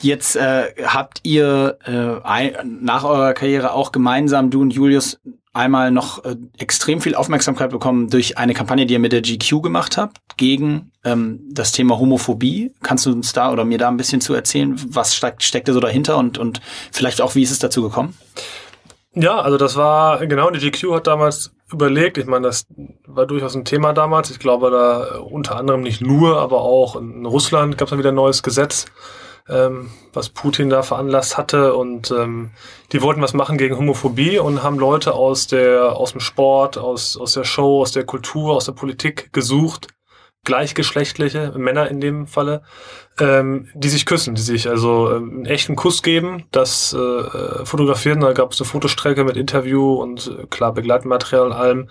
Jetzt 0.06 0.36
äh, 0.36 0.72
habt 0.86 1.22
ihr 1.24 1.80
äh, 1.84 2.24
ein, 2.24 2.78
nach 2.84 3.04
eurer 3.04 3.34
Karriere 3.34 3.74
auch 3.74 3.92
gemeinsam, 3.92 4.52
du 4.52 4.62
und 4.62 4.72
Julius, 4.72 5.20
einmal 5.52 5.90
noch 5.90 6.24
äh, 6.24 6.36
extrem 6.60 7.02
viel 7.02 7.16
Aufmerksamkeit 7.16 7.72
bekommen 7.72 8.12
durch 8.12 8.38
eine 8.38 8.54
Kampagne, 8.54 8.86
die 8.86 8.94
ihr 8.94 9.00
mit 9.00 9.14
der 9.14 9.24
GQ 9.24 9.64
gemacht 9.64 9.98
habt, 9.98 10.20
gegen 10.38 10.92
ähm, 11.04 11.40
das 11.50 11.72
Thema 11.72 11.98
Homophobie. 11.98 12.72
Kannst 12.84 13.08
du 13.08 13.14
uns 13.14 13.34
da 13.34 13.52
oder 13.52 13.66
mir 13.66 13.80
da 13.80 13.88
ein 13.88 13.98
bisschen 13.98 14.22
zu 14.22 14.36
erzählen? 14.36 14.80
Was 14.90 15.16
steckt, 15.16 15.42
steckte 15.42 15.74
so 15.74 15.80
dahinter 15.80 16.18
und, 16.18 16.38
und 16.38 16.62
vielleicht 16.92 17.20
auch, 17.20 17.34
wie 17.34 17.42
ist 17.42 17.50
es 17.50 17.58
dazu 17.58 17.82
gekommen? 17.82 18.16
Ja, 19.16 19.40
also 19.40 19.58
das 19.58 19.76
war, 19.76 20.24
genau, 20.28 20.52
die 20.52 20.70
GQ 20.70 20.94
hat 20.94 21.08
damals 21.08 21.52
überlegt, 21.72 22.20
ich 22.20 22.28
meine, 22.28 22.46
das 22.46 22.68
war 23.08 23.26
durchaus 23.26 23.56
ein 23.56 23.66
Thema 23.66 23.94
damals. 23.94 24.30
Ich 24.30 24.38
glaube, 24.38 24.70
da 24.70 25.18
unter 25.18 25.56
anderem 25.56 25.82
nicht 25.82 26.02
nur, 26.02 26.38
aber 26.38 26.62
auch 26.62 26.96
in 26.96 27.26
Russland 27.26 27.80
gab 27.80 27.88
es 27.88 27.90
dann 27.90 27.98
wieder 27.98 28.12
ein 28.12 28.16
neues 28.16 28.44
Gesetz, 28.44 28.86
ähm, 29.50 29.92
was 30.14 30.30
Putin 30.30 30.70
da 30.70 30.84
veranlasst 30.84 31.38
hatte. 31.38 31.76
Und 31.76 32.12
ähm, 32.12 32.52
die 32.92 33.02
wollten 33.02 33.22
was 33.22 33.34
machen 33.34 33.58
gegen 33.58 33.78
Homophobie 33.78 34.40
und 34.40 34.64
haben 34.64 34.80
Leute 34.80 35.14
aus 35.14 35.48
der, 35.48 35.96
aus 35.96 36.12
dem 36.12 36.22
Sport, 36.22 36.78
aus, 36.78 37.18
aus 37.18 37.34
der 37.34 37.44
Show, 37.44 37.82
aus 37.82 37.92
der 37.92 38.06
Kultur, 38.06 38.56
aus 38.56 38.66
der 38.66 38.74
Politik 38.74 39.32
gesucht, 39.34 39.88
gleichgeschlechtliche 40.44 41.54
Männer 41.58 41.90
in 41.90 42.00
dem 42.00 42.28
Falle, 42.28 42.62
ähm, 43.20 43.68
die 43.74 43.90
sich 43.90 44.06
küssen, 44.06 44.36
die 44.36 44.42
sich 44.42 44.70
also 44.70 45.12
ähm, 45.12 45.32
einen 45.32 45.46
echten 45.46 45.76
Kuss 45.76 46.04
geben, 46.04 46.46
das 46.52 46.94
äh, 46.94 47.66
fotografieren. 47.66 48.22
Da 48.22 48.34
gab 48.34 48.52
es 48.52 48.62
eine 48.62 48.68
Fotostrecke 48.68 49.24
mit 49.24 49.38
Interview 49.38 49.96
und 49.96 50.28
äh, 50.28 50.46
klar 50.48 50.74
Begleitmaterial 50.74 51.48
und 51.48 51.54
allem. 51.54 51.90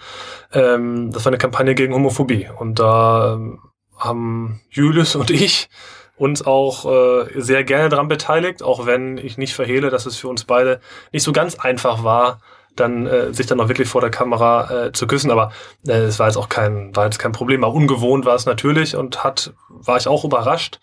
Ähm, 0.52 1.10
das 1.10 1.24
war 1.24 1.30
eine 1.30 1.38
Kampagne 1.38 1.74
gegen 1.74 1.94
Homophobie 1.94 2.48
und 2.56 2.78
da 2.78 3.34
ähm, 3.34 3.58
haben 3.98 4.60
Julius 4.70 5.16
und 5.16 5.30
ich 5.30 5.68
uns 6.16 6.46
auch 6.46 6.84
äh, 6.90 7.40
sehr 7.40 7.64
gerne 7.64 7.88
daran 7.88 8.08
beteiligt, 8.08 8.62
auch 8.62 8.86
wenn 8.86 9.18
ich 9.18 9.36
nicht 9.36 9.54
verhehle, 9.54 9.90
dass 9.90 10.06
es 10.06 10.16
für 10.16 10.28
uns 10.28 10.44
beide 10.44 10.80
nicht 11.12 11.24
so 11.24 11.32
ganz 11.32 11.58
einfach 11.58 12.04
war, 12.04 12.40
dann 12.76 13.06
äh, 13.06 13.32
sich 13.32 13.46
dann 13.46 13.60
auch 13.60 13.68
wirklich 13.68 13.88
vor 13.88 14.00
der 14.00 14.10
Kamera 14.10 14.86
äh, 14.86 14.92
zu 14.92 15.06
küssen. 15.06 15.30
Aber 15.30 15.52
äh, 15.86 15.92
es 15.92 16.18
war 16.18 16.26
jetzt 16.26 16.36
auch 16.36 16.48
kein, 16.48 16.94
war 16.94 17.04
jetzt 17.04 17.18
kein 17.18 17.32
Problem. 17.32 17.64
Aber 17.64 17.74
ungewohnt 17.74 18.24
war 18.24 18.34
es 18.34 18.46
natürlich 18.46 18.96
und 18.96 19.24
hat, 19.24 19.52
war 19.68 19.96
ich 19.96 20.08
auch 20.08 20.24
überrascht, 20.24 20.80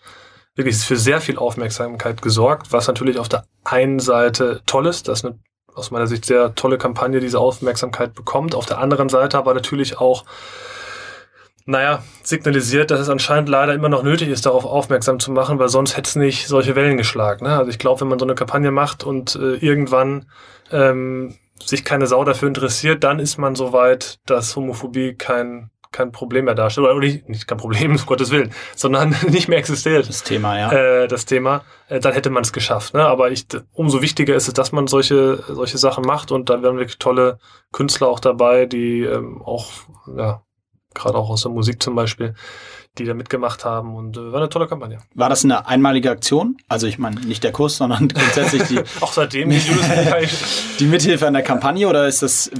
wirklich 0.54 0.76
für 0.76 0.96
sehr 0.96 1.20
viel 1.20 1.38
Aufmerksamkeit 1.38 2.20
gesorgt, 2.20 2.72
was 2.72 2.86
natürlich 2.86 3.18
auf 3.18 3.28
der 3.28 3.44
einen 3.64 4.00
Seite 4.00 4.60
toll 4.66 4.86
ist, 4.86 5.08
dass 5.08 5.24
eine 5.24 5.38
aus 5.74 5.90
meiner 5.90 6.06
Sicht 6.06 6.26
sehr 6.26 6.54
tolle 6.54 6.76
Kampagne 6.76 7.20
diese 7.20 7.38
Aufmerksamkeit 7.38 8.12
bekommt. 8.12 8.54
Auf 8.54 8.66
der 8.66 8.78
anderen 8.78 9.08
Seite 9.08 9.38
aber 9.38 9.54
natürlich 9.54 9.98
auch 9.98 10.24
naja, 11.64 12.02
signalisiert, 12.22 12.90
dass 12.90 13.00
es 13.00 13.08
anscheinend 13.08 13.48
leider 13.48 13.74
immer 13.74 13.88
noch 13.88 14.02
nötig 14.02 14.28
ist, 14.28 14.46
darauf 14.46 14.64
aufmerksam 14.64 15.20
zu 15.20 15.32
machen, 15.32 15.58
weil 15.58 15.68
sonst 15.68 15.96
hätte 15.96 16.08
es 16.08 16.16
nicht 16.16 16.48
solche 16.48 16.74
Wellen 16.74 16.96
geschlagen. 16.96 17.46
Ne? 17.46 17.56
Also 17.56 17.70
ich 17.70 17.78
glaube, 17.78 18.00
wenn 18.00 18.08
man 18.08 18.18
so 18.18 18.24
eine 18.24 18.34
Kampagne 18.34 18.70
macht 18.70 19.04
und 19.04 19.36
äh, 19.36 19.54
irgendwann 19.54 20.26
ähm, 20.70 21.36
sich 21.64 21.84
keine 21.84 22.06
Sau 22.06 22.24
dafür 22.24 22.48
interessiert, 22.48 23.04
dann 23.04 23.18
ist 23.18 23.38
man 23.38 23.54
so 23.54 23.72
weit, 23.72 24.18
dass 24.26 24.56
Homophobie 24.56 25.14
kein 25.14 25.70
kein 25.92 26.10
Problem 26.10 26.46
mehr 26.46 26.54
darstellt, 26.54 26.86
oder 26.86 26.98
nicht, 26.98 27.28
nicht 27.28 27.46
kein 27.46 27.58
Problem, 27.58 27.90
um 27.96 28.06
Gottes 28.06 28.30
Willen, 28.30 28.52
sondern 28.74 29.14
nicht 29.28 29.48
mehr 29.48 29.58
existiert. 29.58 30.08
Das 30.08 30.24
Thema, 30.24 30.58
ja. 30.58 30.72
Äh, 30.72 31.06
das 31.06 31.26
Thema, 31.26 31.64
äh, 31.88 32.00
dann 32.00 32.14
hätte 32.14 32.30
man 32.30 32.42
es 32.42 32.52
geschafft. 32.52 32.94
Ne? 32.94 33.04
Aber 33.04 33.30
ich, 33.30 33.46
umso 33.72 34.02
wichtiger 34.02 34.34
ist 34.34 34.48
es, 34.48 34.54
dass 34.54 34.72
man 34.72 34.86
solche, 34.86 35.44
solche 35.48 35.78
Sachen 35.78 36.04
macht 36.04 36.32
und 36.32 36.50
da 36.50 36.62
werden 36.62 36.78
wirklich 36.78 36.98
tolle 36.98 37.38
Künstler 37.72 38.08
auch 38.08 38.20
dabei, 38.20 38.66
die 38.66 39.02
ähm, 39.02 39.42
auch, 39.42 39.70
ja, 40.16 40.42
gerade 40.94 41.16
auch 41.16 41.30
aus 41.30 41.42
der 41.42 41.52
Musik 41.52 41.82
zum 41.82 41.94
Beispiel, 41.94 42.34
die 42.98 43.04
da 43.04 43.14
mitgemacht 43.14 43.64
haben 43.64 43.94
und 43.96 44.16
äh, 44.16 44.32
war 44.32 44.40
eine 44.40 44.48
tolle 44.48 44.66
Kampagne. 44.66 44.98
War 45.14 45.28
das 45.28 45.44
eine 45.44 45.66
einmalige 45.66 46.10
Aktion? 46.10 46.56
Also 46.68 46.86
ich 46.86 46.98
meine 46.98 47.20
nicht 47.20 47.44
der 47.44 47.52
Kurs, 47.52 47.76
sondern 47.76 48.08
grundsätzlich 48.14 48.62
die 48.64 48.80
auch 49.00 49.12
seitdem 49.12 49.50
die, 49.50 49.60
die 50.78 50.86
Mithilfe 50.86 51.26
an 51.26 51.34
der 51.34 51.42
Kampagne 51.42 51.88
oder 51.88 52.06
ist 52.06 52.22
das 52.22 52.50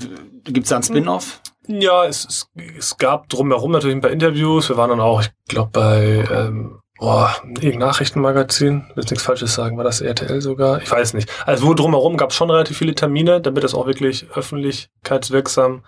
gibt 0.44 0.64
es 0.64 0.70
da 0.70 0.76
einen 0.76 0.82
Spin-off? 0.82 1.40
Ja, 1.68 2.04
es, 2.04 2.24
es, 2.24 2.48
es 2.76 2.96
gab 2.96 3.28
drumherum 3.28 3.70
natürlich 3.70 3.96
ein 3.96 4.00
paar 4.00 4.10
Interviews. 4.10 4.68
Wir 4.68 4.76
waren 4.76 4.90
dann 4.90 5.00
auch, 5.00 5.22
ich 5.22 5.30
glaube, 5.46 5.70
bei 5.72 6.28
ähm, 6.30 6.80
oh, 6.98 7.26
irgendein 7.44 7.78
Nachrichtenmagazin, 7.78 8.86
will 8.94 9.04
nichts 9.04 9.22
Falsches 9.22 9.54
sagen, 9.54 9.76
war 9.76 9.84
das 9.84 10.00
RTL 10.00 10.40
sogar? 10.40 10.82
Ich 10.82 10.90
weiß 10.90 11.14
nicht. 11.14 11.30
Also 11.46 11.66
wo 11.66 11.74
drumherum 11.74 12.16
gab 12.16 12.30
es 12.30 12.36
schon 12.36 12.50
relativ 12.50 12.78
viele 12.78 12.94
Termine, 12.94 13.40
damit 13.40 13.62
das 13.62 13.74
auch 13.74 13.86
wirklich 13.86 14.26
öffentlichkeitswirksam 14.34 15.84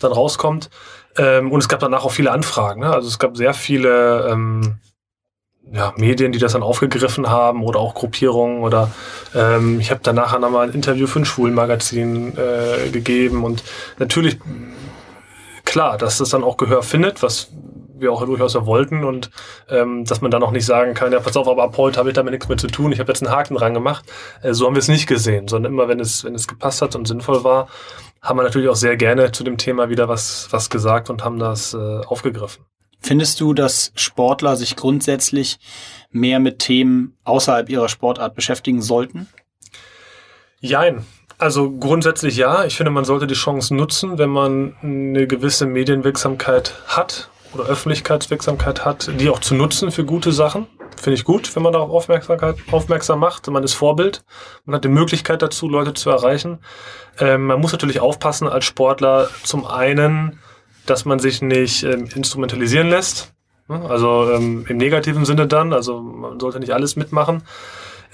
dann 0.00 0.12
rauskommt. 0.12 0.68
Ähm, 1.16 1.52
und 1.52 1.60
es 1.60 1.68
gab 1.68 1.80
danach 1.80 2.04
auch 2.04 2.12
viele 2.12 2.32
Anfragen. 2.32 2.80
Ne? 2.80 2.92
Also 2.92 3.08
es 3.08 3.18
gab 3.18 3.36
sehr 3.36 3.54
viele 3.54 4.28
ähm, 4.30 4.78
ja, 5.72 5.92
Medien, 5.96 6.32
die 6.32 6.38
das 6.38 6.52
dann 6.52 6.62
aufgegriffen 6.62 7.28
haben 7.28 7.62
oder 7.62 7.80
auch 7.80 7.94
Gruppierungen 7.94 8.62
oder 8.62 8.90
ähm, 9.34 9.80
ich 9.80 9.90
habe 9.90 10.00
danach 10.02 10.38
nochmal 10.38 10.68
ein 10.68 10.74
Interview 10.74 11.06
für 11.06 11.20
ein 11.20 11.24
Schwulenmagazin 11.24 12.36
äh, 12.36 12.90
gegeben 12.90 13.44
und 13.44 13.64
natürlich 13.98 14.38
klar, 15.64 15.96
dass 15.96 16.18
das 16.18 16.28
dann 16.30 16.44
auch 16.44 16.56
Gehör 16.56 16.82
findet, 16.82 17.22
was 17.22 17.48
wir 17.98 18.12
auch 18.12 18.24
durchaus 18.24 18.54
ja 18.54 18.66
wollten 18.66 19.04
und 19.04 19.30
ähm, 19.68 20.04
dass 20.04 20.20
man 20.20 20.30
dann 20.30 20.42
auch 20.42 20.50
nicht 20.50 20.66
sagen 20.66 20.94
kann, 20.94 21.12
ja 21.12 21.20
pass 21.20 21.36
auf, 21.36 21.48
aber 21.48 21.64
ab 21.64 21.76
heute 21.76 21.98
habe 21.98 22.10
ich 22.10 22.14
damit 22.14 22.32
nichts 22.32 22.48
mehr 22.48 22.58
zu 22.58 22.68
tun, 22.68 22.92
ich 22.92 23.00
habe 23.00 23.12
jetzt 23.12 23.22
einen 23.22 23.34
Haken 23.34 23.54
dran 23.54 23.74
gemacht. 23.74 24.04
Äh, 24.42 24.54
so 24.54 24.66
haben 24.66 24.74
wir 24.74 24.80
es 24.80 24.88
nicht 24.88 25.06
gesehen, 25.06 25.48
sondern 25.48 25.72
immer, 25.72 25.88
wenn 25.88 26.00
es, 26.00 26.24
wenn 26.24 26.34
es 26.34 26.48
gepasst 26.48 26.82
hat 26.82 26.96
und 26.96 27.06
sinnvoll 27.06 27.44
war, 27.44 27.68
haben 28.20 28.38
wir 28.38 28.42
natürlich 28.42 28.68
auch 28.68 28.76
sehr 28.76 28.96
gerne 28.96 29.32
zu 29.32 29.44
dem 29.44 29.58
Thema 29.58 29.90
wieder 29.90 30.08
was, 30.08 30.48
was 30.50 30.70
gesagt 30.70 31.10
und 31.10 31.24
haben 31.24 31.38
das 31.38 31.74
äh, 31.74 31.76
aufgegriffen. 31.76 32.64
Findest 33.00 33.38
du, 33.40 33.52
dass 33.52 33.92
Sportler 33.96 34.56
sich 34.56 34.76
grundsätzlich 34.76 35.58
mehr 36.10 36.40
mit 36.40 36.58
Themen 36.58 37.18
außerhalb 37.24 37.68
ihrer 37.68 37.90
Sportart 37.90 38.34
beschäftigen 38.34 38.80
sollten? 38.80 39.28
Jein. 40.60 41.04
Also 41.36 41.70
grundsätzlich 41.70 42.38
ja. 42.38 42.64
Ich 42.64 42.76
finde, 42.76 42.90
man 42.90 43.04
sollte 43.04 43.26
die 43.26 43.34
Chance 43.34 43.74
nutzen, 43.74 44.16
wenn 44.16 44.30
man 44.30 44.74
eine 44.82 45.26
gewisse 45.26 45.66
Medienwirksamkeit 45.66 46.74
hat 46.86 47.28
oder 47.54 47.64
Öffentlichkeitswirksamkeit 47.64 48.84
hat, 48.84 49.10
die 49.20 49.28
auch 49.30 49.38
zu 49.38 49.54
nutzen 49.54 49.90
für 49.90 50.04
gute 50.04 50.32
Sachen. 50.32 50.66
Finde 50.96 51.14
ich 51.14 51.24
gut, 51.24 51.54
wenn 51.54 51.62
man 51.62 51.72
darauf 51.72 51.90
Aufmerksamkeit, 51.90 52.56
aufmerksam 52.70 53.18
macht. 53.18 53.48
Man 53.48 53.62
ist 53.62 53.74
Vorbild. 53.74 54.24
Man 54.64 54.76
hat 54.76 54.84
die 54.84 54.88
Möglichkeit 54.88 55.42
dazu, 55.42 55.68
Leute 55.68 55.94
zu 55.94 56.10
erreichen. 56.10 56.58
Ähm, 57.18 57.46
man 57.46 57.60
muss 57.60 57.72
natürlich 57.72 58.00
aufpassen 58.00 58.48
als 58.48 58.64
Sportler 58.64 59.28
zum 59.42 59.66
einen, 59.66 60.38
dass 60.86 61.04
man 61.04 61.18
sich 61.18 61.42
nicht 61.42 61.82
ähm, 61.82 62.08
instrumentalisieren 62.14 62.88
lässt. 62.88 63.32
Also 63.68 64.30
ähm, 64.30 64.66
im 64.68 64.76
negativen 64.76 65.24
Sinne 65.24 65.46
dann. 65.46 65.72
Also 65.72 66.00
man 66.00 66.38
sollte 66.38 66.60
nicht 66.60 66.72
alles 66.72 66.96
mitmachen. 66.96 67.42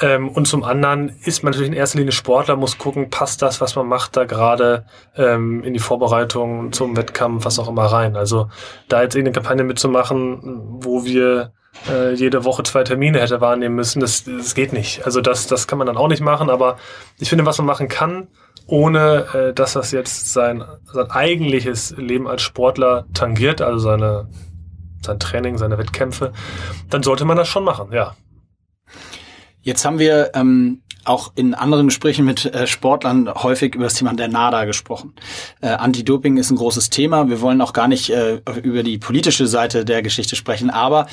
Ähm, 0.01 0.29
und 0.31 0.47
zum 0.47 0.65
anderen 0.65 1.11
ist 1.25 1.43
man 1.43 1.53
natürlich 1.53 1.71
in 1.71 1.77
erster 1.77 1.99
Linie 1.99 2.13
Sportler, 2.13 2.57
muss 2.57 2.79
gucken, 2.79 3.11
passt 3.11 3.43
das, 3.43 3.61
was 3.61 3.77
man 3.77 3.87
macht, 3.87 4.17
da 4.17 4.25
gerade 4.25 4.87
ähm, 5.17 5.63
in 5.63 5.75
die 5.75 5.81
Vorbereitung 5.81 6.73
zum 6.73 6.97
Wettkampf, 6.97 7.45
was 7.45 7.59
auch 7.59 7.69
immer 7.69 7.85
rein. 7.85 8.17
Also 8.17 8.49
da 8.89 9.03
jetzt 9.03 9.15
irgendeine 9.15 9.35
Kampagne 9.35 9.65
mitzumachen, 9.65 10.79
wo 10.83 11.05
wir 11.05 11.53
äh, 11.89 12.15
jede 12.15 12.45
Woche 12.45 12.63
zwei 12.63 12.83
Termine 12.83 13.21
hätte 13.21 13.41
wahrnehmen 13.41 13.77
müssen, 13.77 14.01
das, 14.01 14.25
das 14.25 14.55
geht 14.55 14.73
nicht. 14.73 15.05
Also 15.05 15.21
das, 15.21 15.47
das 15.47 15.67
kann 15.67 15.79
man 15.79 15.87
dann 15.87 15.97
auch 15.97 16.09
nicht 16.09 16.23
machen, 16.23 16.51
aber 16.51 16.79
ich 17.19 17.29
finde, 17.29 17.47
was 17.47 17.59
man 17.59 17.67
machen 17.67 17.89
kann, 17.89 18.29
ohne 18.67 19.27
äh, 19.35 19.53
dass 19.53 19.75
das 19.75 19.93
jetzt 19.93 20.33
sein, 20.33 20.65
sein 20.93 21.11
eigentliches 21.11 21.95
Leben 21.97 22.27
als 22.27 22.43
Sportler 22.43 23.07
tangiert, 23.13 23.61
also 23.61 23.79
seine, 23.79 24.29
sein 25.03 25.19
Training, 25.19 25.59
seine 25.59 25.77
Wettkämpfe, 25.77 26.33
dann 26.89 27.03
sollte 27.03 27.25
man 27.25 27.37
das 27.37 27.49
schon 27.49 27.65
machen, 27.65 27.93
ja. 27.93 28.15
Jetzt 29.63 29.85
haben 29.85 29.99
wir 29.99 30.31
ähm, 30.35 30.83
auch 31.05 31.33
in 31.35 31.55
anderen 31.55 31.89
Gesprächen 31.89 32.25
mit 32.25 32.47
äh, 32.47 32.67
Sportlern 32.67 33.33
häufig 33.35 33.75
über 33.75 33.85
das 33.85 33.95
Thema 33.95 34.13
der 34.15 34.29
NADA 34.29 34.65
gesprochen. 34.65 35.15
Äh, 35.61 35.69
Anti-Doping 35.69 36.37
ist 36.37 36.51
ein 36.51 36.57
großes 36.57 36.91
Thema. 36.91 37.29
Wir 37.29 37.41
wollen 37.41 37.61
auch 37.61 37.73
gar 37.73 37.89
nicht 37.89 38.11
äh, 38.11 38.41
über 38.63 38.83
die 38.83 38.99
politische 38.99 39.47
Seite 39.47 39.85
der 39.85 40.03
Geschichte 40.03 40.37
sprechen, 40.37 40.71
aber 40.71 41.07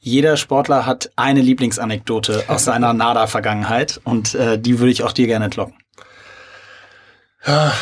jeder 0.00 0.36
Sportler 0.36 0.84
hat 0.84 1.12
eine 1.14 1.40
Lieblingsanekdote 1.40 2.44
aus 2.48 2.64
seiner 2.64 2.92
NADA-Vergangenheit 2.94 4.00
und 4.04 4.34
äh, 4.34 4.58
die 4.58 4.78
würde 4.78 4.90
ich 4.90 5.04
auch 5.04 5.12
dir 5.12 5.26
gerne 5.26 5.46
entlocken. 5.46 5.74
Ja, 7.46 7.72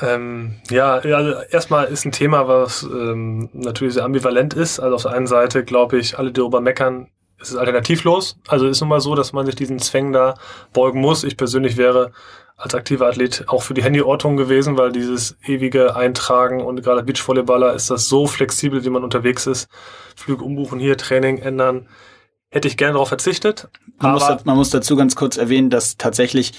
ähm, 0.00 0.56
ja, 0.70 0.94
also 0.94 1.40
erstmal 1.50 1.86
ist 1.86 2.04
ein 2.04 2.12
Thema, 2.12 2.48
was 2.48 2.82
ähm, 2.82 3.50
natürlich 3.52 3.94
sehr 3.94 4.04
ambivalent 4.04 4.54
ist. 4.54 4.80
Also 4.80 4.96
auf 4.96 5.02
der 5.02 5.12
einen 5.12 5.26
Seite 5.26 5.64
glaube 5.64 5.98
ich, 5.98 6.18
alle, 6.18 6.32
die 6.32 6.40
darüber 6.40 6.60
meckern, 6.60 7.08
es 7.42 7.50
ist 7.50 7.56
alternativlos. 7.56 8.38
Also 8.48 8.66
ist 8.68 8.80
nun 8.80 8.88
mal 8.88 9.00
so, 9.00 9.14
dass 9.14 9.32
man 9.32 9.44
sich 9.44 9.56
diesen 9.56 9.78
Zwängen 9.78 10.12
da 10.12 10.34
beugen 10.72 11.00
muss. 11.00 11.24
Ich 11.24 11.36
persönlich 11.36 11.76
wäre 11.76 12.12
als 12.56 12.74
aktiver 12.74 13.08
Athlet 13.08 13.44
auch 13.48 13.62
für 13.62 13.74
die 13.74 13.82
Handyortung 13.82 14.36
gewesen, 14.36 14.78
weil 14.78 14.92
dieses 14.92 15.36
ewige 15.44 15.96
Eintragen 15.96 16.60
und 16.60 16.82
gerade 16.82 17.02
Beachvolleyballer 17.02 17.74
ist 17.74 17.90
das 17.90 18.08
so 18.08 18.26
flexibel, 18.26 18.84
wie 18.84 18.90
man 18.90 19.02
unterwegs 19.02 19.46
ist. 19.46 19.68
Flüge 20.14 20.44
umbuchen, 20.44 20.78
hier 20.78 20.96
Training 20.96 21.38
ändern. 21.38 21.88
Hätte 22.50 22.68
ich 22.68 22.76
gerne 22.76 22.92
darauf 22.92 23.08
verzichtet. 23.08 23.68
Man 23.98 24.12
muss, 24.12 24.44
man 24.44 24.56
muss, 24.56 24.70
dazu 24.70 24.94
ganz 24.94 25.16
kurz 25.16 25.38
erwähnen, 25.38 25.70
dass 25.70 25.96
tatsächlich 25.96 26.52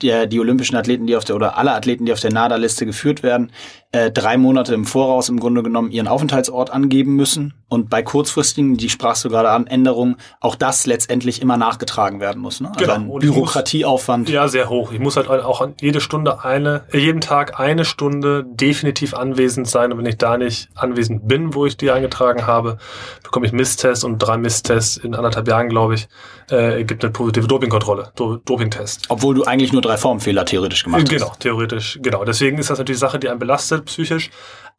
die, 0.00 0.28
die 0.28 0.38
olympischen 0.38 0.76
Athleten, 0.76 1.08
die 1.08 1.16
auf 1.16 1.24
der 1.24 1.34
oder 1.34 1.58
alle 1.58 1.72
Athleten, 1.72 2.06
die 2.06 2.12
auf 2.12 2.20
der 2.20 2.32
NADA-Liste 2.32 2.86
geführt 2.86 3.24
werden, 3.24 3.50
äh, 3.90 4.12
drei 4.12 4.36
Monate 4.36 4.74
im 4.74 4.86
Voraus 4.86 5.28
im 5.28 5.40
Grunde 5.40 5.64
genommen 5.64 5.90
ihren 5.90 6.06
Aufenthaltsort 6.06 6.70
angeben 6.70 7.16
müssen 7.16 7.59
und 7.70 7.88
bei 7.88 8.02
kurzfristigen, 8.02 8.76
die 8.76 8.90
sprachst 8.90 9.24
du 9.24 9.30
gerade 9.30 9.48
an, 9.50 9.66
Änderungen, 9.66 10.16
auch 10.40 10.54
das 10.56 10.84
letztendlich 10.84 11.40
immer 11.40 11.56
nachgetragen 11.56 12.20
werden 12.20 12.42
muss. 12.42 12.60
Ne? 12.60 12.68
Also 12.68 12.80
Genau. 12.80 12.94
ein 12.94 13.02
ich 13.02 13.08
muss- 13.08 13.22
Bürokratieaufwand. 13.22 14.28
Ja, 14.28 14.48
sehr 14.48 14.68
hoch. 14.68 14.92
Ich 14.92 14.98
muss 14.98 15.16
halt 15.16 15.28
auch 15.30 15.66
jede 15.80 16.00
Stunde 16.02 16.44
eine, 16.44 16.82
äh, 16.92 16.98
jeden 16.98 17.20
Tag 17.22 17.58
eine 17.58 17.84
Stunde 17.86 18.44
definitiv 18.46 19.14
anwesend 19.14 19.68
sein. 19.68 19.92
Und 19.92 19.98
wenn 19.98 20.06
ich 20.06 20.18
da 20.18 20.36
nicht 20.36 20.68
anwesend 20.74 21.26
bin, 21.28 21.54
wo 21.54 21.64
ich 21.64 21.76
die 21.76 21.90
eingetragen 21.90 22.46
habe, 22.46 22.76
bekomme 23.22 23.46
ich 23.46 23.52
Misstests 23.52 24.04
und 24.04 24.18
drei 24.18 24.36
Misstests 24.36 24.96
in 24.96 25.14
anderthalb 25.14 25.48
Jahren, 25.48 25.68
glaube 25.68 25.94
ich, 25.94 26.08
äh, 26.50 26.82
gibt 26.84 27.04
eine 27.04 27.12
positive 27.12 27.46
Dopingkontrolle, 27.46 28.10
Do 28.16 28.36
Dopingtest. 28.36 29.04
Obwohl 29.08 29.36
du 29.36 29.44
eigentlich 29.44 29.72
nur 29.72 29.80
drei 29.82 29.96
Formfehler 29.96 30.44
theoretisch 30.44 30.82
gemacht 30.82 31.02
hast. 31.02 31.08
Genau, 31.10 31.32
theoretisch, 31.38 32.00
genau. 32.02 32.24
Deswegen 32.24 32.58
ist 32.58 32.68
das 32.70 32.78
natürlich 32.78 32.98
Sache, 32.98 33.20
die 33.20 33.28
einen 33.28 33.38
belastet 33.38 33.84
psychisch, 33.84 34.30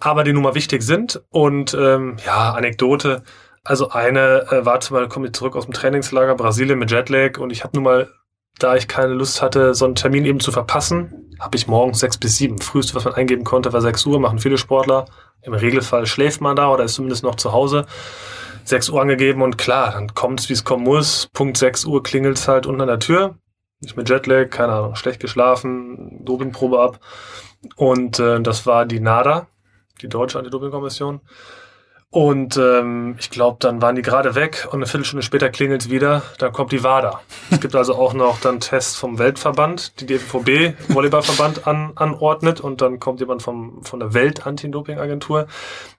aber 0.02 0.24
die 0.24 0.34
nun 0.34 0.44
mal 0.44 0.56
wichtig 0.56 0.84
sind. 0.84 1.24
Und 1.30 1.74
ähm, 1.74 2.18
ja, 2.26 2.52
Anekdote. 2.52 3.24
Also 3.64 3.90
eine 3.90 4.48
äh, 4.52 4.66
war 4.66 4.80
zum 4.80 4.96
Beispiel, 4.96 5.10
komme 5.10 5.28
ich 5.28 5.34
zurück 5.34 5.56
aus 5.56 5.66
dem 5.66 5.74
Trainingslager 5.74 6.36
Brasilien 6.36 6.80
mit 6.80 6.92
Jetlag 6.92 7.38
und 7.38 7.52
ich 7.52 7.64
habe 7.64 7.78
nun 7.78 7.84
mal, 7.84 8.10
da 8.58 8.76
ich 8.76 8.88
keine 8.88 9.14
Lust 9.14 9.42
hatte, 9.42 9.76
so 9.76 9.86
einen 9.86 9.96
Termin 9.96 10.26
eben 10.26 10.40
zu 10.40 10.52
verpassen, 10.52 11.32
habe 11.40 11.56
ich 11.56 11.68
morgens 11.68 12.00
sechs 12.00 12.18
bis 12.18 12.38
sieben. 12.38 12.60
Früheste, 12.60 12.96
was 12.96 13.06
man 13.06 13.14
eingeben 13.14 13.44
konnte, 13.44 13.72
war 13.72 13.82
sechs 13.82 14.06
Uhr, 14.06 14.20
machen 14.20 14.40
viele 14.40 14.58
Sportler. 14.58 15.06
Im 15.44 15.54
Regelfall 15.54 16.06
schläft 16.08 16.42
man 16.42 16.56
da 16.56 16.70
oder 16.70 16.84
ist 16.84 16.96
zumindest 16.96 17.24
noch 17.24 17.36
zu 17.36 17.52
Hause. 17.52 17.86
6 18.64 18.90
Uhr 18.90 19.02
angegeben 19.02 19.42
und 19.42 19.58
klar, 19.58 19.92
dann 19.92 20.14
kommt's, 20.14 20.50
wie 20.50 20.54
es 20.54 20.64
kommen 20.64 20.84
muss. 20.84 21.30
Punkt 21.34 21.58
6 21.58 21.86
Uhr 21.86 22.04
klingelt's 22.04 22.48
halt 22.48 22.66
unten 22.68 22.82
an 22.82 22.88
der 22.88 23.00
Tür. 23.00 23.36
Ich 23.84 23.96
mit 23.96 24.10
Jetlag, 24.10 24.50
keine 24.52 24.74
Ahnung, 24.74 24.96
schlecht 24.96 25.20
geschlafen, 25.20 26.24
Dopingprobe 26.24 26.80
ab. 26.80 27.00
Und 27.76 28.20
äh, 28.20 28.40
das 28.42 28.66
war 28.68 28.86
die 28.86 29.00
NADA, 29.00 29.48
die 30.02 30.10
Deutsche 30.10 30.38
Anti-Doping-Kommission. 30.40 31.22
Und 32.14 32.58
ähm, 32.58 33.16
ich 33.20 33.30
glaube, 33.30 33.56
dann 33.62 33.82
waren 33.82 33.96
die 33.96 34.02
gerade 34.02 34.36
weg 34.36 34.68
und 34.68 34.76
eine 34.76 34.86
Viertelstunde 34.86 35.24
später 35.24 35.50
klingelt's 35.50 35.90
wieder, 35.90 36.24
dann 36.40 36.52
kommt 36.52 36.74
die 36.74 36.84
WADA. 36.84 37.22
Es 37.50 37.62
gibt 37.62 37.74
also 37.74 37.96
auch 37.96 38.14
noch 38.14 38.42
dann 38.42 38.60
Tests 38.60 38.98
vom 38.98 39.18
Weltverband, 39.18 40.02
die 40.02 40.08
DFVB, 40.08 40.76
Volleyballverband 40.90 41.68
an, 41.68 41.94
anordnet 41.96 42.60
und 42.60 42.82
dann 42.82 43.00
kommt 43.00 43.22
jemand 43.22 43.44
vom, 43.44 43.82
von 43.84 44.02
der 44.02 44.14
Welt-Anti-Doping-Agentur, 44.14 45.48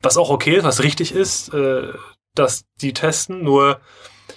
was 0.02 0.18
auch 0.18 0.28
okay 0.28 0.56
ist, 0.56 0.64
was 0.64 0.82
richtig 0.82 1.14
ist, 1.14 1.54
äh, 1.54 1.94
dass 2.34 2.66
die 2.82 2.92
testen, 2.92 3.42
nur 3.42 3.80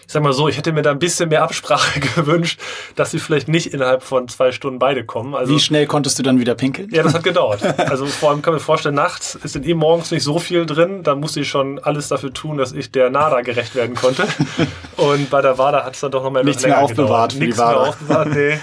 ich 0.08 0.14
sag 0.14 0.22
mal 0.24 0.34
so, 0.34 0.47
ich 0.47 0.58
hätte 0.58 0.72
mir 0.72 0.82
da 0.82 0.91
ein 0.91 0.99
bisschen 0.99 1.30
mehr 1.30 1.43
Absprache 1.43 1.99
gewünscht, 2.16 2.60
dass 2.95 3.12
sie 3.12 3.20
vielleicht 3.20 3.47
nicht 3.47 3.74
innerhalb 3.74 4.03
von 4.03 4.28
zwei 4.28 4.51
Stunden 4.51 4.80
beide 4.80 5.03
kommen. 5.03 5.36
Also 5.36 5.53
Wie 5.53 5.60
schnell 5.60 5.86
konntest 5.88 6.20
du 6.20 6.24
dann 6.24 6.39
wieder 6.39 6.56
pinkeln? 6.56 6.89
ja, 6.91 7.03
das 7.03 7.14
hat 7.14 7.24
gedauert. 7.24 7.62
Also 7.89 8.06
vor 8.06 8.30
allem 8.30 8.41
kann 8.41 8.53
man 8.53 8.60
mir 8.60 8.66
vorstellen, 8.66 8.95
nachts 8.95 9.36
ist 9.36 9.56
in 9.56 9.64
eh 9.64 9.74
morgens 9.74 10.12
nicht 10.12 10.24
so 10.24 10.39
viel 10.39 10.66
drin. 10.66 11.03
Da 11.03 11.16
musste 11.16 11.39
ich 11.41 11.49
schon 11.49 11.80
alles 11.80 12.08
dafür 12.08 12.34
tun, 12.34 12.58
dass 12.58 12.72
ich 12.72 12.91
der 12.91 13.10
NADA 13.10 13.41
gerecht 13.41 13.76
werden 13.76 13.95
konnte. 13.95 14.24
Und 14.97 15.30
bei 15.30 15.41
der 15.41 15.58
WADA 15.58 15.84
hat 15.84 15.95
es 15.95 15.99
dann 16.01 16.12
doch 16.12 16.24
noch 16.24 16.32
mal 16.32 16.43
Nichts 16.43 16.64
mehr 16.66 16.82
aufbewahrt 16.82 17.34
gedauert. 17.34 17.34
für 17.34 17.39
die 17.39 17.45
Nichts 17.45 17.58
mehr 17.60 17.80
aufbewahrt, 17.80 18.28
nee. 18.30 18.60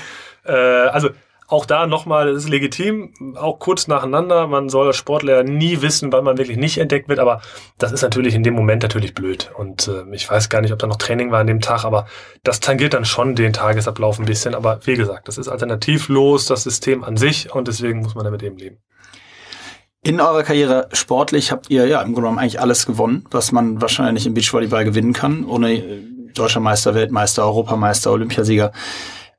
äh, 0.47 0.89
also 0.89 1.11
auch 1.53 1.67
da 1.67 1.87
nochmal, 1.87 2.29
es 2.29 2.45
ist 2.45 2.49
legitim, 2.49 3.13
auch 3.37 3.59
kurz 3.59 3.87
nacheinander. 3.87 4.47
Man 4.47 4.71
soll 4.71 4.89
als 4.89 4.97
Sportler 4.97 5.45
nie 5.45 5.83
wissen, 5.83 6.11
wann 6.11 6.25
man 6.25 6.39
wirklich 6.39 6.57
nicht 6.57 6.79
entdeckt 6.79 7.09
wird, 7.09 7.19
aber 7.19 7.43
das 7.79 7.93
ist 7.93 8.03
natürlich 8.03 8.35
in 8.35 8.43
dem 8.43 8.55
Moment 8.55 8.83
natürlich 8.83 9.15
blöd. 9.15 9.51
Und 9.55 9.87
äh, 9.87 10.05
ich 10.13 10.29
weiß 10.29 10.49
gar 10.49 10.63
nicht, 10.63 10.73
ob 10.73 10.79
da 10.79 10.87
noch 10.87 10.97
Training 10.97 11.31
war 11.31 11.41
an 11.41 11.47
dem 11.47 11.61
Tag, 11.61 11.85
aber 11.85 12.07
das 12.43 12.61
tangiert 12.61 12.95
dann 12.95 13.05
schon 13.05 13.35
den 13.35 13.53
Tagesablauf 13.53 14.19
ein 14.19 14.25
bisschen. 14.25 14.55
Aber 14.55 14.81
wie 14.85 14.97
gesagt, 14.97 15.29
das 15.29 15.37
ist 15.37 15.49
alternativlos, 15.49 16.47
das 16.47 16.63
System 16.63 17.05
an 17.05 17.19
sich 17.19 17.55
und 17.55 17.69
deswegen 17.69 18.01
muss 18.01 18.15
man 18.15 18.25
damit 18.25 18.43
eben 18.43 18.57
leben. 18.57 18.79
In 20.05 20.21
eurer 20.21 20.43
Karriere 20.43 20.89
sportlich 20.93 21.53
habt 21.53 21.71
ihr 21.71 21.87
ja 21.87 22.01
im 22.01 22.07
Grunde 22.07 22.23
genommen 22.23 22.39
eigentlich 22.39 22.61
alles 22.61 22.87
gewonnen, 22.87 23.25
was 23.31 23.53
man 23.53 23.81
wahrscheinlich 23.81 24.27
im 24.27 24.35
Beachvolleyball 24.35 24.85
gewinnen 24.85 25.13
kann, 25.13 25.45
ohne 25.45 25.75
äh, 25.75 26.03
deutscher 26.35 26.61
Meister, 26.61 26.95
Weltmeister, 26.95 27.45
Europameister, 27.45 28.11
Olympiasieger. 28.11 28.73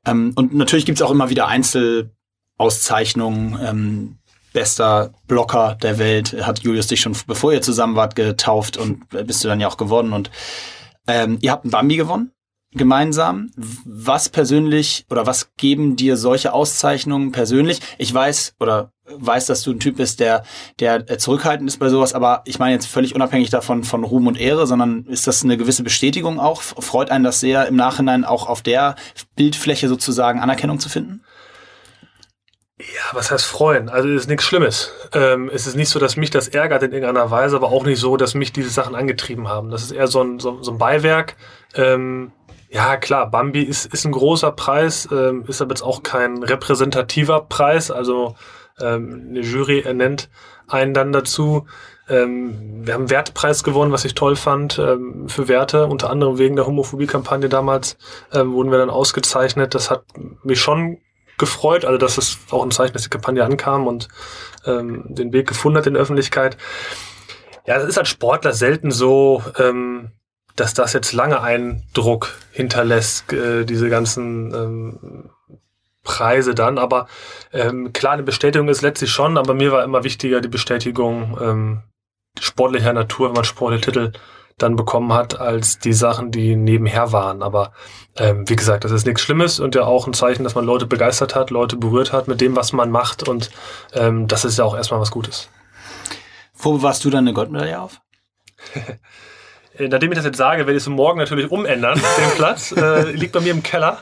Ähm, 0.06 0.32
und 0.34 0.54
natürlich 0.54 0.86
gibt's 0.86 1.02
auch 1.02 1.10
immer 1.10 1.30
wieder 1.30 1.48
Einzelauszeichnungen. 1.48 3.58
Ähm, 3.62 4.18
bester 4.52 5.12
Blocker 5.26 5.76
der 5.82 5.98
Welt 5.98 6.46
hat 6.46 6.60
Julius 6.60 6.86
dich 6.86 7.00
schon, 7.00 7.16
bevor 7.26 7.52
ihr 7.52 7.60
zusammen 7.60 7.96
wart, 7.96 8.14
getauft 8.14 8.76
und 8.76 9.02
äh, 9.12 9.24
bist 9.24 9.42
du 9.42 9.48
dann 9.48 9.60
ja 9.60 9.68
auch 9.68 9.76
geworden. 9.76 10.12
Und 10.12 10.30
ähm, 11.06 11.38
ihr 11.40 11.50
habt 11.50 11.64
einen 11.64 11.72
Bambi 11.72 11.96
gewonnen 11.96 12.30
gemeinsam. 12.74 13.50
Was 13.84 14.28
persönlich 14.28 15.06
oder 15.10 15.26
was 15.26 15.54
geben 15.56 15.96
dir 15.96 16.16
solche 16.16 16.52
Auszeichnungen 16.52 17.32
persönlich? 17.32 17.80
Ich 17.98 18.12
weiß 18.12 18.54
oder 18.60 18.92
weiß, 19.06 19.46
dass 19.46 19.62
du 19.62 19.72
ein 19.72 19.80
Typ 19.80 19.96
bist, 19.96 20.20
der 20.20 20.44
der 20.80 21.08
äh, 21.10 21.18
zurückhaltend 21.18 21.68
ist 21.68 21.78
bei 21.78 21.88
sowas, 21.88 22.14
aber 22.14 22.42
ich 22.46 22.58
meine 22.58 22.74
jetzt 22.74 22.86
völlig 22.86 23.14
unabhängig 23.14 23.50
davon 23.50 23.84
von 23.84 24.02
Ruhm 24.02 24.26
und 24.26 24.40
Ehre, 24.40 24.66
sondern 24.66 25.04
ist 25.06 25.26
das 25.26 25.44
eine 25.44 25.56
gewisse 25.56 25.82
Bestätigung 25.82 26.40
auch? 26.40 26.62
Freut 26.62 27.10
einen 27.10 27.24
das 27.24 27.40
sehr 27.40 27.66
im 27.66 27.76
Nachhinein 27.76 28.24
auch 28.24 28.48
auf 28.48 28.62
der 28.62 28.96
Bildfläche 29.36 29.88
sozusagen 29.88 30.40
Anerkennung 30.40 30.80
zu 30.80 30.88
finden? 30.88 31.22
Ja, 32.78 33.12
was 33.12 33.30
heißt 33.30 33.44
freuen? 33.44 33.88
Also 33.88 34.08
es 34.08 34.22
ist 34.22 34.28
nichts 34.28 34.44
Schlimmes. 34.44 34.92
Ähm, 35.12 35.48
es 35.52 35.68
ist 35.68 35.76
nicht 35.76 35.90
so, 35.90 36.00
dass 36.00 36.16
mich 36.16 36.30
das 36.30 36.48
ärgert 36.48 36.82
in 36.82 36.92
irgendeiner 36.92 37.30
Weise, 37.30 37.54
aber 37.54 37.68
auch 37.68 37.84
nicht 37.84 38.00
so, 38.00 38.16
dass 38.16 38.34
mich 38.34 38.52
diese 38.52 38.68
Sachen 38.68 38.96
angetrieben 38.96 39.46
haben. 39.46 39.70
Das 39.70 39.82
ist 39.82 39.92
eher 39.92 40.08
so 40.08 40.22
ein, 40.22 40.40
so, 40.40 40.60
so 40.60 40.72
ein 40.72 40.78
Beiwerk. 40.78 41.36
Ähm, 41.74 42.32
ja, 42.74 42.96
klar, 42.96 43.30
Bambi 43.30 43.62
ist, 43.62 43.86
ist 43.86 44.04
ein 44.04 44.10
großer 44.10 44.50
Preis, 44.50 45.08
ähm, 45.12 45.44
ist 45.46 45.62
aber 45.62 45.70
jetzt 45.70 45.82
auch 45.82 46.02
kein 46.02 46.42
repräsentativer 46.42 47.42
Preis. 47.42 47.92
Also 47.92 48.34
ähm, 48.80 49.28
eine 49.30 49.40
Jury 49.42 49.82
ernennt 49.82 50.28
einen 50.66 50.92
dann 50.92 51.12
dazu. 51.12 51.66
Ähm, 52.08 52.84
wir 52.84 52.94
haben 52.94 53.10
Wertpreis 53.10 53.62
gewonnen, 53.62 53.92
was 53.92 54.04
ich 54.04 54.14
toll 54.14 54.34
fand, 54.34 54.80
ähm, 54.80 55.28
für 55.28 55.46
Werte, 55.46 55.86
unter 55.86 56.10
anderem 56.10 56.36
wegen 56.38 56.56
der 56.56 56.66
Homophobie-Kampagne 56.66 57.48
damals 57.48 57.96
ähm, 58.32 58.52
wurden 58.54 58.72
wir 58.72 58.78
dann 58.78 58.90
ausgezeichnet. 58.90 59.76
Das 59.76 59.88
hat 59.88 60.02
mich 60.42 60.60
schon 60.60 60.98
gefreut, 61.38 61.84
also 61.84 61.96
dass 61.96 62.18
es 62.18 62.38
auch 62.50 62.64
ein 62.64 62.72
Zeichen, 62.72 62.94
dass 62.94 63.04
die 63.04 63.08
Kampagne 63.08 63.44
ankam 63.44 63.86
und 63.86 64.08
ähm, 64.66 65.04
den 65.06 65.32
Weg 65.32 65.46
gefunden 65.46 65.78
hat 65.78 65.86
in 65.86 65.94
der 65.94 66.02
Öffentlichkeit. 66.02 66.56
Ja, 67.68 67.78
das 67.78 67.86
ist 67.86 67.98
als 67.98 68.08
Sportler 68.08 68.52
selten 68.52 68.90
so, 68.90 69.44
ähm, 69.60 70.10
dass 70.56 70.74
das 70.74 70.92
jetzt 70.92 71.12
lange 71.12 71.40
Eindruck 71.40 72.38
hinterlässt, 72.52 73.32
äh, 73.32 73.64
diese 73.64 73.88
ganzen 73.88 74.54
ähm, 74.54 75.30
Preise 76.04 76.54
dann. 76.54 76.78
Aber 76.78 77.08
ähm, 77.52 77.92
klar, 77.92 78.12
eine 78.12 78.22
Bestätigung 78.22 78.68
ist 78.68 78.82
letztlich 78.82 79.10
schon, 79.10 79.36
aber 79.36 79.54
mir 79.54 79.72
war 79.72 79.82
immer 79.82 80.04
wichtiger 80.04 80.40
die 80.40 80.48
Bestätigung 80.48 81.36
ähm, 81.40 81.82
sportlicher 82.38 82.92
Natur, 82.92 83.28
wenn 83.28 83.34
man 83.34 83.44
Sporttitel 83.44 84.12
dann 84.56 84.76
bekommen 84.76 85.12
hat, 85.12 85.40
als 85.40 85.80
die 85.80 85.92
Sachen, 85.92 86.30
die 86.30 86.54
nebenher 86.54 87.10
waren. 87.10 87.42
Aber 87.42 87.72
ähm, 88.16 88.48
wie 88.48 88.54
gesagt, 88.54 88.84
das 88.84 88.92
ist 88.92 89.06
nichts 89.06 89.22
Schlimmes 89.22 89.58
und 89.58 89.74
ja 89.74 89.84
auch 89.84 90.06
ein 90.06 90.14
Zeichen, 90.14 90.44
dass 90.44 90.54
man 90.54 90.64
Leute 90.64 90.86
begeistert 90.86 91.34
hat, 91.34 91.50
Leute 91.50 91.76
berührt 91.76 92.12
hat 92.12 92.28
mit 92.28 92.40
dem, 92.40 92.54
was 92.54 92.72
man 92.72 92.90
macht. 92.90 93.28
Und 93.28 93.50
ähm, 93.94 94.28
das 94.28 94.44
ist 94.44 94.58
ja 94.58 94.64
auch 94.64 94.76
erstmal 94.76 95.00
was 95.00 95.10
Gutes. 95.10 95.48
Wo 96.56 96.74
bewahrst 96.74 97.04
du 97.04 97.10
dann 97.10 97.24
eine 97.24 97.34
Goldmedaille 97.34 97.80
auf? 97.80 98.00
Äh, 99.78 99.88
Nachdem 99.88 100.12
ich 100.12 100.16
das 100.16 100.24
jetzt 100.24 100.38
sage, 100.38 100.66
werde 100.66 100.72
ich 100.72 100.82
es 100.82 100.88
morgen 100.88 101.18
natürlich 101.18 101.50
umändern, 101.50 101.94
den 102.18 102.36
Platz. 102.36 102.72
Äh, 102.72 103.12
liegt 103.12 103.32
bei 103.32 103.40
mir 103.40 103.52
im 103.52 103.62
Keller. 103.62 103.98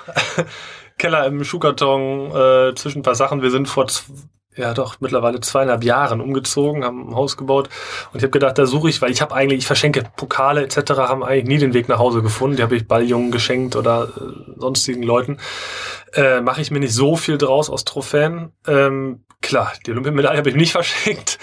Keller 0.98 1.26
im 1.26 1.42
Schuhkarton 1.42 2.30
äh, 2.30 2.74
zwischen 2.74 3.00
ein 3.00 3.02
paar 3.02 3.14
Sachen. 3.14 3.42
Wir 3.42 3.50
sind 3.50 3.68
vor 3.68 3.86
ja 4.56 4.74
doch 4.74 4.96
mittlerweile 5.00 5.40
zweieinhalb 5.40 5.82
Jahren 5.82 6.20
umgezogen, 6.20 6.84
haben 6.84 7.08
ein 7.08 7.14
Haus 7.14 7.36
gebaut 7.36 7.68
und 8.12 8.18
ich 8.18 8.22
habe 8.22 8.30
gedacht, 8.30 8.58
da 8.58 8.66
suche 8.66 8.90
ich, 8.90 9.00
weil 9.00 9.10
ich 9.10 9.22
habe 9.22 9.34
eigentlich, 9.34 9.60
ich 9.60 9.66
verschenke 9.66 10.04
Pokale 10.16 10.62
etc., 10.62 10.92
haben 10.98 11.24
eigentlich 11.24 11.46
nie 11.46 11.58
den 11.58 11.74
Weg 11.74 11.88
nach 11.88 11.98
Hause 11.98 12.22
gefunden. 12.22 12.56
Die 12.56 12.62
habe 12.62 12.76
ich 12.76 12.86
Balljungen 12.86 13.30
geschenkt 13.30 13.76
oder 13.76 14.08
äh, 14.08 14.60
sonstigen 14.60 15.02
Leuten. 15.02 15.38
Äh, 16.12 16.40
Mache 16.40 16.60
ich 16.60 16.70
mir 16.70 16.80
nicht 16.80 16.94
so 16.94 17.16
viel 17.16 17.38
draus 17.38 17.70
aus 17.70 17.84
Trophäen. 17.84 18.52
Ähm, 18.66 19.24
klar, 19.40 19.72
die 19.86 19.92
Olympiamedaille 19.92 20.38
habe 20.38 20.50
ich 20.50 20.56
nicht 20.56 20.72
verschenkt. 20.72 21.38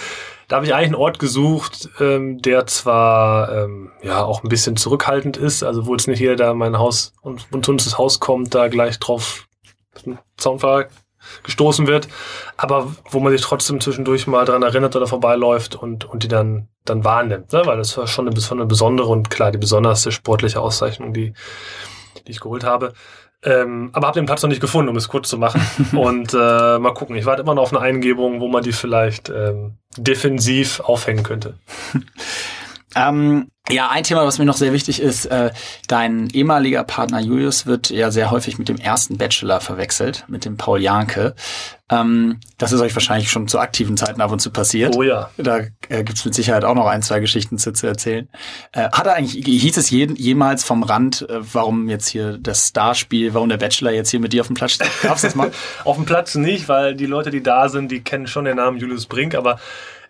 Da 0.49 0.55
habe 0.55 0.65
ich 0.65 0.73
eigentlich 0.73 0.87
einen 0.87 0.95
Ort 0.95 1.19
gesucht, 1.19 1.89
ähm, 1.99 2.41
der 2.41 2.65
zwar 2.65 3.51
ähm, 3.55 3.91
ja 4.01 4.23
auch 4.23 4.43
ein 4.43 4.49
bisschen 4.49 4.75
zurückhaltend 4.75 5.37
ist, 5.37 5.63
also 5.63 5.85
wo 5.85 5.93
jetzt 5.93 6.07
nicht 6.07 6.19
jeder, 6.19 6.35
der 6.35 6.51
in 6.51 6.57
mein 6.57 6.79
Haus 6.79 7.13
und, 7.21 7.47
und 7.51 7.67
ins 7.69 7.99
Haus 7.99 8.19
kommt, 8.19 8.55
da 8.55 8.67
gleich 8.67 8.97
drauf 8.97 9.47
Zaunpfahl 10.37 10.89
gestoßen 11.43 11.85
wird, 11.85 12.07
aber 12.57 12.91
wo 13.11 13.19
man 13.19 13.31
sich 13.31 13.41
trotzdem 13.41 13.79
zwischendurch 13.79 14.25
mal 14.25 14.45
dran 14.45 14.63
erinnert 14.63 14.95
oder 14.95 15.05
vorbeiläuft 15.05 15.75
und, 15.75 16.05
und 16.05 16.23
die 16.23 16.27
dann, 16.27 16.67
dann 16.83 17.03
wahrnimmt, 17.03 17.53
ne? 17.53 17.61
weil 17.65 17.77
das 17.77 17.95
war 17.97 18.07
schon 18.07 18.27
eine, 18.27 18.35
eine 18.51 18.65
besondere 18.65 19.09
und 19.09 19.29
klar 19.29 19.51
die 19.51 19.59
besonderste 19.59 20.11
sportliche 20.11 20.61
Auszeichnung, 20.61 21.13
die, 21.13 21.33
die 22.25 22.31
ich 22.31 22.39
geholt 22.39 22.63
habe. 22.63 22.93
Ähm, 23.43 23.89
aber 23.93 24.07
habe 24.07 24.19
den 24.19 24.25
Platz 24.25 24.41
noch 24.41 24.49
nicht 24.49 24.61
gefunden, 24.61 24.89
um 24.89 24.97
es 24.97 25.07
kurz 25.07 25.29
zu 25.29 25.37
machen. 25.37 25.61
und 25.97 26.33
äh, 26.33 26.37
mal 26.79 26.93
gucken. 26.93 27.15
Ich 27.15 27.25
warte 27.25 27.41
immer 27.41 27.55
noch 27.55 27.63
auf 27.63 27.73
eine 27.73 27.81
Eingebung, 27.81 28.41
wo 28.41 28.47
man 28.47 28.63
die 28.63 28.73
vielleicht 28.73 29.29
ähm, 29.29 29.77
defensiv 29.97 30.79
aufhängen 30.81 31.23
könnte. 31.23 31.57
Ähm, 32.95 33.51
Ja, 33.71 33.89
ein 33.89 34.03
Thema, 34.03 34.25
was 34.25 34.39
mir 34.39 34.45
noch 34.45 34.57
sehr 34.57 34.73
wichtig 34.73 34.99
ist, 34.99 35.25
äh, 35.25 35.51
dein 35.87 36.29
ehemaliger 36.31 36.83
Partner 36.83 37.19
Julius 37.19 37.67
wird 37.67 37.91
ja 37.91 38.09
sehr 38.09 38.31
häufig 38.31 38.57
mit 38.57 38.67
dem 38.67 38.77
ersten 38.77 39.17
Bachelor 39.17 39.61
verwechselt, 39.61 40.25
mit 40.27 40.43
dem 40.43 40.57
Paul 40.57 40.81
Janke. 40.81 41.35
Ähm, 41.91 42.39
das 42.57 42.71
ist 42.71 42.81
euch 42.81 42.95
wahrscheinlich 42.95 43.29
schon 43.29 43.47
zu 43.47 43.59
aktiven 43.59 43.95
Zeiten 43.95 44.21
ab 44.21 44.31
und 44.31 44.39
zu 44.39 44.49
passiert. 44.49 44.95
Oh 44.95 45.03
ja. 45.03 45.29
Da 45.37 45.59
äh, 45.87 46.03
gibt's 46.03 46.25
mit 46.25 46.33
Sicherheit 46.33 46.63
auch 46.63 46.73
noch 46.73 46.87
ein, 46.87 47.03
zwei 47.03 47.19
Geschichten 47.19 47.59
zu, 47.59 47.71
zu 47.71 47.85
erzählen. 47.85 48.27
Äh, 48.71 48.89
hat 48.91 49.05
er 49.05 49.13
eigentlich, 49.13 49.45
hieß 49.45 49.77
es 49.77 49.91
je, 49.91 50.07
jemals 50.15 50.63
vom 50.63 50.81
Rand, 50.81 51.29
äh, 51.29 51.39
warum 51.53 51.89
jetzt 51.89 52.07
hier 52.07 52.39
das 52.39 52.69
Starspiel, 52.69 53.35
warum 53.35 53.49
der 53.49 53.57
Bachelor 53.57 53.91
jetzt 53.91 54.09
hier 54.09 54.19
mit 54.19 54.33
dir 54.33 54.41
auf 54.41 54.47
dem 54.47 54.55
Platz 54.55 54.73
steht? 54.73 54.89
Darfst 55.03 55.23
du 55.23 55.27
das 55.27 55.35
mal? 55.35 55.51
auf 55.83 55.95
dem 55.95 56.05
Platz 56.05 56.33
nicht, 56.33 56.69
weil 56.69 56.95
die 56.95 57.05
Leute, 57.05 57.29
die 57.29 57.43
da 57.43 57.69
sind, 57.69 57.91
die 57.91 58.01
kennen 58.01 58.25
schon 58.25 58.45
den 58.45 58.57
Namen 58.57 58.79
Julius 58.79 59.05
Brink, 59.05 59.35
aber 59.35 59.59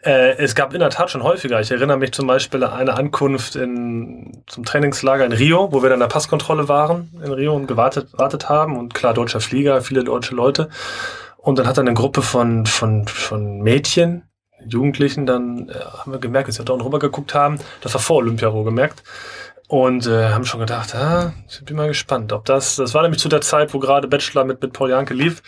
äh, 0.04 0.38
es 0.38 0.56
gab 0.56 0.74
in 0.74 0.80
der 0.80 0.90
Tat 0.90 1.12
schon 1.12 1.24
häufiger. 1.24 1.60
Ich 1.60 1.72
erinnere 1.72 1.98
mich 1.98 2.14
zum 2.14 2.28
Beispiel 2.28 2.64
an 2.64 2.72
eine 2.72 2.94
Ankunft 2.94 3.56
in, 3.56 4.44
zum 4.48 4.64
Trainingslager 4.64 5.26
in 5.26 5.34
Rio, 5.34 5.72
wo 5.72 5.82
wir 5.82 5.90
dann 5.90 5.98
in 5.98 6.02
der 6.02 6.08
Passkontrolle 6.08 6.68
waren 6.70 7.10
in 7.24 7.32
Rio 7.32 7.54
und 7.54 7.68
gewartet, 7.68 8.12
gewartet 8.12 8.50
haben. 8.50 8.78
Und 8.78 8.94
klar, 8.94 9.14
deutscher 9.14 9.42
Flieger, 9.42 9.82
viele 9.82 10.04
deutsche 10.04 10.36
Leute. 10.36 10.70
Und 11.38 11.60
dann 11.60 11.68
hat 11.68 11.78
dann 11.78 11.88
eine 11.88 11.96
Gruppe 11.96 12.22
von, 12.22 12.66
von, 12.66 13.08
von 13.08 13.60
Mädchen, 13.60 14.24
Jugendlichen, 14.66 15.26
dann 15.26 15.70
äh, 15.70 15.74
haben 15.74 16.12
wir 16.12 16.20
gemerkt, 16.20 16.50
dass 16.50 16.60
wir 16.60 16.66
da 16.66 16.74
unten 16.74 16.86
rüber 16.86 17.00
geguckt 17.00 17.34
haben. 17.34 17.60
Das 17.82 17.94
war 17.94 18.02
vor 18.02 18.18
Olympia 18.18 18.50
gemerkt. 18.50 19.04
Und 19.68 20.08
äh, 20.08 20.30
haben 20.30 20.46
schon 20.46 20.62
gedacht, 20.62 20.96
ah, 20.96 21.34
ich 21.48 21.64
bin 21.64 21.78
mal 21.78 21.88
gespannt, 21.88 22.34
ob 22.34 22.44
das, 22.46 22.78
das 22.78 22.96
war 22.96 23.04
nämlich 23.04 23.22
zu 23.22 23.30
der 23.30 23.42
Zeit, 23.42 23.74
wo 23.74 23.80
gerade 23.80 24.08
Bachelor 24.08 24.44
mit, 24.44 24.62
mit 24.62 24.74
Paul 24.74 24.90
Janke 24.90 25.14
lief 25.14 25.44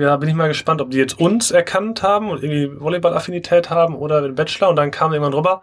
ja, 0.00 0.16
bin 0.16 0.28
ich 0.28 0.34
mal 0.34 0.48
gespannt, 0.48 0.80
ob 0.80 0.90
die 0.90 0.98
jetzt 0.98 1.18
uns 1.18 1.50
erkannt 1.50 2.02
haben 2.02 2.30
und 2.30 2.42
irgendwie 2.42 2.80
Volleyball-Affinität 2.80 3.70
haben 3.70 3.94
oder 3.94 4.22
den 4.22 4.34
Bachelor 4.34 4.70
und 4.70 4.76
dann 4.76 4.90
kam 4.90 5.12
irgendwann 5.12 5.34
rüber, 5.34 5.62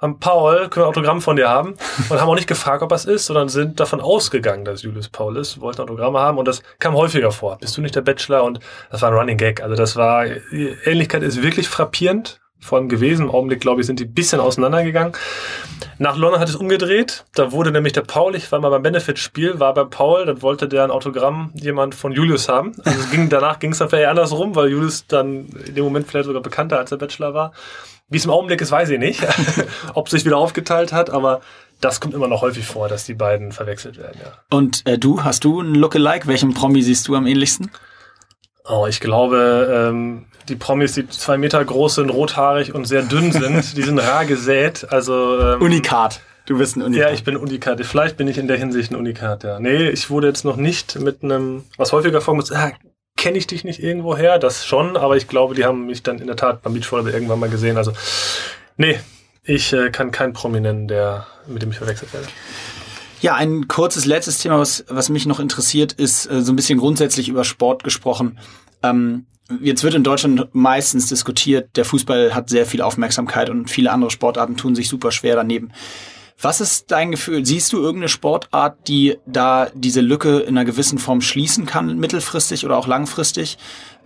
am 0.00 0.20
Paul, 0.20 0.68
können 0.68 0.84
wir 0.84 0.86
ein 0.86 0.90
Autogramm 0.90 1.20
von 1.20 1.36
dir 1.36 1.48
haben 1.48 1.74
und 2.08 2.20
haben 2.20 2.28
auch 2.28 2.34
nicht 2.34 2.46
gefragt, 2.46 2.82
ob 2.82 2.92
es 2.92 3.04
ist, 3.04 3.26
sondern 3.26 3.48
sind 3.48 3.80
davon 3.80 4.00
ausgegangen, 4.00 4.64
dass 4.64 4.82
Julius 4.82 5.08
Paul 5.08 5.36
ist, 5.36 5.60
wollten 5.60 5.82
Autogramme 5.82 6.20
haben 6.20 6.38
und 6.38 6.46
das 6.46 6.62
kam 6.78 6.94
häufiger 6.94 7.32
vor. 7.32 7.58
Bist 7.58 7.76
du 7.76 7.80
nicht 7.80 7.96
der 7.96 8.02
Bachelor? 8.02 8.44
Und 8.44 8.60
das 8.90 9.02
war 9.02 9.10
ein 9.10 9.16
Running 9.16 9.36
Gag. 9.36 9.62
Also 9.62 9.74
das 9.74 9.96
war, 9.96 10.24
die 10.26 10.76
Ähnlichkeit 10.84 11.22
ist 11.22 11.42
wirklich 11.42 11.68
frappierend 11.68 12.40
vor 12.60 12.78
allem 12.78 12.88
gewesen. 12.88 13.26
Im 13.26 13.30
Augenblick, 13.30 13.60
glaube 13.60 13.80
ich, 13.80 13.86
sind 13.86 14.00
die 14.00 14.04
ein 14.04 14.14
bisschen 14.14 14.40
auseinandergegangen. 14.40 15.12
Nach 15.98 16.16
London 16.16 16.40
hat 16.40 16.48
es 16.48 16.56
umgedreht. 16.56 17.24
Da 17.34 17.52
wurde 17.52 17.70
nämlich 17.72 17.92
der 17.92 18.02
Paul, 18.02 18.34
ich 18.34 18.50
war 18.52 18.60
mal 18.60 18.70
beim 18.70 18.82
Benefit-Spiel, 18.82 19.58
war 19.58 19.74
beim 19.74 19.90
Paul, 19.90 20.26
dann 20.26 20.42
wollte 20.42 20.68
der 20.68 20.84
ein 20.84 20.90
Autogramm 20.90 21.50
jemand 21.54 21.94
von 21.94 22.12
Julius 22.12 22.48
haben. 22.48 22.72
Also 22.84 23.00
es 23.00 23.10
ging, 23.10 23.28
danach 23.28 23.58
ging 23.58 23.72
es 23.72 23.78
dann 23.78 23.88
vielleicht 23.88 24.08
andersrum, 24.08 24.54
weil 24.54 24.70
Julius 24.70 25.06
dann 25.06 25.46
in 25.66 25.74
dem 25.74 25.84
Moment 25.84 26.06
vielleicht 26.08 26.26
sogar 26.26 26.42
bekannter 26.42 26.78
als 26.78 26.90
der 26.90 26.96
Bachelor 26.96 27.34
war. 27.34 27.52
Wie 28.08 28.16
es 28.16 28.24
im 28.24 28.30
Augenblick 28.30 28.60
ist, 28.60 28.70
weiß 28.70 28.88
ich 28.90 28.98
nicht. 28.98 29.26
Ob 29.94 30.08
sich 30.08 30.24
wieder 30.24 30.38
aufgeteilt 30.38 30.92
hat, 30.92 31.10
aber 31.10 31.40
das 31.80 32.00
kommt 32.00 32.14
immer 32.14 32.28
noch 32.28 32.42
häufig 32.42 32.66
vor, 32.66 32.88
dass 32.88 33.04
die 33.04 33.14
beiden 33.14 33.52
verwechselt 33.52 33.98
werden, 33.98 34.20
ja. 34.22 34.32
Und 34.50 34.86
äh, 34.86 34.98
du, 34.98 35.22
hast 35.22 35.44
du 35.44 35.60
ein 35.60 35.74
Lookalike? 35.74 36.26
Welchem 36.26 36.54
Promi 36.54 36.82
siehst 36.82 37.06
du 37.06 37.14
am 37.14 37.26
ähnlichsten? 37.26 37.70
Oh, 38.68 38.86
ich 38.86 39.00
glaube, 39.00 39.88
ähm, 39.90 40.26
die 40.48 40.56
Promis, 40.56 40.92
die 40.92 41.08
zwei 41.08 41.38
Meter 41.38 41.64
groß 41.64 41.96
sind, 41.96 42.10
rothaarig 42.10 42.74
und 42.74 42.86
sehr 42.86 43.02
dünn 43.02 43.32
sind, 43.32 43.54
die 43.76 43.82
sind 43.82 43.98
rar 43.98 44.24
gesät. 44.24 44.86
Also 44.90 45.40
ähm, 45.40 45.62
Unikat. 45.62 46.20
Du 46.46 46.58
bist 46.58 46.76
ein 46.76 46.82
Unikat. 46.82 47.08
Ja, 47.08 47.14
ich 47.14 47.24
bin 47.24 47.36
Unikat. 47.36 47.84
Vielleicht 47.84 48.16
bin 48.16 48.28
ich 48.28 48.38
in 48.38 48.48
der 48.48 48.56
Hinsicht 48.56 48.90
ein 48.90 48.96
Unikat, 48.96 49.44
ja. 49.44 49.60
Nee, 49.60 49.90
ich 49.90 50.08
wurde 50.08 50.28
jetzt 50.28 50.44
noch 50.44 50.56
nicht 50.56 50.98
mit 50.98 51.22
einem, 51.22 51.64
was 51.76 51.92
häufiger 51.92 52.20
vorkommt, 52.20 52.50
ah, 52.52 52.72
kenne 53.16 53.36
ich 53.36 53.46
dich 53.46 53.64
nicht 53.64 53.82
irgendwo 53.82 54.16
her? 54.16 54.38
Das 54.38 54.64
schon, 54.64 54.96
aber 54.96 55.16
ich 55.16 55.28
glaube, 55.28 55.54
die 55.54 55.64
haben 55.64 55.86
mich 55.86 56.02
dann 56.02 56.18
in 56.18 56.26
der 56.26 56.36
Tat 56.36 56.62
beim 56.62 56.72
Beachvolleyball 56.72 57.12
irgendwann 57.12 57.40
mal 57.40 57.50
gesehen. 57.50 57.76
Also, 57.76 57.92
nee, 58.78 58.98
ich 59.44 59.72
äh, 59.74 59.90
kann 59.90 60.10
keinen 60.10 60.32
Promi 60.32 60.60
nennen, 60.60 60.88
der, 60.88 61.26
mit 61.46 61.60
dem 61.62 61.70
ich 61.70 61.78
verwechselt 61.78 62.14
werde. 62.14 62.28
Ja, 63.20 63.34
ein 63.34 63.68
kurzes 63.68 64.04
letztes 64.04 64.38
Thema, 64.38 64.58
was, 64.58 64.84
was 64.88 65.08
mich 65.08 65.26
noch 65.26 65.40
interessiert, 65.40 65.92
ist 65.92 66.30
äh, 66.30 66.42
so 66.42 66.52
ein 66.52 66.56
bisschen 66.56 66.78
grundsätzlich 66.78 67.28
über 67.28 67.44
Sport 67.44 67.84
gesprochen. 67.84 68.38
Ähm, 68.82 69.26
Jetzt 69.62 69.82
wird 69.82 69.94
in 69.94 70.04
Deutschland 70.04 70.48
meistens 70.52 71.06
diskutiert, 71.06 71.70
der 71.76 71.86
Fußball 71.86 72.34
hat 72.34 72.50
sehr 72.50 72.66
viel 72.66 72.82
Aufmerksamkeit 72.82 73.48
und 73.48 73.70
viele 73.70 73.90
andere 73.90 74.10
Sportarten 74.10 74.58
tun 74.58 74.74
sich 74.74 74.90
super 74.90 75.10
schwer 75.10 75.36
daneben. 75.36 75.72
Was 76.40 76.60
ist 76.60 76.90
dein 76.90 77.10
Gefühl? 77.10 77.44
Siehst 77.46 77.72
du 77.72 77.78
irgendeine 77.78 78.10
Sportart, 78.10 78.86
die 78.86 79.16
da 79.26 79.70
diese 79.74 80.02
Lücke 80.02 80.40
in 80.40 80.56
einer 80.56 80.66
gewissen 80.66 80.98
Form 80.98 81.22
schließen 81.22 81.64
kann, 81.64 81.98
mittelfristig 81.98 82.66
oder 82.66 82.76
auch 82.76 82.86
langfristig? 82.86 83.56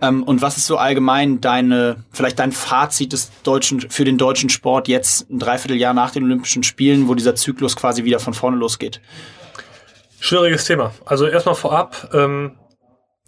Ähm, 0.03 0.23
und 0.23 0.41
was 0.41 0.57
ist 0.57 0.67
so 0.67 0.77
allgemein 0.77 1.39
deine, 1.39 2.03
vielleicht 2.11 2.37
dein 2.39 2.51
Fazit 2.51 3.13
des 3.13 3.31
deutschen, 3.43 3.79
für 3.89 4.03
den 4.03 4.17
deutschen 4.17 4.49
Sport 4.49 4.89
jetzt 4.89 5.29
ein 5.29 5.39
Dreivierteljahr 5.39 5.93
nach 5.93 6.11
den 6.11 6.25
Olympischen 6.25 6.63
Spielen, 6.63 7.07
wo 7.07 7.15
dieser 7.15 7.35
Zyklus 7.35 7.77
quasi 7.77 8.03
wieder 8.03 8.19
von 8.19 8.33
vorne 8.33 8.57
losgeht? 8.57 8.99
Schwieriges 10.19 10.65
Thema. 10.65 10.91
Also 11.05 11.25
erstmal 11.25 11.55
vorab, 11.55 12.09
ähm, 12.13 12.57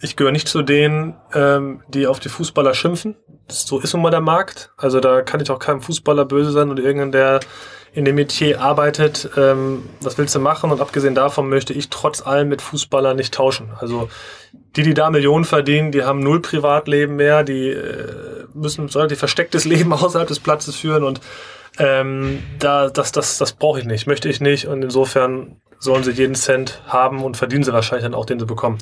ich 0.02 0.18
gehöre 0.18 0.34
nicht 0.34 0.50
zu 0.50 0.62
denen, 0.64 1.16
ähm, 1.34 1.82
die 1.88 2.08
auf 2.08 2.20
die 2.20 2.28
Fußballer 2.28 2.74
schimpfen. 2.74 3.16
So 3.48 3.80
ist 3.80 3.94
nun 3.94 4.02
mal 4.02 4.12
der 4.12 4.20
Markt. 4.20 4.74
Also 4.76 5.00
da 5.00 5.22
kann 5.22 5.40
ich 5.40 5.50
auch 5.52 5.60
keinem 5.60 5.82
Fußballer 5.82 6.26
böse 6.26 6.52
sein 6.52 6.70
und 6.70 6.80
irgendein, 6.80 7.14
der 7.14 7.40
in 7.96 8.04
dem 8.04 8.16
Metier 8.16 8.62
arbeitet, 8.62 9.30
ähm, 9.38 9.88
was 10.02 10.18
willst 10.18 10.36
du 10.36 10.40
machen? 10.40 10.70
Und 10.72 10.82
abgesehen 10.82 11.16
davon 11.16 11.48
möchte 11.48 11.72
ich 11.72 11.90
trotz 11.90 12.22
allem 12.22 12.50
mit 12.50 12.62
Fußballern 12.62 13.16
nicht 13.16 13.34
tauschen. 13.34 13.70
Also 13.80 14.10
die, 14.76 14.84
die 14.84 14.94
da 14.94 15.10
Millionen 15.10 15.46
verdienen, 15.46 15.94
die 15.94 16.04
haben 16.04 16.20
null 16.20 16.42
Privatleben 16.42 17.16
mehr, 17.16 17.44
die 17.44 17.70
äh, 17.70 18.46
müssen 18.54 18.90
relativ 18.90 19.20
verstecktes 19.20 19.64
Leben 19.66 19.94
außerhalb 19.94 20.28
des 20.28 20.42
Platzes 20.42 20.76
führen 20.76 21.04
und 21.04 21.22
ähm, 21.78 22.44
da, 22.60 22.90
das, 22.90 23.14
das, 23.14 23.38
das 23.38 23.54
brauche 23.54 23.80
ich 23.80 23.86
nicht, 23.86 24.08
möchte 24.08 24.28
ich 24.28 24.42
nicht 24.42 24.68
und 24.68 24.84
insofern 24.84 25.56
sollen 25.80 26.04
sie 26.04 26.12
jeden 26.12 26.36
Cent 26.36 26.82
haben 26.88 27.24
und 27.24 27.38
verdienen 27.38 27.64
sie 27.64 27.74
wahrscheinlich 27.74 28.04
dann 28.04 28.14
auch, 28.14 28.26
den 28.26 28.40
sie 28.40 28.46
bekommen. 28.46 28.78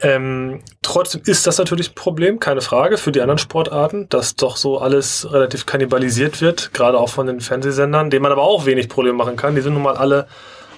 Ähm, 0.00 0.60
trotzdem 0.82 1.22
ist 1.24 1.46
das 1.46 1.58
natürlich 1.58 1.90
ein 1.90 1.94
Problem, 1.94 2.38
keine 2.38 2.60
Frage, 2.60 2.98
für 2.98 3.10
die 3.10 3.20
anderen 3.20 3.38
Sportarten, 3.38 4.08
dass 4.08 4.36
doch 4.36 4.56
so 4.56 4.78
alles 4.78 5.32
relativ 5.32 5.66
kannibalisiert 5.66 6.40
wird, 6.40 6.72
gerade 6.72 6.98
auch 6.98 7.08
von 7.08 7.26
den 7.26 7.40
Fernsehsendern, 7.40 8.10
denen 8.10 8.22
man 8.22 8.32
aber 8.32 8.42
auch 8.42 8.64
wenig 8.64 8.88
Probleme 8.88 9.18
machen 9.18 9.36
kann. 9.36 9.56
Die 9.56 9.60
sind 9.60 9.74
nun 9.74 9.82
mal 9.82 9.96
alle 9.96 10.28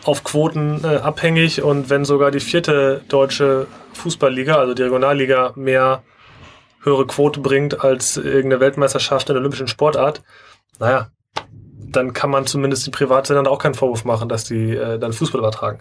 auf 0.04 0.24
Quoten 0.24 0.82
äh, 0.84 0.96
abhängig 0.96 1.62
und 1.62 1.90
wenn 1.90 2.06
sogar 2.06 2.30
die 2.30 2.40
vierte 2.40 3.02
deutsche 3.08 3.66
Fußballliga, 3.92 4.54
also 4.56 4.72
die 4.72 4.82
Regionalliga, 4.82 5.52
mehr 5.54 6.02
höhere 6.82 7.06
Quote 7.06 7.40
bringt 7.40 7.84
als 7.84 8.16
irgendeine 8.16 8.60
Weltmeisterschaft 8.60 9.28
in 9.28 9.34
der 9.34 9.40
olympischen 9.40 9.68
Sportart, 9.68 10.22
naja, 10.78 11.10
dann 11.90 12.12
kann 12.12 12.30
man 12.30 12.46
zumindest 12.46 12.86
den 12.86 12.92
Privatsendern 12.92 13.46
auch 13.46 13.58
keinen 13.58 13.74
Vorwurf 13.74 14.04
machen, 14.04 14.28
dass 14.28 14.44
die 14.44 14.74
äh, 14.76 14.98
dann 14.98 15.12
Fußball 15.12 15.40
übertragen. 15.40 15.80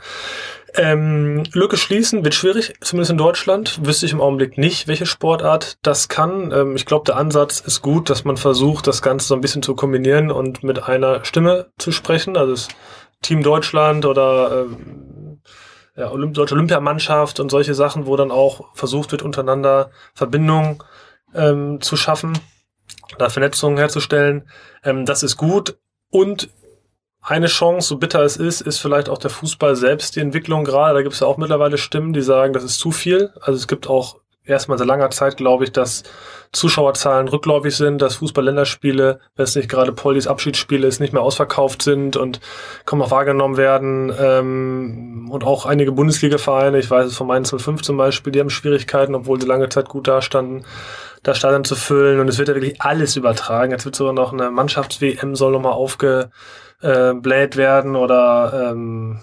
Ähm, 0.76 1.44
Lücke 1.54 1.78
schließen 1.78 2.24
wird 2.24 2.36
schwierig, 2.36 2.74
zumindest 2.82 3.12
in 3.12 3.18
Deutschland. 3.18 3.86
Wüsste 3.86 4.06
ich 4.06 4.12
im 4.12 4.22
Augenblick 4.22 4.58
nicht, 4.58 4.88
welche 4.88 5.06
Sportart 5.06 5.78
das 5.82 6.10
kann. 6.10 6.52
Ähm, 6.52 6.76
ich 6.76 6.86
glaube, 6.86 7.06
der 7.06 7.18
Ansatz 7.18 7.60
ist 7.60 7.82
gut, 7.82 8.10
dass 8.10 8.24
man 8.24 8.38
versucht, 8.38 8.88
das 8.88 9.02
Ganze 9.02 9.28
so 9.28 9.36
ein 9.36 9.42
bisschen 9.42 9.64
zu 9.64 9.76
kombinieren 9.76 10.32
und 10.32 10.64
mit 10.64 10.84
einer 10.84 11.26
Stimme 11.26 11.72
zu 11.78 11.92
sprechen. 11.92 12.38
Also 12.38 12.54
das 12.54 12.68
Team 13.22 13.44
Deutschland 13.44 14.06
oder 14.06 14.66
ähm, 14.66 15.42
ja, 15.96 16.12
Olymp 16.12 16.34
Deutsche 16.34 16.56
Olympiamannschaft 16.56 17.40
und 17.40 17.50
solche 17.50 17.74
Sachen, 17.74 18.06
wo 18.06 18.16
dann 18.16 18.32
auch 18.32 18.74
versucht 18.74 19.12
wird, 19.12 19.22
untereinander 19.22 19.92
Verbindungen 20.14 20.82
ähm, 21.34 21.82
zu 21.82 21.98
schaffen, 21.98 22.38
da 23.18 23.30
Vernetzungen 23.30 23.78
herzustellen. 23.78 24.50
Ähm, 24.84 25.06
das 25.06 25.24
ist 25.24 25.36
gut. 25.36 25.78
Und 26.12 26.50
eine 27.22 27.48
Chance, 27.48 27.88
so 27.88 27.98
bitter 27.98 28.24
es 28.24 28.38
ist, 28.38 28.62
ist 28.62 28.80
vielleicht 28.80 29.10
auch 29.10 29.18
der 29.18 29.30
Fußball 29.30 29.76
selbst 29.76 30.16
die 30.16 30.22
Entwicklung 30.22 30.64
gerade. 30.64 30.96
Da 30.96 31.02
gibt 31.02 31.14
es 31.14 31.20
ja 31.20 31.28
auch 31.28 31.38
mittlerweile 31.38 31.78
Stimmen, 31.78 32.14
die 32.14 32.22
sagen, 32.22 32.54
das 32.54 32.64
ist 32.64 32.80
zu 32.80 32.92
viel. 32.92 33.34
Also 33.42 33.58
es 33.58 33.68
gibt 33.68 33.88
auch 33.88 34.20
erstmal 34.50 34.78
seit 34.78 34.88
langer 34.88 35.12
Zeit, 35.12 35.38
glaube 35.38 35.64
ich, 35.64 35.72
dass 35.72 36.04
Zuschauerzahlen 36.52 37.28
rückläufig 37.28 37.76
sind, 37.76 38.02
dass 38.02 38.16
Fußball-Länderspiele, 38.16 39.20
wenn 39.36 39.44
es 39.44 39.56
nicht 39.56 39.70
gerade 39.70 39.92
Polis 39.92 40.26
Abschiedsspiele 40.26 40.88
ist, 40.88 41.00
nicht 41.00 41.14
mehr 41.14 41.22
ausverkauft 41.22 41.84
sind 41.84 42.18
und 42.18 42.40
kaum 42.86 43.00
noch 43.00 43.12
wahrgenommen 43.12 43.58
werden. 43.58 44.12
Ähm, 44.20 45.30
und 45.32 45.44
auch 45.44 45.68
einige 45.68 45.92
Bundesliga-Vereine, 45.92 46.80
ich 46.80 46.90
weiß 46.90 47.08
es 47.08 47.18
von 47.18 47.28
Mainz 47.28 47.54
05 47.56 47.84
zum 47.84 47.98
Beispiel, 47.98 48.32
die 48.32 48.40
haben 48.40 48.50
Schwierigkeiten, 48.50 49.14
obwohl 49.14 49.40
sie 49.40 49.48
lange 49.48 49.70
Zeit 49.70 49.90
gut 49.90 50.08
dastanden, 50.08 50.66
das 51.24 51.38
Stadion 51.38 51.64
zu 51.64 51.76
füllen. 51.76 52.20
Und 52.20 52.28
es 52.28 52.38
wird 52.38 52.48
ja 52.48 52.56
wirklich 52.56 52.82
alles 52.82 53.16
übertragen. 53.16 53.72
Jetzt 53.72 53.86
wird 53.86 53.96
sogar 53.96 54.14
noch 54.14 54.34
eine 54.34 54.52
Mannschafts-WM 54.52 55.36
soll 55.36 55.52
nochmal 55.52 55.74
aufge 55.74 56.30
äh, 56.82 57.14
Blade 57.14 57.56
werden 57.58 57.96
oder 57.96 58.72
ähm, 58.72 59.20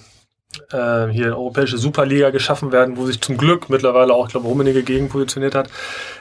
äh, 0.70 1.08
hier 1.08 1.26
eine 1.26 1.36
europäische 1.36 1.78
Superliga 1.78 2.30
geschaffen 2.30 2.72
werden, 2.72 2.96
wo 2.96 3.06
sich 3.06 3.20
zum 3.20 3.36
Glück 3.36 3.68
mittlerweile 3.68 4.12
auch, 4.12 4.26
ich 4.26 4.32
glaube, 4.32 4.48
Rummenigge 4.48 4.82
gegen 4.82 5.08
positioniert 5.08 5.54
hat. 5.54 5.70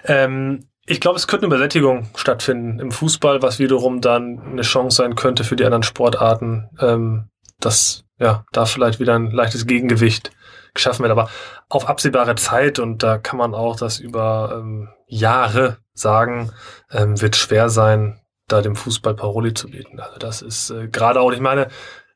Ähm, 0.06 0.68
ich 0.88 1.02
glaube, 1.02 1.18
es 1.18 1.28
könnte 1.28 1.46
eine 1.46 1.56
Übersättigung 1.56 2.10
stattfinden 2.16 2.80
im 2.80 2.92
Fußball, 2.92 3.42
was 3.42 3.58
wiederum 3.60 4.02
dann 4.02 4.40
eine 4.52 4.62
Chance 4.62 4.98
sein 4.98 5.16
könnte 5.16 5.44
für 5.44 5.56
die 5.56 5.66
anderen 5.66 5.84
Sportarten, 5.84 6.70
ähm, 6.80 7.30
dass 7.60 8.04
ja 8.20 8.46
da 8.52 8.66
vielleicht 8.66 9.00
wieder 9.00 9.16
ein 9.16 9.32
leichtes 9.32 9.66
Gegengewicht 9.66 10.32
geschaffen 10.76 11.04
wird. 11.04 11.12
Aber 11.12 11.30
auf 11.70 11.90
absehbare 11.90 12.36
Zeit 12.36 12.80
und 12.80 13.02
da 13.02 13.18
kann 13.18 13.38
man 13.38 13.56
auch 13.56 13.76
das 13.76 14.00
über 14.00 14.60
ähm, 14.60 14.90
Jahre 15.08 15.78
sagen, 15.94 16.52
ähm, 16.92 17.20
wird 17.22 17.36
schwer 17.36 17.70
sein, 17.70 18.20
da 18.48 18.62
dem 18.62 18.76
Fußball 18.76 19.16
Paroli 19.16 19.54
zu 19.54 19.70
bieten. 19.70 20.00
Also 20.00 20.18
das 20.20 20.42
ist 20.42 20.70
äh, 20.70 20.88
gerade 20.88 21.20
auch, 21.20 21.32
ich 21.32 21.40
meine, 21.40 21.70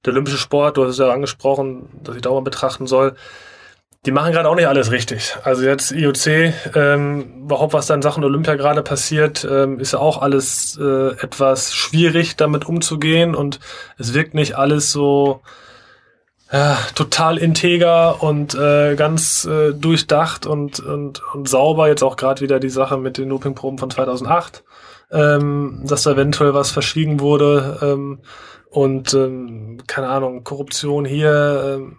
der 0.06 0.14
olympische 0.14 0.38
Sport, 0.38 0.78
du 0.78 0.84
hast 0.84 0.92
es 0.92 0.98
ja 1.00 1.12
angesprochen, 1.12 1.90
dass 2.04 2.16
ich 2.16 2.22
da 2.22 2.30
mal 2.30 2.42
betrachten 2.42 2.88
soll, 2.88 3.16
die 4.06 4.12
machen 4.12 4.32
gerade 4.32 4.48
auch 4.48 4.56
nicht 4.56 4.68
alles 4.68 4.92
richtig. 4.92 5.36
Also 5.44 5.64
jetzt 5.64 5.92
IOC, 5.92 6.54
ähm, 6.76 7.44
überhaupt 7.44 7.74
was 7.74 7.88
da 7.88 7.96
in 7.96 8.02
Sachen 8.02 8.24
Olympia 8.24 8.56
gerade 8.56 8.82
passiert, 8.82 9.46
ähm, 9.50 9.80
ist 9.80 9.92
ja 9.92 10.00
auch 10.00 10.22
alles 10.22 10.80
äh, 10.82 11.12
etwas 11.22 11.74
schwierig, 11.74 12.38
damit 12.38 12.66
umzugehen 12.66 13.36
und 13.36 13.60
es 13.98 14.14
wirkt 14.14 14.34
nicht 14.34 14.58
alles 14.58 14.92
so 14.92 15.42
ja, 16.52 16.78
total 16.96 17.38
integer 17.38 18.24
und 18.24 18.56
äh, 18.56 18.96
ganz 18.96 19.46
äh, 19.46 19.74
durchdacht 19.74 20.46
und, 20.48 20.80
und, 20.80 21.22
und 21.34 21.48
sauber. 21.48 21.88
Jetzt 21.88 22.04
auch 22.04 22.16
gerade 22.16 22.42
wieder 22.42 22.60
die 22.60 22.70
Sache 22.70 22.98
mit 22.98 23.18
den 23.18 23.30
Dopingproben 23.30 23.78
von 23.78 23.92
2008, 23.92 24.64
ähm, 25.12 25.84
dass 25.86 26.04
da 26.04 26.12
eventuell 26.12 26.54
was 26.54 26.72
verschwiegen 26.72 27.20
wurde 27.20 27.80
ähm, 27.82 28.20
und 28.70 29.14
ähm, 29.14 29.84
keine 29.88 30.10
Ahnung, 30.10 30.44
Korruption 30.44 31.06
hier. 31.06 31.78
Ähm, 31.78 31.98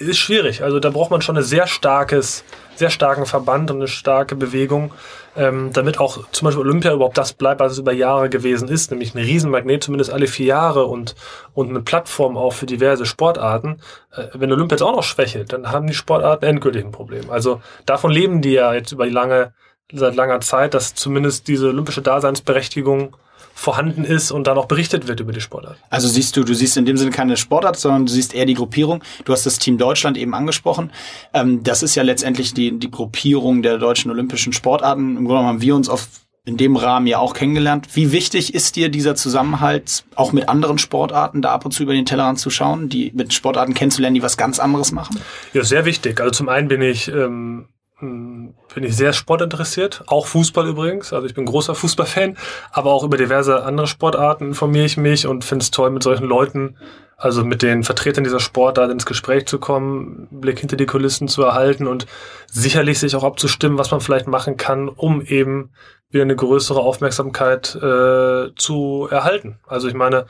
ist 0.00 0.18
schwierig. 0.18 0.62
Also 0.62 0.78
da 0.78 0.90
braucht 0.90 1.10
man 1.10 1.22
schon 1.22 1.36
ein 1.36 1.42
sehr 1.42 1.66
starkes, 1.66 2.44
sehr 2.78 2.90
starken 2.90 3.26
Verband 3.26 3.70
und 3.70 3.78
eine 3.78 3.88
starke 3.88 4.36
Bewegung, 4.36 4.92
ähm, 5.36 5.70
damit 5.72 5.98
auch 5.98 6.30
zum 6.30 6.46
Beispiel 6.46 6.64
Olympia 6.64 6.92
überhaupt 6.92 7.18
das 7.18 7.32
bleibt, 7.32 7.60
was 7.60 7.72
es 7.72 7.78
über 7.78 7.92
Jahre 7.92 8.28
gewesen 8.28 8.68
ist, 8.68 8.90
nämlich 8.90 9.14
ein 9.14 9.18
Riesenmagnet, 9.22 9.84
zumindest 9.84 10.12
alle 10.12 10.26
vier 10.26 10.46
Jahre 10.46 10.84
und, 10.84 11.14
und 11.54 11.68
eine 11.68 11.80
Plattform 11.80 12.36
auch 12.36 12.52
für 12.52 12.66
diverse 12.66 13.06
Sportarten. 13.06 13.80
Äh, 14.12 14.28
wenn 14.34 14.52
Olympia 14.52 14.76
jetzt 14.76 14.82
auch 14.82 14.94
noch 14.96 15.02
schwächelt, 15.02 15.52
dann 15.52 15.70
haben 15.70 15.86
die 15.86 15.94
Sportarten 15.94 16.44
endgültig 16.44 16.84
ein 16.84 16.92
Problem. 16.92 17.30
Also 17.30 17.60
davon 17.86 18.10
leben 18.10 18.42
die 18.42 18.52
ja 18.52 18.72
jetzt 18.74 18.92
über 18.92 19.06
lange, 19.06 19.52
seit 19.92 20.14
langer 20.14 20.40
Zeit, 20.40 20.74
dass 20.74 20.94
zumindest 20.94 21.48
diese 21.48 21.68
olympische 21.68 22.02
Daseinsberechtigung 22.02 23.16
vorhanden 23.58 24.04
ist 24.04 24.30
und 24.30 24.46
dann 24.46 24.56
auch 24.56 24.66
berichtet 24.66 25.08
wird 25.08 25.18
über 25.18 25.32
die 25.32 25.40
Sportart. 25.40 25.78
Also 25.90 26.06
siehst 26.06 26.36
du, 26.36 26.44
du 26.44 26.54
siehst 26.54 26.76
in 26.76 26.84
dem 26.84 26.96
Sinne 26.96 27.10
keine 27.10 27.36
Sportart, 27.36 27.76
sondern 27.76 28.06
du 28.06 28.12
siehst 28.12 28.32
eher 28.32 28.46
die 28.46 28.54
Gruppierung. 28.54 29.02
Du 29.24 29.32
hast 29.32 29.46
das 29.46 29.58
Team 29.58 29.78
Deutschland 29.78 30.16
eben 30.16 30.32
angesprochen. 30.32 30.92
Ähm, 31.34 31.64
das 31.64 31.82
ist 31.82 31.96
ja 31.96 32.04
letztendlich 32.04 32.54
die, 32.54 32.78
die 32.78 32.90
Gruppierung 32.90 33.62
der 33.62 33.78
deutschen 33.78 34.12
olympischen 34.12 34.52
Sportarten. 34.52 35.16
Im 35.16 35.24
Grunde 35.24 35.42
haben 35.42 35.60
wir 35.60 35.74
uns 35.74 35.88
auf 35.88 36.06
in 36.44 36.56
dem 36.56 36.76
Rahmen 36.76 37.08
ja 37.08 37.18
auch 37.18 37.34
kennengelernt. 37.34 37.88
Wie 37.94 38.12
wichtig 38.12 38.54
ist 38.54 38.76
dir 38.76 38.90
dieser 38.90 39.16
Zusammenhalt, 39.16 40.04
auch 40.14 40.32
mit 40.32 40.48
anderen 40.48 40.78
Sportarten 40.78 41.42
da 41.42 41.50
ab 41.50 41.64
und 41.64 41.72
zu 41.72 41.82
über 41.82 41.92
den 41.92 42.06
Tellerrand 42.06 42.38
zu 42.38 42.48
schauen, 42.50 42.88
die 42.88 43.10
mit 43.12 43.34
Sportarten 43.34 43.74
kennenzulernen, 43.74 44.14
die 44.14 44.22
was 44.22 44.36
ganz 44.36 44.60
anderes 44.60 44.92
machen? 44.92 45.18
Ja, 45.52 45.64
sehr 45.64 45.84
wichtig. 45.84 46.20
Also 46.20 46.30
zum 46.30 46.48
einen 46.48 46.68
bin 46.68 46.80
ich 46.80 47.08
ähm, 47.08 47.66
bin 48.00 48.54
ich 48.84 48.96
sehr 48.96 49.12
sportinteressiert, 49.12 50.04
auch 50.06 50.26
Fußball 50.26 50.68
übrigens. 50.68 51.12
Also 51.12 51.26
ich 51.26 51.34
bin 51.34 51.44
großer 51.44 51.74
Fußballfan, 51.74 52.36
aber 52.70 52.92
auch 52.92 53.02
über 53.02 53.16
diverse 53.16 53.64
andere 53.64 53.86
Sportarten 53.86 54.48
informiere 54.48 54.84
ich 54.84 54.96
mich 54.96 55.26
und 55.26 55.44
finde 55.44 55.64
es 55.64 55.70
toll, 55.70 55.90
mit 55.90 56.02
solchen 56.02 56.26
Leuten, 56.26 56.76
also 57.16 57.44
mit 57.44 57.62
den 57.62 57.82
Vertretern 57.82 58.22
dieser 58.22 58.38
Sportart 58.38 58.92
ins 58.92 59.04
Gespräch 59.04 59.46
zu 59.46 59.58
kommen, 59.58 60.28
Blick 60.30 60.60
hinter 60.60 60.76
die 60.76 60.86
Kulissen 60.86 61.26
zu 61.26 61.42
erhalten 61.42 61.88
und 61.88 62.06
sicherlich 62.46 63.00
sich 63.00 63.16
auch 63.16 63.24
abzustimmen, 63.24 63.78
was 63.78 63.90
man 63.90 64.00
vielleicht 64.00 64.28
machen 64.28 64.56
kann, 64.56 64.88
um 64.88 65.20
eben 65.20 65.70
wieder 66.10 66.22
eine 66.22 66.36
größere 66.36 66.80
Aufmerksamkeit 66.80 67.74
äh, 67.74 68.54
zu 68.54 69.08
erhalten. 69.10 69.58
Also 69.66 69.88
ich 69.88 69.94
meine, 69.94 70.26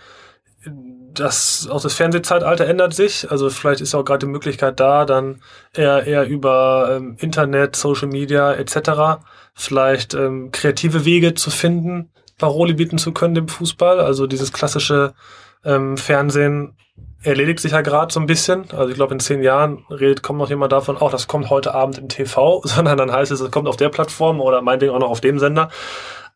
das, 1.18 1.68
auch 1.70 1.82
das 1.82 1.94
Fernsehzeitalter 1.94 2.66
ändert 2.66 2.94
sich. 2.94 3.30
Also 3.30 3.50
vielleicht 3.50 3.80
ist 3.80 3.94
auch 3.94 4.04
gerade 4.04 4.26
die 4.26 4.32
Möglichkeit 4.32 4.80
da, 4.80 5.04
dann 5.04 5.40
eher, 5.74 6.06
eher 6.06 6.26
über 6.26 6.96
ähm, 6.96 7.16
Internet, 7.18 7.76
Social 7.76 8.08
Media 8.08 8.52
etc. 8.54 9.22
vielleicht 9.54 10.14
ähm, 10.14 10.50
kreative 10.52 11.04
Wege 11.04 11.34
zu 11.34 11.50
finden, 11.50 12.10
Paroli 12.38 12.74
bieten 12.74 12.98
zu 12.98 13.12
können 13.12 13.34
dem 13.34 13.48
Fußball. 13.48 14.00
Also 14.00 14.26
dieses 14.26 14.52
klassische 14.52 15.14
ähm, 15.68 15.96
Fernsehen 15.96 16.76
erledigt 17.22 17.60
sich 17.60 17.72
ja 17.72 17.82
gerade 17.82 18.12
so 18.12 18.20
ein 18.20 18.26
bisschen. 18.26 18.64
Also 18.72 18.88
ich 18.88 18.94
glaube, 18.94 19.12
in 19.12 19.20
zehn 19.20 19.42
Jahren 19.42 19.84
redet, 19.90 20.22
kommt 20.22 20.38
noch 20.38 20.48
jemand 20.48 20.72
davon, 20.72 20.96
auch 20.96 21.10
das 21.10 21.26
kommt 21.26 21.50
heute 21.50 21.74
Abend 21.74 21.98
im 21.98 22.08
TV, 22.08 22.62
sondern 22.64 22.96
dann 22.96 23.12
heißt 23.12 23.30
es, 23.30 23.40
es 23.40 23.50
kommt 23.50 23.68
auf 23.68 23.76
der 23.76 23.90
Plattform 23.90 24.40
oder 24.40 24.62
meinetwegen 24.62 24.92
auch 24.92 25.00
noch 25.00 25.10
auf 25.10 25.20
dem 25.20 25.38
Sender. 25.38 25.68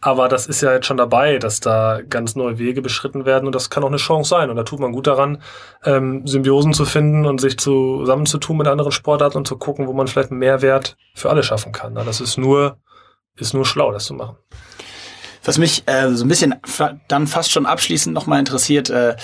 Aber 0.04 0.28
das 0.28 0.48
ist 0.48 0.60
ja 0.60 0.72
jetzt 0.72 0.86
schon 0.86 0.96
dabei, 0.96 1.38
dass 1.38 1.60
da 1.60 2.00
ganz 2.02 2.34
neue 2.34 2.58
Wege 2.58 2.82
beschritten 2.82 3.24
werden 3.24 3.46
und 3.46 3.54
das 3.54 3.70
kann 3.70 3.84
auch 3.84 3.88
eine 3.88 3.98
Chance 3.98 4.30
sein. 4.30 4.50
Und 4.50 4.56
da 4.56 4.64
tut 4.64 4.80
man 4.80 4.90
gut 4.90 5.06
daran, 5.06 5.40
ähm, 5.84 6.26
Symbiosen 6.26 6.72
zu 6.72 6.84
finden 6.84 7.24
und 7.24 7.40
sich 7.40 7.56
zusammenzutun 7.56 8.56
mit 8.56 8.66
anderen 8.66 8.90
Sportarten 8.90 9.38
und 9.38 9.46
zu 9.46 9.56
gucken, 9.56 9.86
wo 9.86 9.92
man 9.92 10.08
vielleicht 10.08 10.32
einen 10.32 10.40
Mehrwert 10.40 10.96
für 11.14 11.30
alle 11.30 11.44
schaffen 11.44 11.70
kann. 11.70 11.94
Das 11.94 12.20
ist 12.20 12.36
nur, 12.36 12.78
ist 13.36 13.54
nur 13.54 13.64
schlau, 13.64 13.92
das 13.92 14.06
zu 14.06 14.14
machen. 14.14 14.36
Was 15.44 15.58
mich 15.58 15.82
äh, 15.86 16.10
so 16.14 16.24
ein 16.24 16.28
bisschen 16.28 16.54
dann 17.08 17.26
fast 17.26 17.50
schon 17.50 17.66
abschließend 17.66 18.14
nochmal 18.14 18.38
interessiert, 18.38 18.90
äh, 18.90 19.16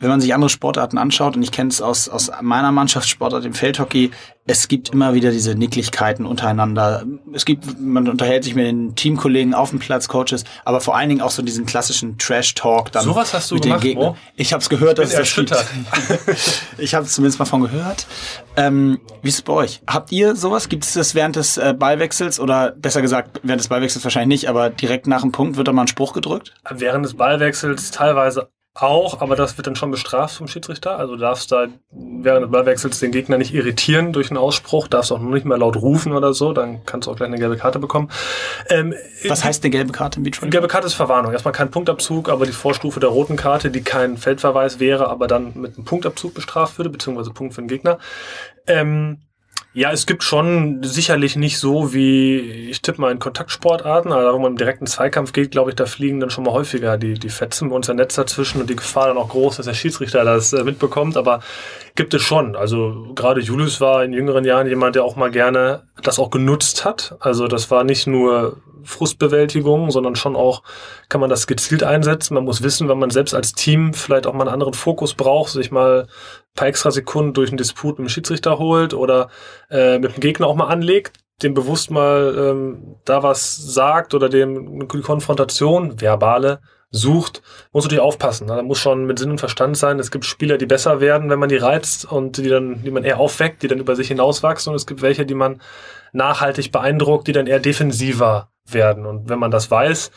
wenn 0.00 0.08
man 0.08 0.20
sich 0.20 0.34
andere 0.34 0.48
Sportarten 0.48 0.98
anschaut, 0.98 1.36
und 1.36 1.42
ich 1.42 1.52
kenne 1.52 1.68
es 1.68 1.80
aus, 1.82 2.08
aus 2.08 2.30
meiner 2.40 2.72
Mannschaftssportart, 2.72 3.44
im 3.44 3.52
Feldhockey, 3.52 4.10
es 4.46 4.66
gibt 4.66 4.88
immer 4.88 5.14
wieder 5.14 5.30
diese 5.30 5.54
Nicklichkeiten 5.54 6.26
untereinander. 6.26 7.04
Es 7.32 7.44
gibt, 7.44 7.78
man 7.78 8.08
unterhält 8.08 8.42
sich 8.42 8.54
mit 8.54 8.66
den 8.66 8.96
Teamkollegen 8.96 9.54
auf 9.54 9.70
dem 9.70 9.78
Platz, 9.78 10.08
Coaches, 10.08 10.44
aber 10.64 10.80
vor 10.80 10.96
allen 10.96 11.10
Dingen 11.10 11.20
auch 11.20 11.30
so 11.30 11.42
diesen 11.42 11.66
klassischen 11.66 12.18
Trash-Talk 12.18 12.90
dann 12.90 13.04
so 13.04 13.14
was 13.14 13.34
hast 13.34 13.50
du 13.50 13.56
mit 13.56 13.64
gemacht, 13.64 13.84
den 13.84 13.94
Gegnern. 13.94 14.16
Ich 14.34 14.52
habe 14.52 14.62
es 14.62 14.68
gehört, 14.68 14.98
dass 14.98 15.12
es 15.12 15.34
das 15.34 15.66
ich 16.78 16.94
habe 16.94 17.04
es 17.04 17.12
zumindest 17.12 17.38
mal 17.38 17.44
von 17.44 17.60
gehört. 17.60 18.06
Ähm, 18.56 19.00
wie 19.22 19.28
ist 19.28 19.36
es 19.36 19.42
bei 19.42 19.52
euch? 19.52 19.82
Habt 19.86 20.10
ihr 20.10 20.34
sowas? 20.34 20.68
Gibt 20.68 20.84
es 20.84 20.94
das 20.94 21.14
während 21.14 21.36
des 21.36 21.58
äh, 21.58 21.74
Ballwechsels 21.78 22.40
oder 22.40 22.72
besser 22.72 23.02
gesagt 23.02 23.40
während 23.42 23.60
des 23.60 23.68
Ballwechsels 23.68 24.02
wahrscheinlich 24.02 24.40
nicht, 24.40 24.48
aber 24.48 24.70
direkt 24.70 25.06
nach 25.06 25.20
dem 25.20 25.30
Punkt 25.30 25.58
wird 25.58 25.68
da 25.68 25.72
mal 25.72 25.82
ein 25.82 25.88
Spruch 25.88 26.14
gedrückt? 26.14 26.54
Während 26.68 27.04
des 27.04 27.14
Ballwechsels 27.14 27.90
teilweise 27.90 28.48
auch, 28.74 29.20
aber 29.20 29.34
das 29.34 29.56
wird 29.56 29.66
dann 29.66 29.74
schon 29.74 29.90
bestraft 29.90 30.36
vom 30.36 30.46
Schiedsrichter. 30.46 30.96
Also 30.96 31.14
du 31.14 31.20
darfst 31.20 31.50
da 31.50 31.66
während 31.90 32.44
des 32.44 32.52
Ballwechsels 32.52 33.00
den 33.00 33.10
Gegner 33.10 33.36
nicht 33.36 33.52
irritieren 33.52 34.12
durch 34.12 34.30
einen 34.30 34.38
Ausspruch, 34.38 34.86
darfst 34.86 35.10
auch 35.10 35.18
noch 35.18 35.30
nicht 35.30 35.44
mehr 35.44 35.58
laut 35.58 35.76
rufen 35.76 36.12
oder 36.12 36.32
so, 36.34 36.52
dann 36.52 36.84
kannst 36.86 37.06
du 37.06 37.10
auch 37.10 37.16
gleich 37.16 37.28
eine 37.28 37.38
gelbe 37.38 37.56
Karte 37.56 37.80
bekommen. 37.80 38.10
Ähm, 38.68 38.94
Was 39.26 39.44
heißt 39.44 39.64
eine 39.64 39.70
gelbe 39.70 39.92
Karte 39.92 40.18
im 40.18 40.22
Beachvolleyball? 40.22 40.50
Gelbe 40.50 40.68
Karte 40.68 40.86
ist 40.86 40.94
Verwarnung. 40.94 41.32
Erstmal 41.32 41.52
kein 41.52 41.70
Punktabzug, 41.70 42.28
aber 42.28 42.46
die 42.46 42.52
Vorstufe 42.52 43.00
der 43.00 43.10
roten 43.10 43.36
Karte, 43.36 43.70
die 43.70 43.82
kein 43.82 44.16
Feldverweis 44.16 44.78
wäre, 44.78 45.08
aber 45.08 45.26
dann 45.26 45.52
mit 45.54 45.76
einem 45.76 45.84
Punktabzug 45.84 46.34
bestraft 46.34 46.78
würde, 46.78 46.90
beziehungsweise 46.90 47.32
Punkt 47.32 47.54
für 47.54 47.62
den 47.62 47.68
Gegner. 47.68 47.98
Ähm, 48.66 49.18
ja, 49.72 49.92
es 49.92 50.06
gibt 50.06 50.24
schon 50.24 50.82
sicherlich 50.82 51.36
nicht 51.36 51.58
so 51.58 51.94
wie, 51.94 52.38
ich 52.70 52.82
tippe 52.82 53.00
mal 53.00 53.12
in 53.12 53.20
Kontaktsportarten, 53.20 54.12
also 54.12 54.34
wo 54.34 54.40
man 54.40 54.52
im 54.52 54.58
direkten 54.58 54.88
Zweikampf 54.88 55.32
geht, 55.32 55.52
glaube 55.52 55.70
ich, 55.70 55.76
da 55.76 55.86
fliegen 55.86 56.18
dann 56.18 56.30
schon 56.30 56.42
mal 56.42 56.52
häufiger 56.52 56.98
die, 56.98 57.14
die 57.14 57.28
Fetzen 57.28 57.68
bei 57.68 57.76
uns 57.76 57.88
ein 57.88 57.96
Netz 57.96 58.16
dazwischen 58.16 58.60
und 58.60 58.68
die 58.68 58.74
Gefahr 58.74 59.06
dann 59.06 59.16
auch 59.16 59.28
groß, 59.28 59.58
dass 59.58 59.66
der 59.66 59.74
Schiedsrichter 59.74 60.24
das 60.24 60.52
äh, 60.52 60.64
mitbekommt, 60.64 61.16
aber 61.16 61.40
gibt 61.94 62.14
es 62.14 62.22
schon. 62.22 62.56
Also 62.56 63.12
gerade 63.14 63.40
Julius 63.40 63.80
war 63.80 64.02
in 64.02 64.12
jüngeren 64.12 64.44
Jahren 64.44 64.66
jemand, 64.66 64.96
der 64.96 65.04
auch 65.04 65.14
mal 65.14 65.30
gerne 65.30 65.84
das 66.02 66.18
auch 66.18 66.30
genutzt 66.30 66.84
hat. 66.84 67.16
Also 67.20 67.46
das 67.46 67.70
war 67.70 67.84
nicht 67.84 68.08
nur 68.08 68.56
Frustbewältigung, 68.84 69.90
sondern 69.90 70.16
schon 70.16 70.36
auch 70.36 70.62
kann 71.08 71.20
man 71.20 71.30
das 71.30 71.46
gezielt 71.46 71.82
einsetzen. 71.82 72.34
Man 72.34 72.44
muss 72.44 72.62
wissen, 72.62 72.88
wenn 72.88 72.98
man 72.98 73.10
selbst 73.10 73.34
als 73.34 73.52
Team 73.52 73.94
vielleicht 73.94 74.26
auch 74.26 74.32
mal 74.32 74.42
einen 74.42 74.54
anderen 74.54 74.74
Fokus 74.74 75.14
braucht, 75.14 75.50
sich 75.50 75.70
mal 75.70 76.02
ein 76.02 76.54
paar 76.54 76.68
extra 76.68 76.90
Sekunden 76.90 77.34
durch 77.34 77.50
einen 77.50 77.58
Disput 77.58 77.98
mit 77.98 78.08
dem 78.08 78.10
Schiedsrichter 78.10 78.58
holt 78.58 78.94
oder 78.94 79.28
äh, 79.70 79.98
mit 79.98 80.16
dem 80.16 80.20
Gegner 80.20 80.46
auch 80.46 80.56
mal 80.56 80.68
anlegt, 80.68 81.18
dem 81.42 81.54
bewusst 81.54 81.90
mal 81.90 82.34
ähm, 82.36 82.96
da 83.04 83.22
was 83.22 83.56
sagt 83.56 84.14
oder 84.14 84.28
dem 84.28 84.88
die 84.88 85.00
Konfrontation, 85.00 86.00
verbale, 86.00 86.60
sucht, 86.90 87.42
muss 87.72 87.84
natürlich 87.84 88.02
aufpassen. 88.02 88.48
Da 88.48 88.62
muss 88.62 88.78
schon 88.78 89.06
mit 89.06 89.18
Sinn 89.18 89.30
und 89.30 89.38
Verstand 89.38 89.76
sein. 89.76 89.98
Es 89.98 90.10
gibt 90.10 90.24
Spieler, 90.24 90.58
die 90.58 90.66
besser 90.66 91.00
werden, 91.00 91.30
wenn 91.30 91.38
man 91.38 91.48
die 91.48 91.56
reizt 91.56 92.10
und 92.10 92.36
die 92.36 92.48
dann, 92.48 92.82
die 92.82 92.90
man 92.90 93.04
eher 93.04 93.20
aufweckt, 93.20 93.62
die 93.62 93.68
dann 93.68 93.78
über 93.78 93.94
sich 93.94 94.08
hinauswachsen 94.08 94.70
und 94.70 94.76
es 94.76 94.86
gibt 94.86 95.02
welche, 95.02 95.24
die 95.24 95.34
man 95.34 95.60
nachhaltig 96.12 96.72
beeindruckt, 96.72 97.28
die 97.28 97.32
dann 97.32 97.46
eher 97.46 97.60
defensiver 97.60 98.50
werden. 98.68 99.06
Und 99.06 99.28
wenn 99.28 99.38
man 99.38 99.50
das 99.50 99.70
weiß, 99.70 100.10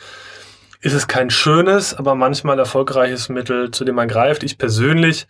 ist 0.80 0.92
es 0.92 1.08
kein 1.08 1.30
schönes, 1.30 1.94
aber 1.94 2.14
manchmal 2.14 2.58
erfolgreiches 2.58 3.28
Mittel, 3.28 3.70
zu 3.70 3.84
dem 3.84 3.94
man 3.94 4.08
greift. 4.08 4.42
Ich 4.42 4.58
persönlich 4.58 5.26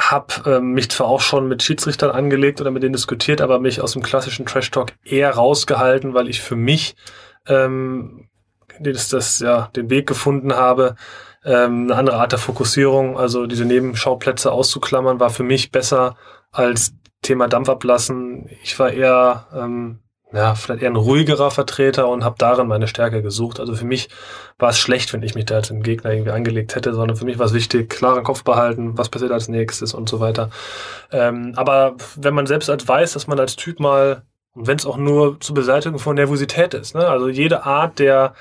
habe 0.00 0.34
ähm, 0.46 0.72
mich 0.72 0.90
zwar 0.90 1.06
auch 1.06 1.20
schon 1.20 1.46
mit 1.48 1.62
Schiedsrichtern 1.62 2.10
angelegt 2.10 2.60
oder 2.60 2.70
mit 2.70 2.82
denen 2.82 2.94
diskutiert, 2.94 3.40
aber 3.40 3.58
mich 3.58 3.80
aus 3.80 3.92
dem 3.92 4.02
klassischen 4.02 4.46
Trash 4.46 4.70
Talk 4.70 4.92
eher 5.04 5.30
rausgehalten, 5.30 6.14
weil 6.14 6.28
ich 6.28 6.40
für 6.40 6.56
mich 6.56 6.96
ähm, 7.46 8.28
das, 8.80 9.08
das, 9.10 9.38
ja, 9.40 9.68
den 9.76 9.90
Weg 9.90 10.06
gefunden 10.06 10.54
habe, 10.54 10.96
ähm, 11.44 11.84
eine 11.84 11.96
andere 11.96 12.16
Art 12.16 12.32
der 12.32 12.38
Fokussierung, 12.38 13.18
also 13.18 13.46
diese 13.46 13.64
Nebenschauplätze 13.64 14.50
auszuklammern, 14.50 15.20
war 15.20 15.30
für 15.30 15.42
mich 15.42 15.70
besser 15.70 16.16
als 16.50 16.94
Thema 17.22 17.48
Dampf 17.48 17.68
ablassen. 17.68 18.48
Ich 18.62 18.78
war 18.78 18.92
eher 18.92 19.46
ähm, 19.54 20.00
ja, 20.32 20.54
vielleicht 20.54 20.82
eher 20.82 20.90
ein 20.90 20.96
ruhigerer 20.96 21.50
Vertreter 21.50 22.08
und 22.08 22.24
habe 22.24 22.36
darin 22.38 22.66
meine 22.66 22.88
Stärke 22.88 23.22
gesucht. 23.22 23.60
Also 23.60 23.74
für 23.74 23.84
mich 23.84 24.08
war 24.58 24.70
es 24.70 24.78
schlecht, 24.78 25.12
wenn 25.12 25.22
ich 25.22 25.34
mich 25.34 25.44
da 25.44 25.56
als 25.56 25.70
einen 25.70 25.82
Gegner 25.82 26.12
irgendwie 26.12 26.30
angelegt 26.30 26.74
hätte, 26.74 26.94
sondern 26.94 27.16
für 27.16 27.26
mich 27.26 27.38
war 27.38 27.46
es 27.46 27.52
wichtig, 27.52 27.90
klaren 27.90 28.24
Kopf 28.24 28.42
behalten, 28.42 28.96
was 28.96 29.10
passiert 29.10 29.32
als 29.32 29.48
nächstes 29.48 29.92
und 29.92 30.08
so 30.08 30.20
weiter. 30.20 30.50
Ähm, 31.10 31.52
aber 31.56 31.96
wenn 32.16 32.34
man 32.34 32.46
selbst 32.46 32.70
als 32.70 32.88
weiß, 32.88 33.12
dass 33.12 33.26
man 33.26 33.38
als 33.38 33.56
Typ 33.56 33.78
mal, 33.78 34.22
und 34.54 34.66
wenn 34.66 34.78
es 34.78 34.86
auch 34.86 34.96
nur 34.96 35.38
zur 35.40 35.54
Beseitigung 35.54 35.98
von 35.98 36.14
Nervosität 36.16 36.72
ist, 36.74 36.94
ne? 36.94 37.06
also 37.06 37.28
jede 37.28 37.64
Art 37.64 37.98
der, 37.98 38.34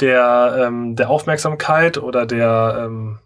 der, 0.00 0.66
ähm, 0.66 0.96
der 0.96 1.08
Aufmerksamkeit 1.08 1.96
oder 1.96 2.26
der, 2.26 2.84
ähm, 2.86 3.18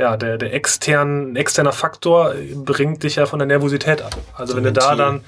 ja, 0.00 0.16
der, 0.16 0.38
der 0.38 0.52
extern, 0.54 1.36
externer 1.36 1.72
Faktor 1.72 2.34
bringt 2.54 3.02
dich 3.02 3.16
ja 3.16 3.26
von 3.26 3.38
der 3.38 3.46
Nervosität 3.46 4.02
ab. 4.02 4.16
Also 4.34 4.56
wenn 4.56 4.64
du 4.64 4.72
da 4.72 4.94
dann 4.94 5.22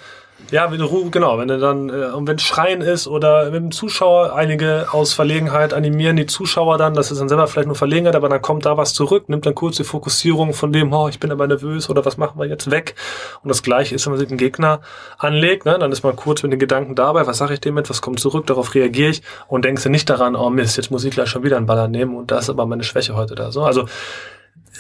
ja, 0.51 0.71
wenn 0.71 0.79
du, 0.79 1.11
genau, 1.11 1.39
wenn 1.39 1.49
du 1.49 1.59
dann, 1.59 1.89
äh, 1.89 2.07
und 2.15 2.27
wenn 2.27 2.39
Schreien 2.39 2.81
ist 2.81 3.07
oder 3.07 3.47
mit 3.47 3.55
dem 3.55 3.71
Zuschauer, 3.71 4.35
einige 4.35 4.87
aus 4.91 5.15
Verlegenheit 5.15 5.73
animieren 5.73 6.17
die 6.17 6.27
Zuschauer 6.27 6.79
dann, 6.79 6.95
das 6.95 7.11
ist 7.11 7.21
dann 7.21 7.29
selber 7.29 7.47
vielleicht 7.47 7.69
nur 7.69 7.77
Verlegenheit, 7.77 8.17
aber 8.17 8.29
dann 8.29 8.43
kommt 8.43 8.67
da 8.67 8.77
was 8.77 8.93
zurück, 8.93 9.29
nimmt 9.29 9.47
dann 9.47 9.55
kurz 9.55 9.77
die 9.77 9.85
Fokussierung 9.85 10.53
von 10.53 10.73
dem, 10.73 10.93
oh, 10.93 11.09
ich 11.09 11.21
bin 11.21 11.31
aber 11.31 11.47
nervös 11.47 11.89
oder 11.89 12.05
was 12.05 12.17
machen 12.17 12.39
wir 12.39 12.47
jetzt 12.47 12.71
weg. 12.71 12.95
Und 13.43 13.49
das 13.49 13.63
gleiche 13.63 13.95
ist, 13.95 14.05
wenn 14.05 14.13
man 14.13 14.21
sich 14.21 14.29
einen 14.29 14.39
Gegner 14.39 14.81
anlegt, 15.17 15.65
ne, 15.65 15.79
dann 15.79 15.93
ist 15.93 16.03
man 16.03 16.17
kurz 16.17 16.43
mit 16.43 16.53
den 16.53 16.59
Gedanken 16.59 16.95
dabei, 16.95 17.27
was 17.27 17.39
sage 17.39 17.55
ich 17.55 17.61
dem 17.61 17.77
jetzt, 17.79 17.91
was 17.91 18.03
kommt 18.03 18.21
zurück, 18.21 18.47
darauf 18.47 18.75
reagiere 18.75 19.11
ich 19.11 19.23
und 19.49 19.65
denkst 19.65 19.85
du 19.85 19.89
nicht 19.91 20.11
daran, 20.11 20.37
oh 20.37 20.51
Mist, 20.51 20.77
jetzt 20.77 20.91
muss 20.91 21.05
ich 21.05 21.13
gleich 21.13 21.29
schon 21.29 21.45
wieder 21.45 21.57
einen 21.57 21.67
Baller 21.67 21.89
nehmen 21.89 22.17
und 22.17 22.31
das 22.31 22.45
ist 22.45 22.51
aber 22.51 22.67
meine 22.67 22.85
Schwäche 22.85 23.15
heute 23.15 23.35
da. 23.35 23.53
So, 23.53 23.63
also 23.63 23.87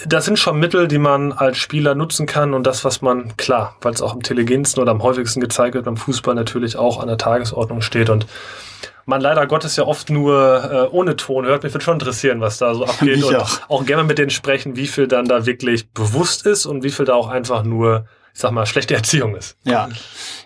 das 0.06 0.24
sind 0.24 0.38
schon 0.38 0.58
Mittel, 0.58 0.88
die 0.88 0.98
man 0.98 1.32
als 1.32 1.58
Spieler 1.58 1.94
nutzen 1.94 2.26
kann 2.26 2.54
und 2.54 2.66
das, 2.66 2.84
was 2.84 3.02
man, 3.02 3.36
klar, 3.36 3.76
weil 3.82 3.92
es 3.92 4.02
auch 4.02 4.12
am 4.12 4.18
intelligensten 4.18 4.80
oder 4.80 4.90
am 4.92 5.02
häufigsten 5.02 5.40
gezeigt 5.40 5.74
wird 5.74 5.84
beim 5.84 5.96
Fußball 5.96 6.34
natürlich 6.34 6.76
auch 6.76 6.98
an 7.00 7.08
der 7.08 7.18
Tagesordnung 7.18 7.82
steht 7.82 8.08
und 8.10 8.26
man 9.04 9.20
leider 9.20 9.46
Gottes 9.48 9.74
ja 9.76 9.84
oft 9.84 10.10
nur 10.10 10.88
äh, 10.90 10.94
ohne 10.94 11.16
Ton 11.16 11.44
hört. 11.44 11.64
Mich 11.64 11.74
würde 11.74 11.84
schon 11.84 11.94
interessieren, 11.94 12.40
was 12.40 12.58
da 12.58 12.72
so 12.74 12.84
abgeht 12.84 13.16
Mich 13.16 13.24
und 13.24 13.34
auch. 13.36 13.60
auch 13.68 13.84
gerne 13.84 14.04
mit 14.04 14.16
denen 14.16 14.30
sprechen, 14.30 14.76
wie 14.76 14.86
viel 14.86 15.08
dann 15.08 15.26
da 15.26 15.44
wirklich 15.44 15.88
bewusst 15.90 16.46
ist 16.46 16.66
und 16.66 16.84
wie 16.84 16.90
viel 16.90 17.04
da 17.04 17.14
auch 17.14 17.26
einfach 17.28 17.64
nur, 17.64 18.06
ich 18.32 18.40
sag 18.40 18.52
mal, 18.52 18.64
schlechte 18.64 18.94
Erziehung 18.94 19.34
ist. 19.34 19.56
Ja, 19.64 19.88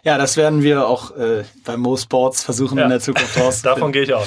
ja, 0.05 0.17
das 0.17 0.39
werden 0.39 0.63
wir 0.63 0.87
auch 0.89 1.15
äh, 1.19 1.45
bei 1.67 1.77
Mo 1.77 1.99
Sports 1.99 2.43
versuchen 2.43 2.79
Ja. 2.79 2.85
in 2.85 2.91
der 2.91 3.01
Zukunft 3.01 3.37
rauszufinden. 3.39 3.63
Davon 3.75 3.93
gehe 3.93 4.03
ich 4.05 4.15
aus. 4.15 4.27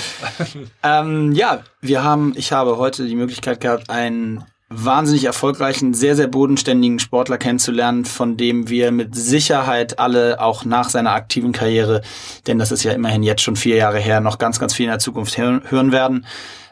Ähm, 0.83 1.31
ja, 1.33 1.61
wir 1.81 2.03
haben, 2.03 2.33
ich 2.37 2.51
habe 2.51 2.77
heute 2.77 3.05
die 3.07 3.15
Möglichkeit 3.15 3.59
gehabt, 3.61 3.89
einen 3.89 4.45
wahnsinnig 4.69 5.25
erfolgreichen, 5.25 5.93
sehr, 5.93 6.15
sehr 6.15 6.27
bodenständigen 6.27 6.99
Sportler 6.99 7.37
kennenzulernen, 7.37 8.05
von 8.05 8.37
dem 8.37 8.69
wir 8.69 8.91
mit 8.91 9.15
Sicherheit 9.15 9.97
alle 9.97 10.39
auch 10.39 10.63
nach 10.63 10.89
seiner 10.89 11.13
aktiven 11.13 11.51
Karriere, 11.51 12.01
denn 12.45 12.59
das 12.59 12.71
ist 12.71 12.83
ja 12.83 12.91
immerhin 12.91 13.23
jetzt 13.23 13.41
schon 13.41 13.55
vier 13.55 13.77
Jahre 13.77 13.99
her, 13.99 14.21
noch 14.21 14.37
ganz, 14.37 14.59
ganz 14.59 14.75
viel 14.75 14.85
in 14.85 14.91
der 14.91 14.99
Zukunft 14.99 15.37
hören 15.37 15.91
werden. 15.91 16.25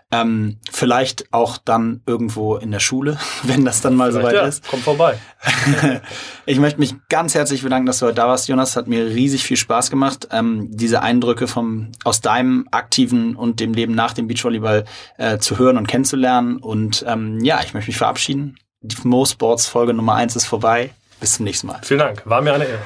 Ähm, 0.09 0.59
vielleicht 0.71 1.33
auch 1.33 1.57
dann 1.57 2.01
irgendwo 2.05 2.55
in 2.55 2.71
der 2.71 2.79
Schule, 2.79 3.17
wenn 3.43 3.65
das 3.65 3.81
dann 3.81 3.95
mal 3.95 4.11
soweit 4.11 4.35
ja, 4.35 4.45
ist. 4.45 4.63
Komm 4.69 4.81
vorbei. 4.81 5.17
Ich 6.49 6.59
möchte 6.59 6.79
mich 6.79 6.95
ganz 7.09 7.35
herzlich 7.35 7.61
bedanken, 7.61 7.87
dass 7.87 7.99
du 7.99 8.05
heute 8.05 8.15
da 8.15 8.27
warst, 8.29 8.47
Jonas. 8.47 8.77
Hat 8.77 8.87
mir 8.87 9.05
riesig 9.07 9.43
viel 9.43 9.57
Spaß 9.57 9.89
gemacht, 9.89 10.29
ähm, 10.31 10.69
diese 10.71 11.01
Eindrücke 11.01 11.45
vom 11.45 11.91
aus 12.05 12.21
deinem 12.21 12.69
aktiven 12.71 13.35
und 13.35 13.59
dem 13.59 13.73
Leben 13.73 13.93
nach 13.93 14.13
dem 14.13 14.27
Beachvolleyball 14.27 14.85
äh, 15.17 15.39
zu 15.39 15.57
hören 15.59 15.77
und 15.77 15.87
kennenzulernen. 15.87 16.55
Und 16.55 17.03
ähm, 17.05 17.43
ja, 17.43 17.59
ich 17.65 17.73
möchte 17.73 17.89
mich 17.89 17.97
verabschieden. 17.97 18.57
Die 18.79 18.95
Mo 19.03 19.25
Sports 19.25 19.67
Folge 19.67 19.93
Nummer 19.93 20.15
eins 20.15 20.37
ist 20.37 20.45
vorbei. 20.45 20.91
Bis 21.19 21.33
zum 21.33 21.43
nächsten 21.43 21.67
Mal. 21.67 21.79
Vielen 21.83 21.99
Dank. 21.99 22.21
War 22.25 22.41
mir 22.41 22.53
eine 22.53 22.65
Ehre. 22.65 22.79